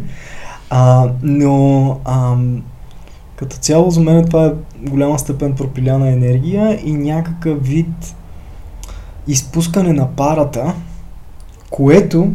[0.71, 2.37] А, но а,
[3.37, 4.53] като цяло за мен това е
[4.89, 8.15] голяма степен пропиляна енергия и някакъв вид
[9.27, 10.75] изпускане на парата,
[11.71, 12.33] което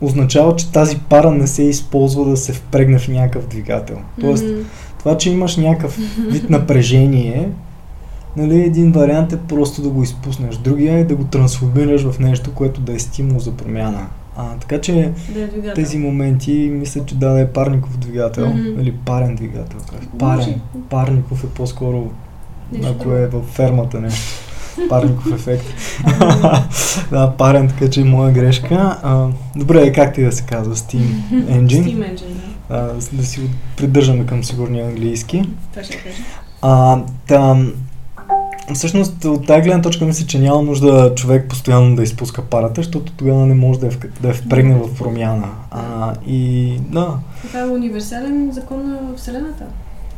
[0.00, 3.98] означава, че тази пара не се използва да се впрегне в някакъв двигател.
[4.20, 4.62] Тоест, Мгм.
[5.04, 5.98] Това, че имаш някакъв
[6.30, 7.48] вид напрежение,
[8.36, 10.56] нали, един вариант е просто да го изпуснеш.
[10.56, 14.06] Другия е да го трансформираш в нещо, което да е стимул за промяна.
[14.36, 18.80] А, така че Да е тези моменти, мисля, че да, да е парников двигател Мгм.
[18.80, 19.78] или парен двигател.
[20.18, 20.60] Парен.
[20.90, 22.10] Парников е по-скоро,
[22.72, 24.53] Нещо ако е във фермата нещо.
[24.88, 25.64] Парников ефект.
[27.10, 28.98] Да, парен, така че е моя грешка.
[29.02, 29.26] А,
[29.56, 30.76] добре, как ти да се казва?
[30.76, 31.66] Steam Engine.
[31.66, 32.34] Steam Engine,
[32.68, 32.74] да.
[32.76, 33.40] А, да си
[33.76, 35.48] придържаме към сигурния английски.
[35.72, 36.22] Това ще кажа.
[36.62, 37.72] А, там,
[38.74, 43.12] всъщност от тази гледна точка мисля, че няма нужда човек постоянно да изпуска парата, защото
[43.12, 45.48] тогава не може да е, в, да е впрегне в промяна.
[45.70, 47.08] А, и да,
[47.46, 49.64] Това е универсален закон на Вселената.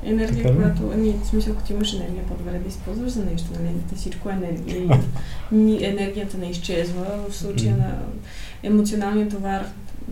[0.05, 3.75] Енергия, Така която, ами, в смисъл, като имаш енергия, по-добре да използваш за нещо, нали?
[3.91, 5.01] Да Всичко е енергия.
[5.53, 7.07] Ни, енергията не изчезва.
[7.29, 7.99] В случая на
[8.63, 9.67] емоционалния товар,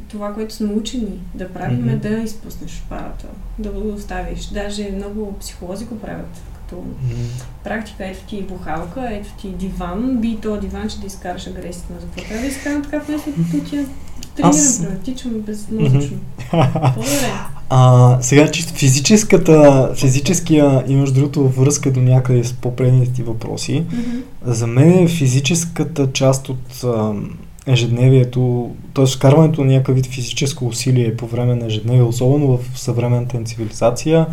[0.09, 3.27] това, което сме учени да правим, е да изпуснеш парата,
[3.59, 4.47] да го оставиш.
[4.47, 6.54] Даже много психолози го правят.
[6.69, 6.85] Като м,
[7.65, 12.25] практика, ето ти бухалка, ето ти диван, би то диван, че да изкараш агресията на
[12.25, 13.87] трябва да изкарам така, вместо да ти я
[14.37, 14.87] тренирам, Аз-
[15.47, 16.17] безмозъчно.
[16.51, 17.31] По-добре.
[17.71, 23.85] А, сега, чисто физическата, физическия и между другото връзка до някъде с по-предните ти въпроси,
[23.93, 24.01] Мгм.
[24.45, 27.13] за мен физическата част от а,
[27.67, 29.07] ежедневието, т.е.
[29.07, 34.27] вкарването на някакъв вид физическо усилие по време на ежедневие, особено в съвременната ни цивилизация,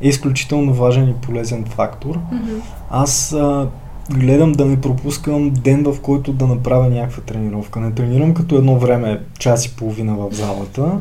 [0.00, 2.18] е изключително важен и полезен фактор.
[2.32, 2.60] Мгм.
[2.90, 3.68] Аз а,
[4.10, 7.80] гледам да не пропускам ден, в който да направя някаква тренировка.
[7.80, 10.98] Не тренирам като едно време, час и половина в залата,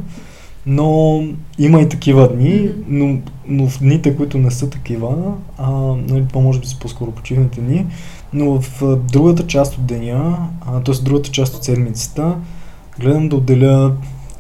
[0.65, 1.21] но
[1.59, 3.17] има и такива дни, но,
[3.47, 5.71] но в дните, които не са такива, а,
[6.07, 7.85] нали, това може би са по-скоро почивните дни,
[8.33, 10.47] но в другата част от деня,
[10.85, 11.03] т.е.
[11.03, 12.35] другата част от седмицата,
[12.99, 13.91] гледам да отделя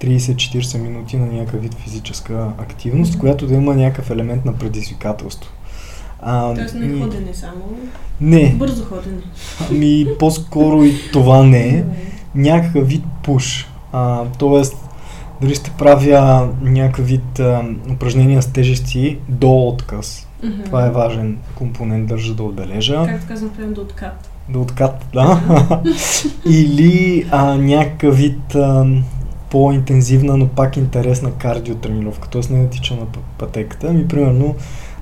[0.03, 3.19] 30-40 минути на някакъв вид физическа активност, Мгм.
[3.19, 5.51] която да има някакъв елемент на предизвикателство.
[6.21, 7.61] А, Тоест не ходене само,
[8.21, 9.21] Не, бързо ходене.
[9.71, 11.83] ами по-скоро и това не е.
[12.35, 13.67] Някакъв вид пуш.
[13.93, 14.75] А, тоест,
[15.41, 20.27] дали ще правя някакъв вид а, упражнения с тежести до отказ.
[20.43, 20.63] Мгм.
[20.65, 23.05] Това е важен компонент, държа да отбележа.
[23.05, 24.29] Както казвам, прям до откат.
[24.49, 25.41] До откат, да.
[26.49, 28.85] Или а, някакъв вид а,
[29.53, 32.27] по-интензивна, но пак интересна кардиотренировка.
[32.29, 33.05] Тоест не да тича на
[33.37, 34.55] пътеката, ами примерно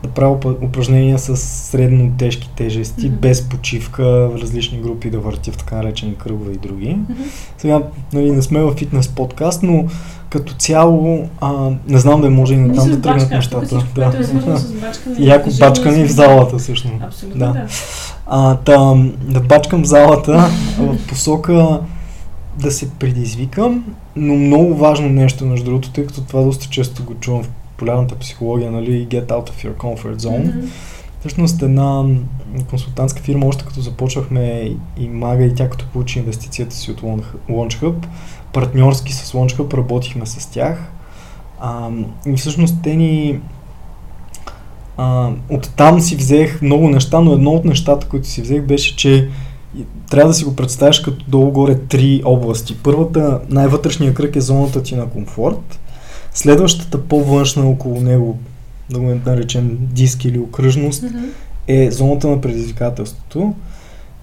[0.03, 3.15] да правя упражнения с средно тежки тежести, Мгм.
[3.15, 6.89] без почивка, в различни групи да въртя в така наречени кръгове и други.
[6.89, 7.13] Мгм.
[7.57, 7.81] Сега,
[8.13, 9.85] нали, не сме в фитнес подкаст, но
[10.29, 11.51] като цяло, а,
[11.87, 13.67] не знам да може и Не натам с да тръгнат нещата.
[13.95, 15.15] което е свързано с бачкане.
[15.19, 16.95] И яко бачкане в залата всъщност.
[17.03, 17.51] Абсолютно Да.
[17.53, 17.65] да.
[18.27, 21.79] А, там, да бачкам залата в посока
[22.59, 23.83] да се предизвикам,
[24.15, 28.15] но много важно нещо, между другото, тъй като това доста често го чувам в популярната
[28.15, 30.57] психология, нали, get out of your comfort zone.
[30.57, 30.67] Мгм.
[31.19, 32.03] Всъщност една
[32.69, 37.35] консултантска фирма, още като започнахме и мага и тя като получи инвестицията си от Launch-
[37.49, 37.95] LaunchHub,
[38.53, 40.91] партньорски с LaunchHub работихме с тях.
[41.59, 41.89] А,
[42.27, 43.39] и всъщност те ни
[44.97, 49.29] а, оттам си взех много неща, но едно от нещата, които си взех беше, че
[49.77, 52.77] и- трябва да си го представиш като долу-горе три области.
[52.83, 55.79] Първата, най-вътрешния кръг е зоната ти на комфорт.
[56.33, 58.37] Следващата по-външна около него,
[58.89, 61.17] да го наречем диск или окръжност, Мгм.
[61.67, 63.53] е зоната на предизвикателството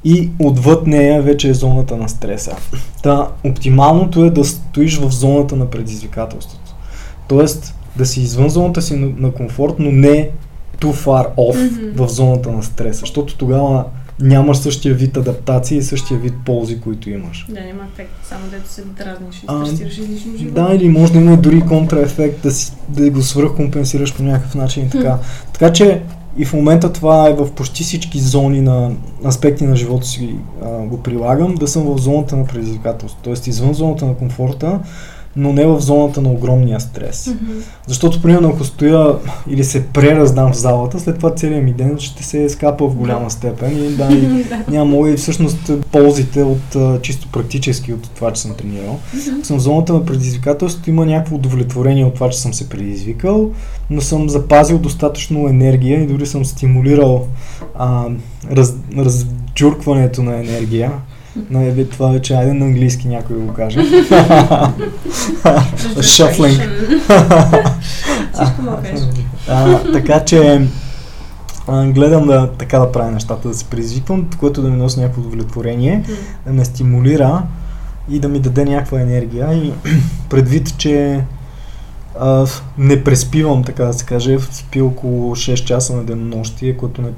[0.05, 2.57] и отвъд нея вече е зоната на стреса.
[3.03, 6.75] Та, оптималното е да стоиш в зоната на предизвикателството.
[7.29, 10.31] Тоест, да си извън зоната си на, на комфорт, но не
[10.79, 12.05] too far off Мгм.
[12.05, 13.85] в зоната на стреса, защото тогава
[14.21, 17.47] нямаш същия вид адаптации и същия вид ползи, които имаш.
[17.49, 20.63] Да, няма ефект, само дето се дразниш и стресираш излишно в живота.
[20.63, 24.87] Да, или може да има дори контраефект, да, си, да го свръхкомпенсираш по някакъв начин
[24.87, 25.19] и така.
[25.53, 26.03] Така че
[26.39, 28.91] и в момента това е в почти всички зони на
[29.27, 30.35] аспекти на живота си
[30.65, 33.51] а, го прилагам, да съм в зоната на предизвикателство, т.е.
[33.51, 34.81] извън зоната на комфорта,
[35.37, 37.27] но не в зоната на огромния стрес.
[37.27, 37.53] Мгм.
[37.87, 39.15] Защото, примерно, ако стоя
[39.51, 43.31] или се прераздам в залата, след това целият ми ден ще се скапа в голяма
[43.31, 48.43] степен и да, и няма мога и всъщност ползите от чисто практически от това, че
[48.43, 48.99] съм тренирал.
[49.37, 53.51] Ако съм в зоната на предизвикателството, има някакво удовлетворение от това, че съм се предизвикал,
[53.91, 57.27] но съм запазил достатъчно енергия и дори съм стимулирал
[57.75, 58.07] а,
[58.51, 60.93] раз, разджуркването на енергия.
[61.51, 63.81] На е, това вече, айде на английски някой го каже.
[68.83, 69.09] Кажа.
[69.49, 70.69] А, така че
[71.69, 76.05] гледам да така да правя нещата, да се предизвиквам, което да ми носи някакво удовлетворение,
[76.47, 77.43] да ме стимулира
[78.11, 79.73] и да ми даде някаква енергия и
[80.31, 81.25] предвид, че
[82.21, 82.47] а,
[82.79, 87.09] не преспивам, така да се каже, спи около 6 часа на денонощие, което не,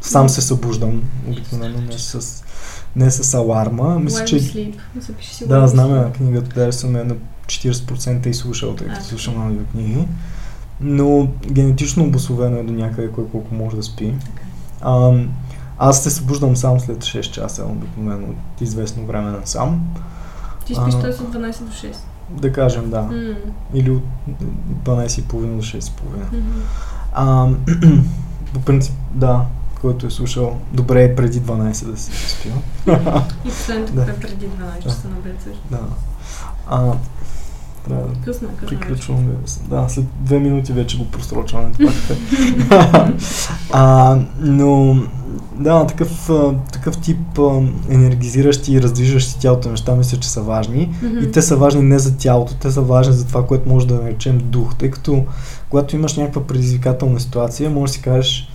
[0.00, 2.42] сам се събуждам обикновено, не с,
[2.96, 3.98] не с аларма.
[3.98, 4.72] Мисля, че...
[5.46, 7.14] Да, знам на книгата, даже съм на
[7.46, 10.08] 40% и слушал, тъй като слушам аудиокниги.
[10.80, 14.14] Но генетично обословено е до някъде кой колко може да спи.
[14.80, 15.12] А,
[15.78, 19.94] аз се събуждам само след 6 часа, обикновено от известно време на сам.
[20.66, 21.10] Ти спиш т.е.
[21.10, 21.96] от 12 до 6?
[22.30, 23.02] Да кажем, да.
[23.02, 23.36] Mm.
[23.74, 24.02] Или от
[24.84, 25.80] 12.30 до 6.30.
[25.80, 26.40] Mm-hmm.
[27.12, 27.48] А,
[28.54, 29.46] по принцип, да,
[29.80, 32.52] който е слушал, добре е преди 12 да се спил.
[33.44, 34.02] И последното да.
[34.02, 35.78] е преди 12 часа на обед Да.
[36.66, 36.92] А,
[37.88, 39.28] трябва да късно, късно приключвам.
[39.68, 41.72] Да, след две минути вече го просрочваме.
[43.72, 44.96] а, но
[45.60, 46.30] да, такъв,
[46.72, 47.38] такъв тип
[47.90, 50.94] енергизиращи и раздвижващи тялото неща мисля, че са важни.
[51.02, 51.28] Mm-hmm.
[51.28, 53.94] И те са важни не за тялото, те са важни за това, което може да
[53.94, 54.74] наречем дух.
[54.74, 55.24] Тъй като
[55.70, 58.48] когато имаш някаква предизвикателна ситуация, може да си кажеш,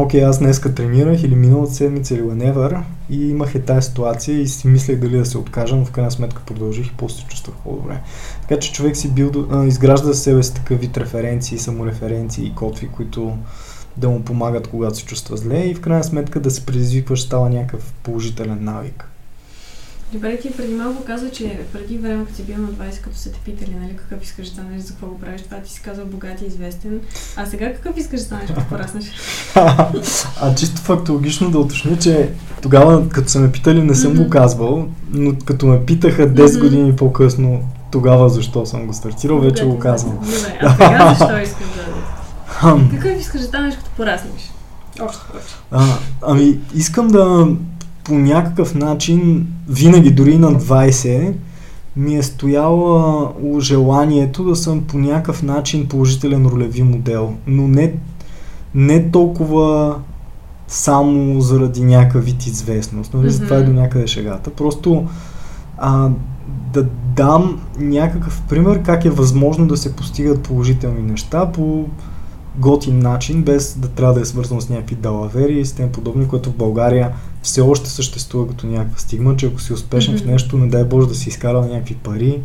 [0.00, 2.80] окей, аз днеска тренирах или миналата седмица или whenever
[3.10, 6.10] и имах е тази ситуация и си мислех дали да се откажа, но в крайна
[6.10, 8.00] сметка продължих и после се чувствах по-добре.
[8.40, 9.32] Така че човек си бил,
[9.66, 13.36] изгражда себе си такъв вид референции, самореференции и котви, които
[13.96, 17.50] да му помагат, когато се чувства зле и в крайна сметка да се предизвикваш става
[17.50, 19.08] някакъв положителен навик.
[20.14, 23.32] Добре, ти преди малко каза, че преди време, като си бил на 20, като са
[23.32, 26.04] те питали, нали, какъв искаш да станеш, за какво го правиш, това ти си казал
[26.06, 27.00] богат и известен.
[27.36, 29.04] А сега какъв искаш да станеш, като пораснеш?
[30.40, 32.30] а чисто фактологично да уточня, че
[32.62, 34.24] тогава, като са ме питали, не съм mm-hmm.
[34.24, 36.60] го казвал, но като ме питаха 10 mm-hmm.
[36.60, 37.62] години по-късно,
[37.92, 40.14] тогава защо съм го стартирал, вече го казвам.
[40.14, 41.66] Добре, а сега защо искаш
[42.62, 42.90] да...
[42.90, 44.50] Какъв искаш да станеш, като пораснеш?
[45.00, 45.54] Още повече.
[45.70, 45.84] А,
[46.22, 47.48] ами, искам да
[48.04, 51.32] по някакъв начин, винаги дори на 20,
[51.96, 57.34] ми е стояло желанието да съм по някакъв начин положителен ролеви модел.
[57.46, 57.94] Но не,
[58.74, 59.96] не толкова
[60.68, 63.14] само заради някакъв вид известност.
[63.14, 63.26] Нали?
[63.26, 63.30] Mm-hmm.
[63.30, 64.50] За това е до някъде шегата.
[64.50, 65.06] Просто
[65.78, 66.10] а,
[66.72, 66.86] да
[67.16, 71.84] дам някакъв пример как е възможно да се постигат положителни неща по
[72.56, 76.28] готин начин, без да трябва да е свързано с някакви далавери и с тем подобни,
[76.28, 77.12] което в България
[77.44, 80.22] все още съществува като някаква стигма, че ако си успешен mm-hmm.
[80.22, 82.40] в нещо, не дай Боже да си изкарал някакви пари,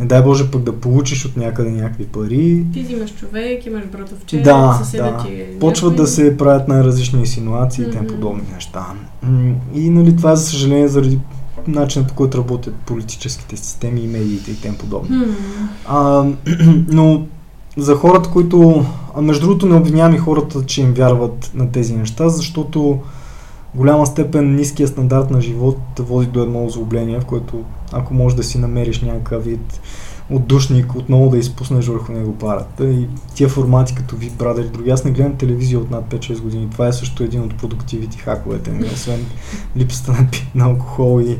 [0.00, 2.64] не дай Боже пък да получиш от някъде някакви пари.
[2.72, 5.24] Ти взимаш човек, имаш братовче, да, да.
[5.24, 6.04] ти е Почват някой...
[6.04, 7.88] да се правят най-различни инсинуации mm-hmm.
[7.88, 8.86] и тем подобни неща.
[9.74, 11.18] И нали, това е за съжаление заради
[11.66, 15.16] начина по който работят политическите системи и медиите и тем подобни.
[15.16, 15.66] Mm-hmm.
[15.86, 16.26] А,
[16.88, 17.26] но
[17.76, 18.84] за хората, които...
[19.16, 23.00] А между другото не обвинявам и хората, че им вярват на тези неща, защото
[23.74, 28.42] голяма степен ниския стандарт на живот води до едно озлобление, в което ако можеш да
[28.42, 29.80] си намериш някакъв вид
[30.30, 32.84] отдушник, отново да изпуснеш върху него парата.
[32.90, 34.90] И тия формати като Big Brother и други.
[34.90, 36.68] Аз не гледам телевизия от над 5-6 години.
[36.70, 39.26] Това е също един от продуктивите хаковете ми, освен
[39.76, 41.38] липсата на, на алкохол и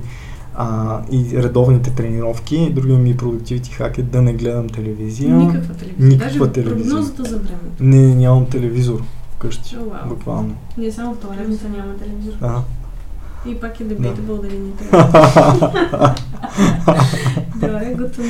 [0.54, 2.72] а, и редовните тренировки.
[2.74, 5.34] Другия ми продуктивити хак е да не гледам телевизия.
[5.34, 6.08] Никаква телевизия.
[6.08, 6.94] Никаква Даже телевизия.
[6.94, 7.84] прогнозата за времето.
[7.84, 9.02] Не, нямам телевизор
[9.38, 9.76] вкъщи.
[9.76, 10.08] О, вау.
[10.08, 10.54] Буквално.
[10.78, 12.32] Ние само в туалетната няма телевизор.
[12.40, 12.62] А.
[13.46, 14.36] И пак е дебите да.
[14.36, 14.72] дали ни
[17.54, 18.28] Добре, готово.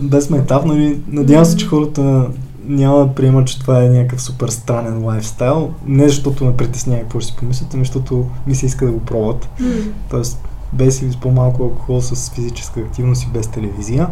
[0.00, 2.26] без метав, нали, надявам се, че хората
[2.66, 5.70] няма да приема, че това е някакъв супер странен лайфстайл.
[5.86, 9.00] Не защото ме притеснява какво ще си помислят, ами защото ми се иска да го
[9.00, 9.48] пробват.
[9.60, 9.90] Mm.
[10.10, 14.08] Тоест, без или с по-малко алкохол, с физическа активност и без телевизия.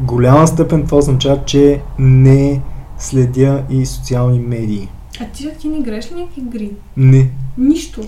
[0.00, 2.60] Голяма степен това означава, че не
[3.00, 4.88] следя и социални медии.
[5.20, 6.70] А ти, ти не играеш ли някакви игри?
[6.96, 7.30] Не.
[7.58, 8.00] Нищо.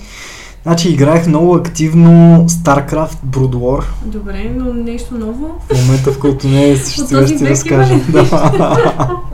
[0.63, 2.11] Значи играех много активно
[2.49, 3.85] StarCraft Brood War.
[4.05, 5.61] Добре, но нещо ново?
[5.73, 8.01] В момента, в който не е, ще ти разкажа.
[8.09, 9.21] Да.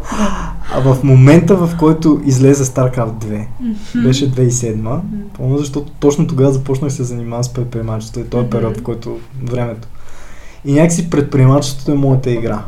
[0.74, 4.02] А в момента, в който излезе StarCraft 2, mm-hmm.
[4.02, 5.00] беше 2007, mm-hmm.
[5.32, 8.50] помня, защото точно тогава започнах се занимавам с предприемачеството и този mm-hmm.
[8.50, 9.88] период, в който времето.
[10.64, 12.64] И някакси предприемачеството е моята игра.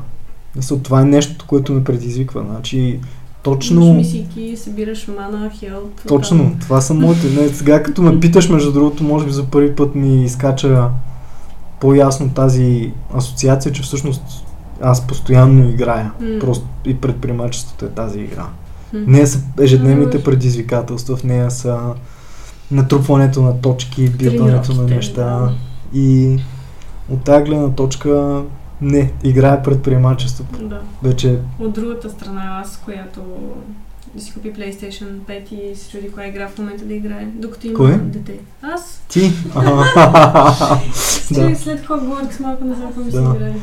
[0.57, 2.45] Мисля, това е нещо, което ме предизвиква.
[2.51, 3.01] Значи,
[3.43, 3.95] точно...
[3.95, 6.01] мисийки, събираш мана, хелп.
[6.09, 6.59] Точно, там.
[6.61, 7.31] това са моите.
[7.31, 10.89] Не, сега като ме питаш, между другото, може би за първи път ми изкача
[11.81, 14.23] по-ясно тази асоциация, че всъщност
[14.83, 16.13] аз постоянно играя.
[16.23, 16.41] Mm.
[16.41, 18.47] Просто и предприемачеството е тази игра.
[18.95, 19.07] Mm.
[19.07, 21.79] Не са ежедневните предизвикателства, в нея са
[22.71, 25.51] натрупването на точки, биването на неща.
[25.95, 26.39] И
[27.11, 28.43] от тази гледна точка
[28.83, 30.69] не, играе предприемачеството.
[30.69, 30.81] Да.
[31.03, 31.39] Вече...
[31.59, 33.21] От другата страна аз, която
[34.15, 37.67] да си купи PlayStation 5 и се чуди коя игра в момента да играе, докато
[37.67, 37.99] има Кой?
[37.99, 38.41] дете.
[38.63, 39.03] Аз?
[39.09, 39.33] Ти?
[41.31, 41.57] Да.
[41.57, 43.13] След Hogwarts малко не знам Да.
[43.13, 43.55] се играе.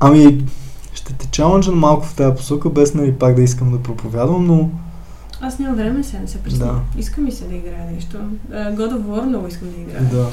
[0.00, 0.44] Ами,
[0.94, 4.70] ще те чаленджа малко в тази посока, без нали пак да искам да проповядвам, но
[5.40, 6.72] Аз нямам време сега, не се представя.
[6.94, 7.00] Да.
[7.00, 8.16] Искам ми се да играя нещо.
[8.50, 10.02] Uh, God of War много искам да играя.
[10.02, 10.26] да.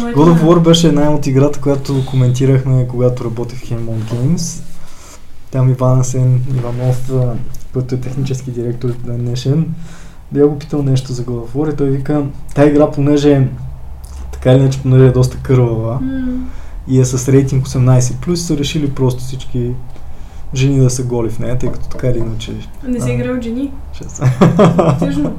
[0.00, 4.62] Моето God of War беше една от играта, която коментирахме, когато работех в Hemon Games.
[5.50, 7.12] Там Иван Асен Иванов,
[7.72, 9.74] който е технически директор на днешен,
[10.32, 12.24] бях го питал нещо за God of War и той вика,
[12.54, 13.48] тази игра, понеже
[14.32, 16.46] така или иначе, понеже е доста кървава М,
[16.88, 19.70] и е с рейтинг 18+, са решили просто всички
[20.56, 22.52] жени да са голи в нея, тъй като така или иначе
[22.86, 23.12] Не се А.
[23.14, 23.72] играе от жени.
[23.92, 24.24] ще са.
[24.98, 25.32] Тъжно.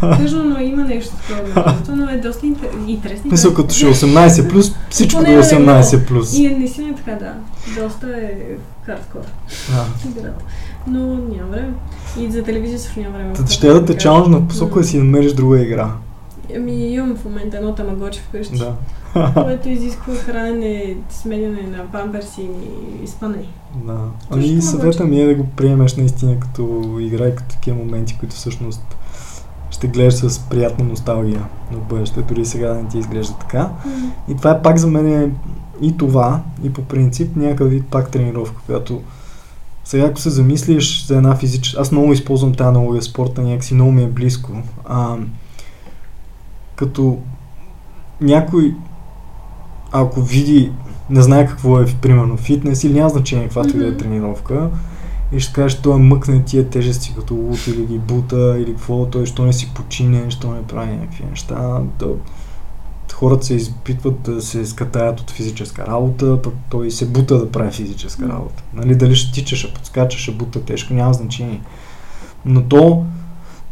[0.00, 1.74] Тъжно, но има нещо такова.
[1.96, 3.30] но е доста интер- интересно.
[3.30, 6.06] Мисля, като ще е 18+, плюс, всичко е е 18+.
[6.06, 6.38] Плюс.
[6.38, 7.34] И е наистина така, да.
[7.82, 8.30] Доста е
[8.86, 9.20] хардкор.
[10.04, 10.30] Да.
[10.86, 11.72] Но няма време.
[12.20, 13.32] И за телевизия също няма време.
[13.32, 15.90] Та ще да те чалендж на посока да си намериш друга игра.
[16.56, 18.72] Ами имам в момента едно тамагочи вкъщи, Да.
[19.34, 22.48] Което изисква хранене, сменяне на памперси
[23.04, 23.44] и спане.
[23.74, 23.98] Да.
[24.30, 28.16] Ами това съвета ми е да го приемеш наистина като игра и като такива моменти,
[28.18, 28.96] които всъщност
[29.70, 33.70] ще гледаш с приятна носталгия на бъдеще, дори сега да не ти изглежда така.
[34.28, 35.30] И това е пак за мен е
[35.80, 39.02] и това, и по принцип някакъв вид пак тренировка, която
[39.84, 41.80] сега ако се замислиш за една физическа...
[41.80, 44.52] Аз много използвам тази аналогия спорта, някакси много ми е близко.
[44.84, 45.16] А,
[46.76, 47.18] като
[48.20, 48.74] някой,
[49.92, 50.72] ако види,
[51.10, 54.70] не знае какво е примерно фитнес или няма значение каквато и да е тренировка,
[55.32, 59.26] и ще кажеш, той мъкне тия тежести като лут или ги бута или какво, той
[59.26, 61.80] що не си почине, що не прави някакви неща.
[61.98, 62.16] То,
[63.12, 67.70] хората се изпитват да се скатаят от физическа работа, пък той се бута да прави
[67.70, 68.62] физическа работа.
[68.74, 71.60] Нали, дали ще тича, ще подскача, ще бута тежко, няма значение.
[72.44, 73.04] Но то,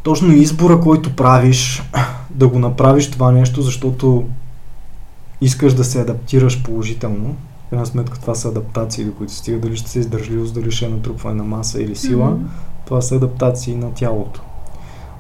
[0.02, 1.82] точно избора, който правиш,
[2.30, 4.24] да го направиш това нещо, защото
[5.40, 7.36] искаш да се адаптираш положително,
[7.66, 10.84] в крайна сметка това са адаптации, до които стига дали ще се издържливост, дали ще
[10.86, 12.44] е натрупване на маса или сила, Мгм.
[12.84, 14.40] това са адаптации на тялото.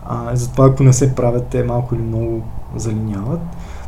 [0.08, 2.42] А, затова ако не се правят, те малко или много
[2.76, 3.40] залиняват.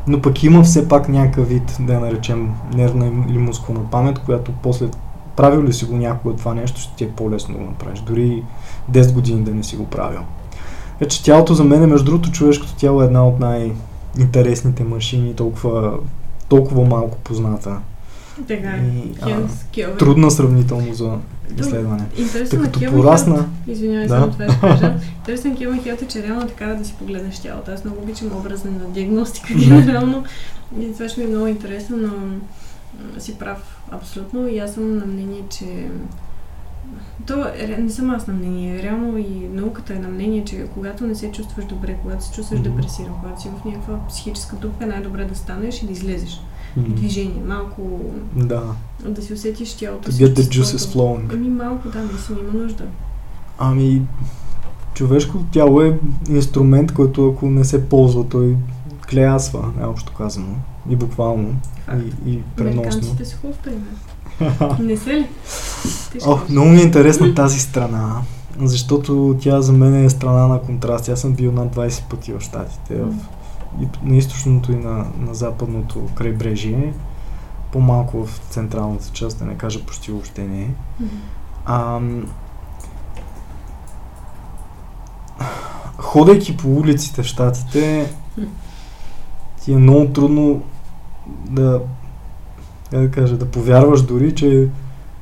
[0.06, 4.52] Но пък има все пак някакъв вид, да я наречем, нервна или мускулна памет, която
[4.62, 4.88] после
[5.36, 8.00] правил ли си го някога това нещо, ще ти е по-лесно да го направиш.
[8.00, 8.44] Дори
[8.92, 10.20] 10 години да не си го правил.
[11.00, 13.40] Вече тялото за мен, е, между другото, човешкото тяло е една от
[14.16, 15.98] най-интересните машини, толкова,
[16.48, 17.78] толкова малко позната.
[18.48, 18.92] Така е.
[19.76, 19.96] И, а.
[19.96, 21.18] Трудна сравнително за
[21.58, 22.06] изследване.
[22.18, 24.14] Интересно на Кио порасна, Извинявай, Да.
[24.14, 24.94] само това ще кажа.
[25.18, 27.70] Интересно на Кио Михелт е, че реално така да си погледнеш тялото.
[27.70, 30.24] Аз много обичам образа на диагностика генерално.
[30.80, 32.10] И това ще ми е много интересно, но
[33.20, 34.48] си прав абсолютно.
[34.48, 35.64] И аз съм на мнение, че
[37.26, 38.82] то е, не съм аз на мнение.
[38.82, 42.60] Реално и науката е на мнение, че когато не се чувстваш добре, когато се чувстваш
[42.60, 42.70] Мгм.
[42.70, 46.40] депресиран, когато си в някаква психическа дупка, е най-добре да станеш и да излезеш.
[46.76, 48.00] м, Движение, малко
[48.36, 48.62] да,
[49.04, 50.10] да си усетиш тялото.
[50.10, 51.32] to си, get the juices flowing.
[51.32, 52.84] Ами малко, да, наистина има нужда.
[53.58, 54.02] Ами,
[54.94, 55.98] човешкото тяло е
[56.28, 58.56] инструмент, който ако не се ползва, той
[59.10, 60.54] клеясва, най-общо казано.
[60.90, 61.54] И буквално,
[61.86, 61.98] Факт.
[62.26, 62.80] и, и преносно.
[62.82, 63.80] Американците са хубав пример.
[64.80, 65.28] Не се ли?
[66.12, 66.50] Ти ще О, кажеш.
[66.50, 68.22] много ми е интересна тази страна,
[68.60, 71.08] защото тя за мен е страна на контраст.
[71.08, 73.14] Аз съм бил над 20 пъти в Штатите, в,
[73.80, 76.94] и на източното и на, на западното крайбрежие,
[77.72, 80.68] по-малко в централната част, да не кажа почти въобще не.
[81.00, 81.08] Мгм.
[81.66, 82.26] Ам...
[85.96, 88.12] Ходейки по улиците в Штатите,
[89.64, 90.62] ти е много трудно
[91.50, 91.80] да,
[92.90, 94.68] как да кажа, да повярваш дори, че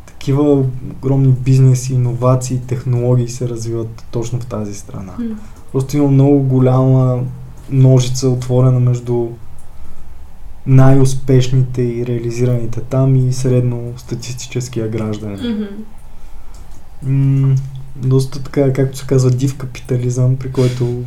[0.06, 5.12] такива огромни бизнеси, иновации, технологии се развиват точно в тази страна.
[5.18, 5.24] М.
[5.72, 7.22] Просто има много голяма
[7.70, 9.28] ножица отворена между
[10.66, 15.66] най-успешните и реализираните там и средно статистическия гражданин.
[17.02, 17.54] М,
[17.96, 21.02] доста така, както се казва, див капитализъм, при който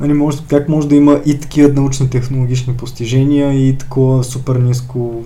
[0.00, 5.22] нали, може, как може да има и такива научни технологични постижения и такова супер ниско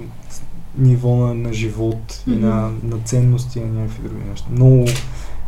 [0.78, 4.46] ниво на, на живот и на, на ценности и на някакви други неща.
[4.51, 4.84] Много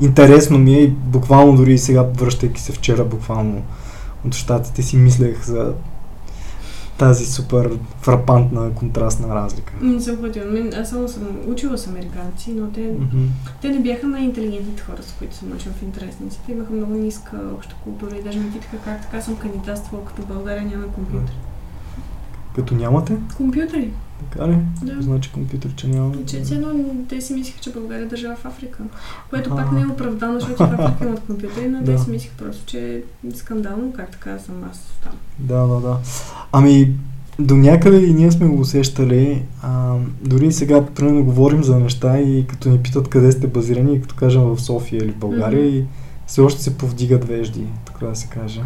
[0.00, 3.62] интересно ми е и буквално дори и сега, връщайки се вчера буквално
[4.26, 5.72] от щатите си мислех за
[6.98, 9.72] тази супер фрапантна контрастна разлика.
[9.80, 10.44] Не съм ходила.
[10.46, 13.24] Мен, аз само съм учила с американци, но те, Мгм.
[13.62, 16.52] те не бяха най-интелигентните хора, с които съм учила в интересниците.
[16.52, 20.62] Имаха много ниска обща култура и даже ме питаха как така съм кандидатствала, като България
[20.62, 21.34] няма компютри.
[22.54, 23.16] Като нямате?
[23.36, 23.90] Компютри?
[24.32, 24.56] Така ли?
[24.82, 25.02] Да.
[25.02, 26.12] Значи компютър, че няма.
[26.26, 26.68] Че едно
[27.08, 28.78] те си мислиха, че България е държава в Африка.
[29.30, 29.56] Което А.
[29.56, 31.98] пак не е оправдано, защото в Африка имат компютъри, но те Да.
[31.98, 33.00] си мислиха просто, че е
[33.34, 35.12] скандално, как така съм аз там.
[35.38, 35.96] Да, да, да.
[36.52, 36.92] Ами,
[37.38, 39.42] до някъде и ние сме го усещали.
[39.62, 44.00] А, дори сега, примерно, говорим за неща и като ни питат къде сте базирани, и
[44.02, 45.76] като кажем в София или в България, Мгм.
[45.76, 45.84] и
[46.26, 48.62] все още се повдигат вежди, така да се каже.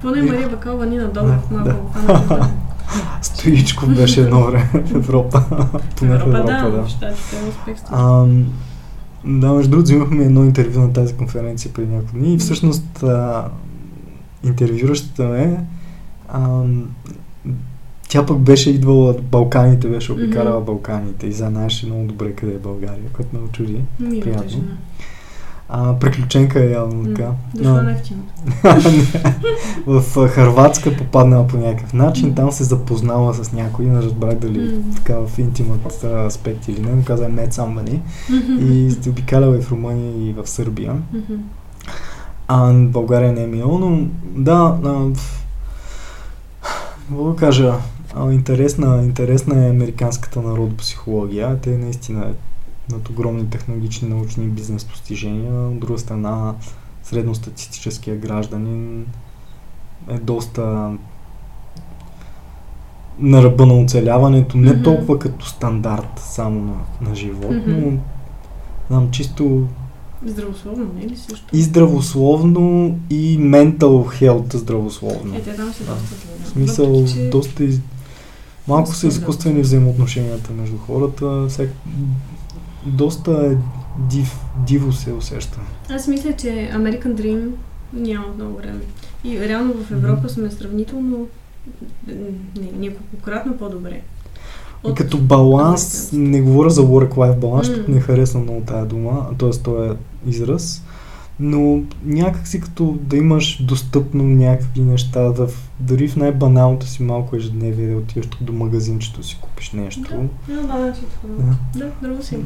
[0.00, 1.68] Поне Мария Бакалова ни надолу Да, в малко
[1.98, 2.50] да.
[3.22, 5.42] Стоичков беше едно време в Европа.
[5.96, 6.88] Поне в Европа, да, да.
[6.88, 7.76] щатите успех.
[7.90, 8.26] А,
[9.24, 13.48] да, между другото, взимахме едно интервю на тази конференция преди няколко дни и всъщност а,
[14.44, 15.64] интервюращата ме,
[16.28, 16.62] а,
[18.08, 20.66] тя пък беше идвала от Балканите, беше обикаляла Мгм.
[20.66, 23.80] Балканите и знаеше много добре къде е България, което ме очуди.
[23.98, 24.48] Приятно.
[24.48, 24.64] жена.
[25.68, 27.30] А, приключенка е явно така.
[27.54, 27.82] Дошла
[29.86, 34.58] в а, Харватска попаднала по някакъв начин, там се запознала с някой, не разбрах дали
[34.96, 38.02] така в интимът аспект или не, но каза не самбани.
[38.60, 40.92] И сте обикаляла и в Румъния и в Сърбия.
[42.48, 44.52] А България не е минало, но да,
[44.84, 45.42] а, в-
[47.08, 47.74] какво да кажа,
[48.32, 51.56] интересна, интересна е американската народопсихология.
[51.56, 52.26] Те наистина
[52.90, 55.68] имат огромни технологични, научни и бизнес постижения.
[55.68, 56.54] От друга страна,
[57.02, 59.06] средностатистическия гражданин
[60.08, 60.92] е доста
[63.18, 64.82] на ръба на оцеляването, не Мгм.
[64.82, 67.70] толкова като стандарт само на, на живот, Мгм.
[67.70, 67.98] но
[68.90, 69.66] знам, чисто
[70.26, 71.56] Здравословно, не е ли също?
[71.56, 72.60] и здравословно,
[73.10, 73.78] и mental
[74.20, 75.34] health здравословно.
[75.34, 75.92] Е, те там доста зле.
[76.38, 76.44] да.
[76.44, 77.80] В смисъл, Въпреки, че- доста из...
[78.68, 81.46] Малко са Доста изкуствени взаимоотношенията между хората.
[81.48, 81.72] Всек...
[82.86, 83.56] Доста е
[84.10, 84.40] див...
[84.66, 85.60] диво се усеща.
[85.90, 87.50] Аз мисля, че American Dream
[87.92, 88.80] няма много време.
[89.24, 91.26] И реално в Европа сме сравнително
[92.06, 94.00] не, неколкократно по-добре.
[94.90, 97.94] И като баланс, не говоря за work-life баланс, защото М.
[97.94, 99.50] не харесвам много тая дума, т.е.
[99.50, 99.90] този
[100.26, 100.82] израз,
[101.40, 107.02] но някак си като да имаш достъпно някакви неща, да в, дори в най-баналното си
[107.02, 110.28] малко ежедневие да отиваш до магазинчето си купиш нещо.
[110.48, 110.94] Да, да, да.
[111.24, 111.56] Да.
[111.76, 112.36] Да, друго си.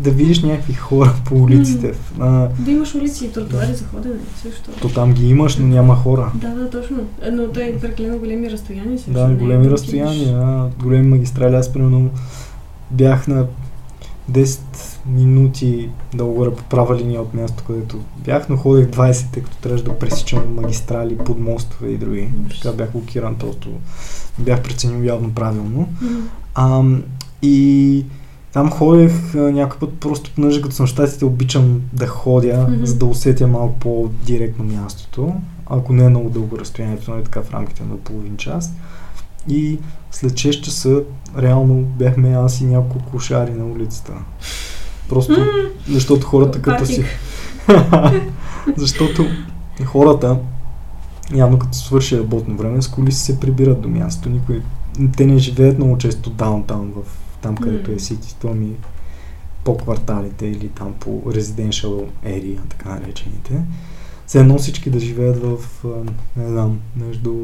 [0.00, 1.92] да видиш някакви хора по улиците.
[2.20, 4.70] А, Да имаш улици и тротуари за ходене, също.
[4.80, 6.32] то там ги имаш, но няма хора.
[6.34, 6.96] Да, да, точно.
[7.32, 9.12] Но те прекалено големи разстояния също.
[9.12, 11.54] Да, е големи да разстояния, а, големи магистрали.
[11.54, 12.10] Аз примерно
[12.90, 13.46] бях на
[14.30, 19.56] 10 минути долу по права линия от място, където бях, но ходех 20, тъй като
[19.56, 22.28] трябваше да пресичам магистрали, под мостове и други.
[22.62, 23.68] Така бях блокиран, просто
[24.38, 25.88] бях преценил явно правилно.
[26.54, 26.82] А,
[27.42, 28.04] и
[28.52, 33.46] там ходех някой път просто, понеже като съм щатите, обичам да ходя, за да усетя
[33.46, 35.34] малко по-директно мястото.
[35.66, 38.72] Ако не е много дълго разстоянието, нали така в рамките на половин час.
[39.48, 39.78] И
[40.10, 41.02] след 6 часа
[41.38, 44.12] реално бяхме аз и няколко кошари на улицата.
[45.08, 45.46] Просто
[45.88, 47.04] защото хората като си...
[48.76, 49.26] Защото
[49.84, 50.38] хората
[51.34, 54.30] явно като свърши работно време, с коли се прибират до място.
[54.30, 54.62] Никой...
[55.16, 57.02] Те не живеят много често даунтаун, в
[57.42, 57.98] там където е.
[57.98, 58.72] Сити, то ми
[59.64, 63.62] по кварталите или там по residential area, така наречените.
[64.26, 65.58] Все едно всички да живеят в,
[66.36, 67.34] не знам, между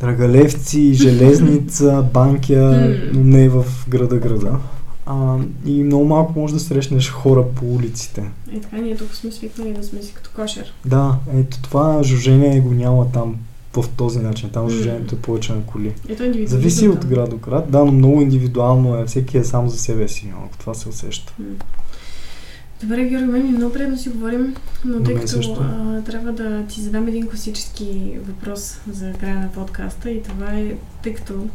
[0.00, 3.20] Драгалевци, Железница, Банкя, М.
[3.20, 4.58] но не в града-града.
[5.10, 8.30] А, и много малко може да срещнеш хора по улиците.
[8.52, 10.74] Е, така ние тук сме свикнали да сме си като кошер.
[10.84, 13.36] Да, ето това жужение го няма там
[13.72, 14.50] в този начин.
[14.50, 15.94] Там жужението е повече на коли.
[16.08, 16.58] Ето индивидуализъм.
[16.58, 17.70] Зависи от град до град.
[17.70, 19.06] Да, но много индивидуално е.
[19.06, 20.32] Всеки е сам за себе си.
[20.38, 21.34] Малко това се усеща.
[22.82, 24.54] Добре, Георги, мен е много приятно да си говорим,
[24.84, 30.10] но тъй като а, трябва да ти задам един класически въпрос за края на подкаста
[30.10, 31.46] и това е, тъй като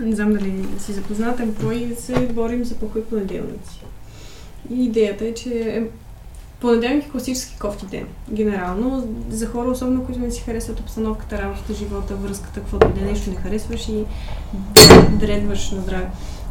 [0.00, 3.80] не знам дали си запознат, Емплой се борим за похуй понеделници.
[4.70, 5.82] И идеята е, че е
[6.60, 8.06] понеделник е класически кофти ден.
[8.30, 13.04] Генерално, за хора, особено които не си харесват обстановката, работата, живота, връзката, каквото да е,
[13.04, 14.04] нещо не харесваш и
[15.20, 16.06] дредваш на здраве.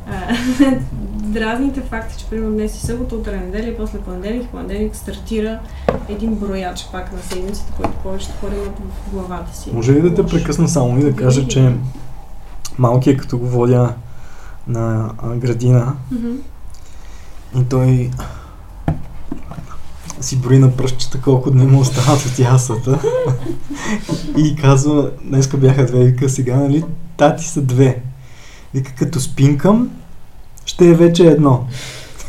[1.14, 5.60] Дразните факти, че примерно днес е събота, утре е неделя после понеделник, понеделник стартира
[6.10, 9.70] един брояч пак на седмицата, който повечето хора имат в главата си.
[9.74, 11.74] Може ли да те прекъсна само и да кажа, че
[12.78, 13.94] малкият като го водя
[14.68, 16.32] на а, градина Мгм.
[17.56, 18.12] и той
[20.22, 23.00] си брои на пръщчета колко дни му остават от ясата.
[24.38, 26.84] и казва, днеска бяха две, вика сега, нали,
[27.18, 28.02] тати са две.
[28.74, 29.90] Вика, като спинкам,
[30.66, 31.68] ще е вече едно.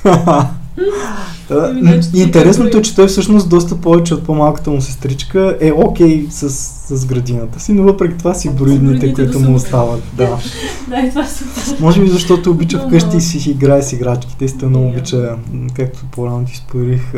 [1.48, 5.72] Да, Еми, значи Интересното е, че той всъщност доста повече от по-малката му сестричка е
[5.72, 6.50] окей с,
[6.96, 10.02] с градината си, но въпреки това си брои Си брои дните, дните които му остават.
[10.12, 10.38] Да.
[10.88, 11.80] Да, и това е супер.
[11.80, 14.44] Може би защото обича вкъщи и си играе с играчките.
[14.44, 15.36] Истина много обича,
[15.74, 17.12] както по-рано ти споделих,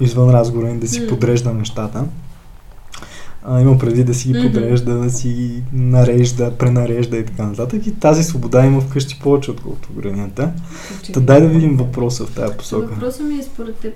[0.00, 2.04] извън разговора да си подрежда нещата.
[3.44, 7.86] А, има преди да си ги подрежда, да си нарежда, пренарежда и така нататък.
[7.86, 10.52] И тази свобода има вкъщи повече, отколкото градината.
[11.14, 12.86] Та дай да видим въпроса в тази посока.
[12.86, 13.94] Въпросът ми е според теб.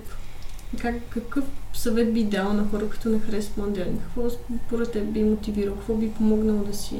[0.82, 3.98] Как, какъв съвет би дал на хора, които не харесват модерни?
[3.98, 4.31] Какво
[4.66, 5.74] според теб би мотивирал?
[5.74, 6.97] Какво би помогнало да си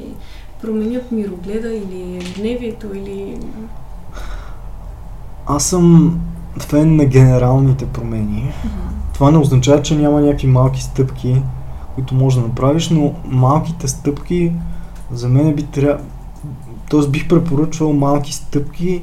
[0.61, 3.37] променят мирогледа или ежедневието или...
[5.45, 6.19] Аз съм
[6.59, 8.53] фен на генералните промени.
[9.13, 11.41] Това не означава, че няма някакви малки стъпки,
[11.95, 14.51] които можеш да направиш, но малките стъпки
[15.11, 16.03] за мен би трябва...
[16.89, 19.01] Тоест бих препоръчвал малки стъпки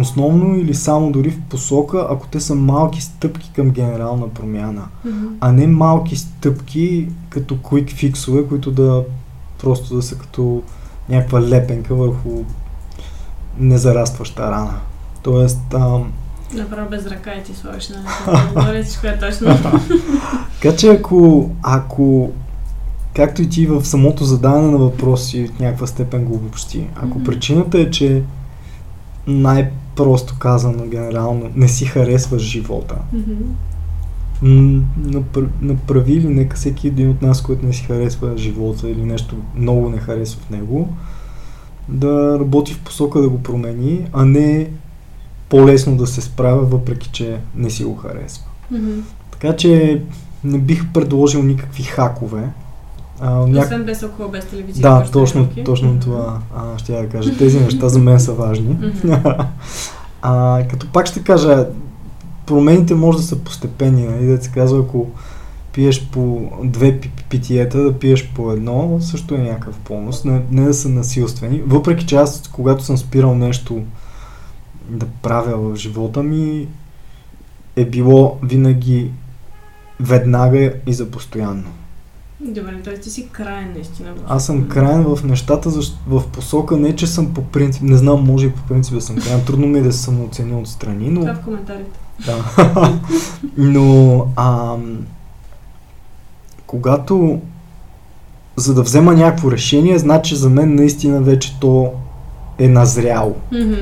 [0.00, 5.26] основно или само дори в посока, ако те са малки стъпки към генерална промяна, Мгм.
[5.40, 9.04] а не малки стъпки като quick фиксове, които да
[9.62, 10.62] просто да са като
[11.08, 12.30] някаква лепенка върху
[13.58, 14.74] незарастваща рана.
[15.22, 16.12] Тоест, ам,
[16.54, 17.96] Направо без ръка и ти слагаш на
[18.54, 19.48] Говоря всичко е точно.
[20.62, 22.30] Така че ако, ако
[23.16, 27.24] както и ти в самото задаване на въпроси в някаква степен го обобщи, ако Мгм.
[27.24, 28.22] причината е, че
[29.26, 32.94] най-просто казано генерално не си харесваш живота,
[34.42, 39.04] м, напр- направи ли нека всеки един от нас, който не си харесва живота или
[39.04, 40.88] нещо много не харесва в него,
[41.88, 44.70] да работи в посока да го промени, а не
[45.54, 48.44] по-лесно да се справя, въпреки че не си го харесва.
[48.70, 48.90] Мгм.
[49.30, 50.02] Така че
[50.44, 52.48] не бих предложил никакви хакове.
[53.20, 53.64] А, няк...
[53.64, 54.82] Освен без алкохол, без телевизия.
[54.82, 55.64] Да, точно, тарелки.
[55.64, 56.00] точно Мгм.
[56.00, 57.36] това а, ще я да кажа.
[57.36, 58.68] Тези неща за мен са важни.
[58.68, 59.14] Мгм.
[60.22, 61.66] а, като пак ще кажа,
[62.46, 64.02] промените може да са постепенни.
[64.02, 64.26] Нали?
[64.26, 65.06] Да се казва, ако
[65.72, 70.24] пиеш по две пи- питиета, да пиеш по едно, също е някакъв бонус.
[70.24, 71.62] Не, не да са насилствени.
[71.66, 73.82] Въпреки че аз, когато съм спирал нещо
[74.88, 76.68] да правя в живота ми,
[77.76, 79.10] е било винаги
[80.00, 81.70] веднага и за постоянно.
[82.40, 82.94] Добре, т.е.
[82.94, 84.08] ти си краен наистина.
[84.28, 88.24] Аз съм крайен в нещата защ- в посока, не че съм по принцип, не знам,
[88.26, 91.20] може и по принцип да съм крайен, трудно ми е да се самооценя отстрани, но...
[91.20, 91.98] Това в коментарите.
[92.26, 92.98] Да.
[93.56, 95.06] но, ам,
[96.66, 97.40] когато
[98.56, 101.92] за да взема някакво решение, значи за мен наистина вече то
[102.58, 103.36] е назряло.
[103.52, 103.74] Мгм.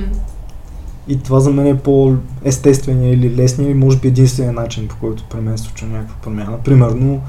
[1.09, 5.25] И това за мен е по-естествения или лесния, или може би единствения начин, по който
[5.31, 6.59] при мен случва някаква промяна.
[6.65, 7.21] Примерно,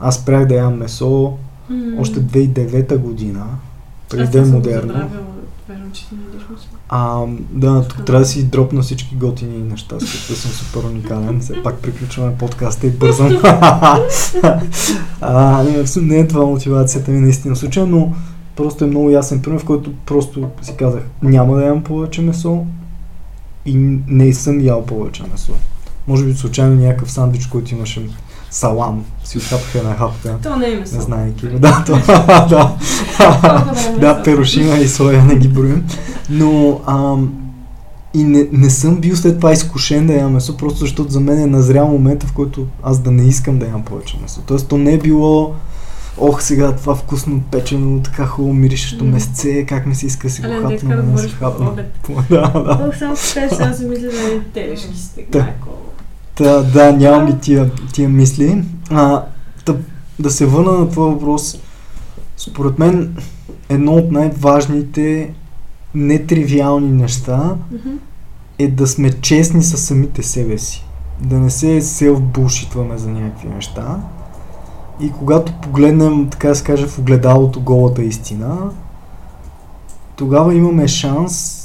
[0.00, 1.32] аз спрях да ям месо
[1.70, 2.00] Мгм.
[2.00, 3.44] още 2009 година,
[4.10, 4.92] преди да е модерно.
[5.68, 6.66] Вярвам, че ти не ядеш месо.
[6.88, 11.40] А, да, тук трябва да си дропна всички готини неща, с които съм супер уникален.
[11.40, 13.40] Все пак приключваме подкаста и бързам.
[15.20, 18.12] а, не, не е това мотивацията ми наистина случая, но
[18.56, 22.64] просто е много ясен пример, в който просто си казах, няма да ям повече месо
[23.66, 25.52] и не съм ял повече месо.
[26.08, 28.08] Може би случайно някакъв сандвич, който имаше
[28.50, 30.38] салам, си отхапах една хапка.
[30.42, 30.94] То не е месо.
[30.96, 31.46] Не знаеки.
[31.46, 32.76] Да, това, да.
[34.00, 35.84] да, перушина и соя не ги броим.
[36.30, 37.32] Но ам,
[38.14, 41.38] и не, не съм бил след това изкушен да ям месо, просто защото за мен
[41.38, 44.40] е назрял момента, в който аз да не искам да ям повече месо.
[44.46, 45.54] Тоест то не е било
[46.18, 50.48] ох сега това вкусно печено, така хубаво миришещо месце, как ми се иска си го
[50.48, 51.72] хапна, да не си хапна.
[52.30, 52.88] Да, да.
[52.88, 55.28] Ох, само сега си мисля за телешки стек.
[55.30, 55.38] Та.
[55.38, 55.68] майко.
[56.34, 58.64] Та, да, нямам и тия, тия мисли.
[58.90, 59.24] А,
[59.66, 59.76] да,
[60.18, 61.58] да се върна на твой въпрос.
[62.36, 63.16] Според мен
[63.68, 65.34] едно от най-важните
[65.94, 67.56] нетривиални неща
[68.58, 70.84] е да сме честни с самите себе си.
[71.20, 74.00] Да не се селф-булшитваме за някакви неща.
[75.00, 78.70] И когато погледнем, така да се каже, в огледалото голата истина,
[80.16, 81.60] тогава имаме шанс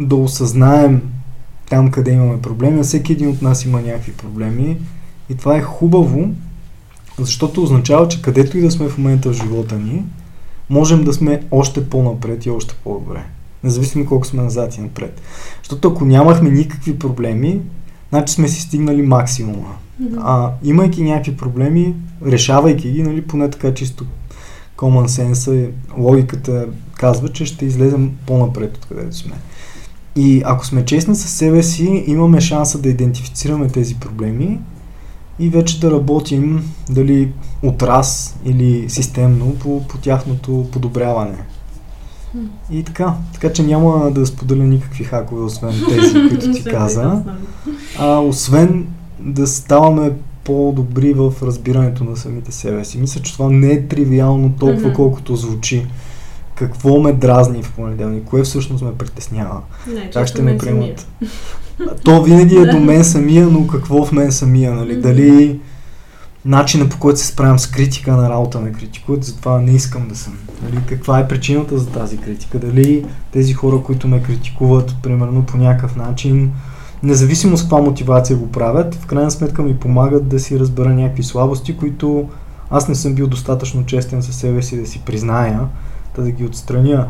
[0.00, 1.02] да осъзнаем
[1.70, 2.82] там, къде имаме проблеми.
[2.82, 4.78] Всеки един от нас има някакви проблеми.
[5.30, 6.28] И това е хубаво,
[7.18, 10.04] защото означава, че където и да сме в момента в живота ни,
[10.70, 13.24] можем да сме още по-напред и още по-добре.
[13.64, 15.22] Независимо колко сме назад и напред.
[15.58, 17.60] Защото ако нямахме никакви проблеми,
[18.08, 19.74] значи сме си стигнали максимума.
[20.18, 21.94] А имайки някакви проблеми,
[22.26, 24.04] решавайки ги, нали, поне така чисто
[24.76, 29.34] common sense, логиката казва, че ще излезем по-напред от където сме.
[30.16, 34.60] И ако сме честни със себе си, имаме шанса да идентифицираме тези проблеми
[35.38, 41.38] и вече да работим дали от раз или системно по, по тяхното подобряване.
[42.70, 47.22] И така, така че няма да споделя никакви хакове, освен тези, които ти каза.
[47.98, 48.86] А освен
[49.24, 50.12] да ставаме
[50.44, 52.98] по-добри в разбирането на самите себе си.
[52.98, 54.94] Мисля, че това не е тривиално толкова, mm-hmm.
[54.94, 55.86] колкото звучи.
[56.54, 58.24] Какво ме дразни в понеделник?
[58.24, 59.60] Кое всъщност ме притеснява?
[59.94, 61.06] Не, как ще ме приемат?
[62.04, 64.74] То винаги е до мен самия, но какво в мен самия?
[64.74, 64.92] Нали?
[64.92, 65.00] Mm-hmm.
[65.00, 65.60] Дали
[66.44, 70.16] начина по който се справям с критика на работа ме критикуват, затова не искам да
[70.16, 70.38] съм.
[70.62, 72.58] Дали, каква е причината за тази критика?
[72.58, 76.52] Дали тези хора, които ме критикуват, примерно по някакъв начин,
[77.04, 81.22] независимо с каква мотивация го правят, в крайна сметка ми помагат да си разбера някакви
[81.22, 82.28] слабости, които
[82.70, 85.60] аз не съм бил достатъчно честен със себе си да си призная,
[86.16, 87.08] да, да ги отстраня.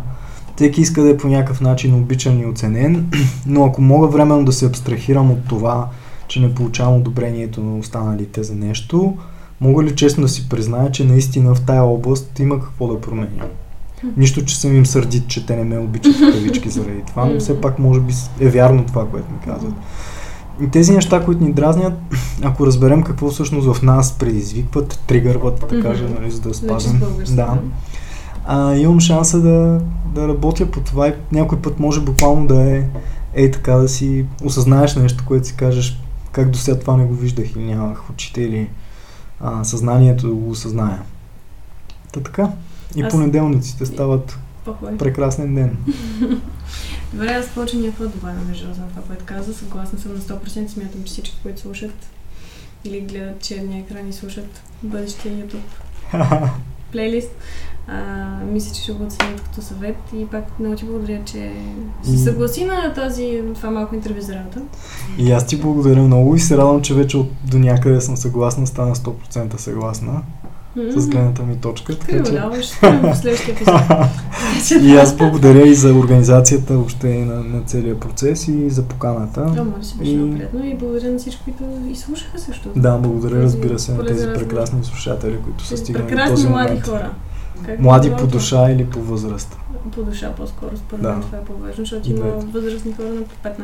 [0.56, 3.10] Всеки иска да е по някакъв начин обичан и оценен,
[3.46, 5.88] но ако мога временно да се абстрахирам от това,
[6.28, 9.16] че не получавам одобрението на останалите за нещо,
[9.60, 13.44] мога ли честно да си призная, че наистина в тая област има какво да променя.
[14.16, 17.40] Нищо, че съм им сърдит, че те не ме обичат в кавички заради това, но
[17.40, 19.74] все пак може би е вярно това, което ми казват.
[20.62, 21.94] И тези неща, които ни дразнят,
[22.42, 27.02] ако разберем какво всъщност в нас предизвикват, тригърват, да кажа, нали, за да спазим.
[27.30, 27.58] Да.
[28.46, 29.80] А, имам шанса да,
[30.14, 32.84] да работя по това и някой път може буквално да е
[33.34, 36.00] ей така да си осъзнаеш нещо, което си кажеш
[36.32, 38.68] как до сега това не го виждах или нямах очите или
[39.40, 41.02] а, съзнанието да го осъзная.
[42.12, 42.50] Та така.
[42.96, 43.12] И аз...
[43.12, 44.96] понеделниците стават Похвай.
[44.96, 45.76] прекрасен ден.
[47.12, 49.54] Добре, аз повече някаква добавя между за това, което каза.
[49.54, 50.68] Съгласна съм на 100%.
[50.68, 52.06] Смятам, че всички, които слушат
[52.84, 55.60] или гледат черния екран и слушат бъдещия YouTube
[56.94, 57.30] плейлист,
[57.88, 57.94] а,
[58.52, 61.52] мисля, че ще го оценят като съвет и пак много ти благодаря, че
[62.02, 64.62] се съгласи на тази, това малко интервю за работа.
[65.18, 68.66] И аз ти благодаря много и се радвам, че вече от, до някъде съм съгласна,
[68.66, 70.22] стана 100% съгласна
[70.76, 70.98] mm-hmm.
[70.98, 71.98] с гледната ми точка.
[71.98, 72.42] Така, че...
[74.82, 79.40] И аз благодаря и за организацията въобще на, на целият процес и за поканата.
[79.40, 80.34] Да, може си беше и...
[80.34, 82.68] приятно и благодаря на всички, които изслушаха също.
[82.76, 86.70] Да, благодаря разбира се на тези прекрасни слушатели, които са стигнали до този момент.
[86.70, 87.10] млади хора.
[87.66, 89.58] Как Млади по душа или по възраст?
[89.92, 91.12] По душа по-скоро, според да.
[91.12, 93.54] мен това е по-важно, защото има възрастни хора на 15.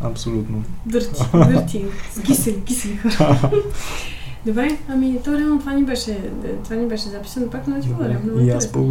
[0.00, 0.64] Абсолютно.
[0.86, 1.84] Дърти, дърти,
[2.24, 3.50] кисели, кисели хора.
[4.46, 6.18] Добре, ами то реално това ни беше,
[6.64, 8.18] това ни беше записано пак, но ти благодаря.
[8.40, 8.88] И аз благодаря.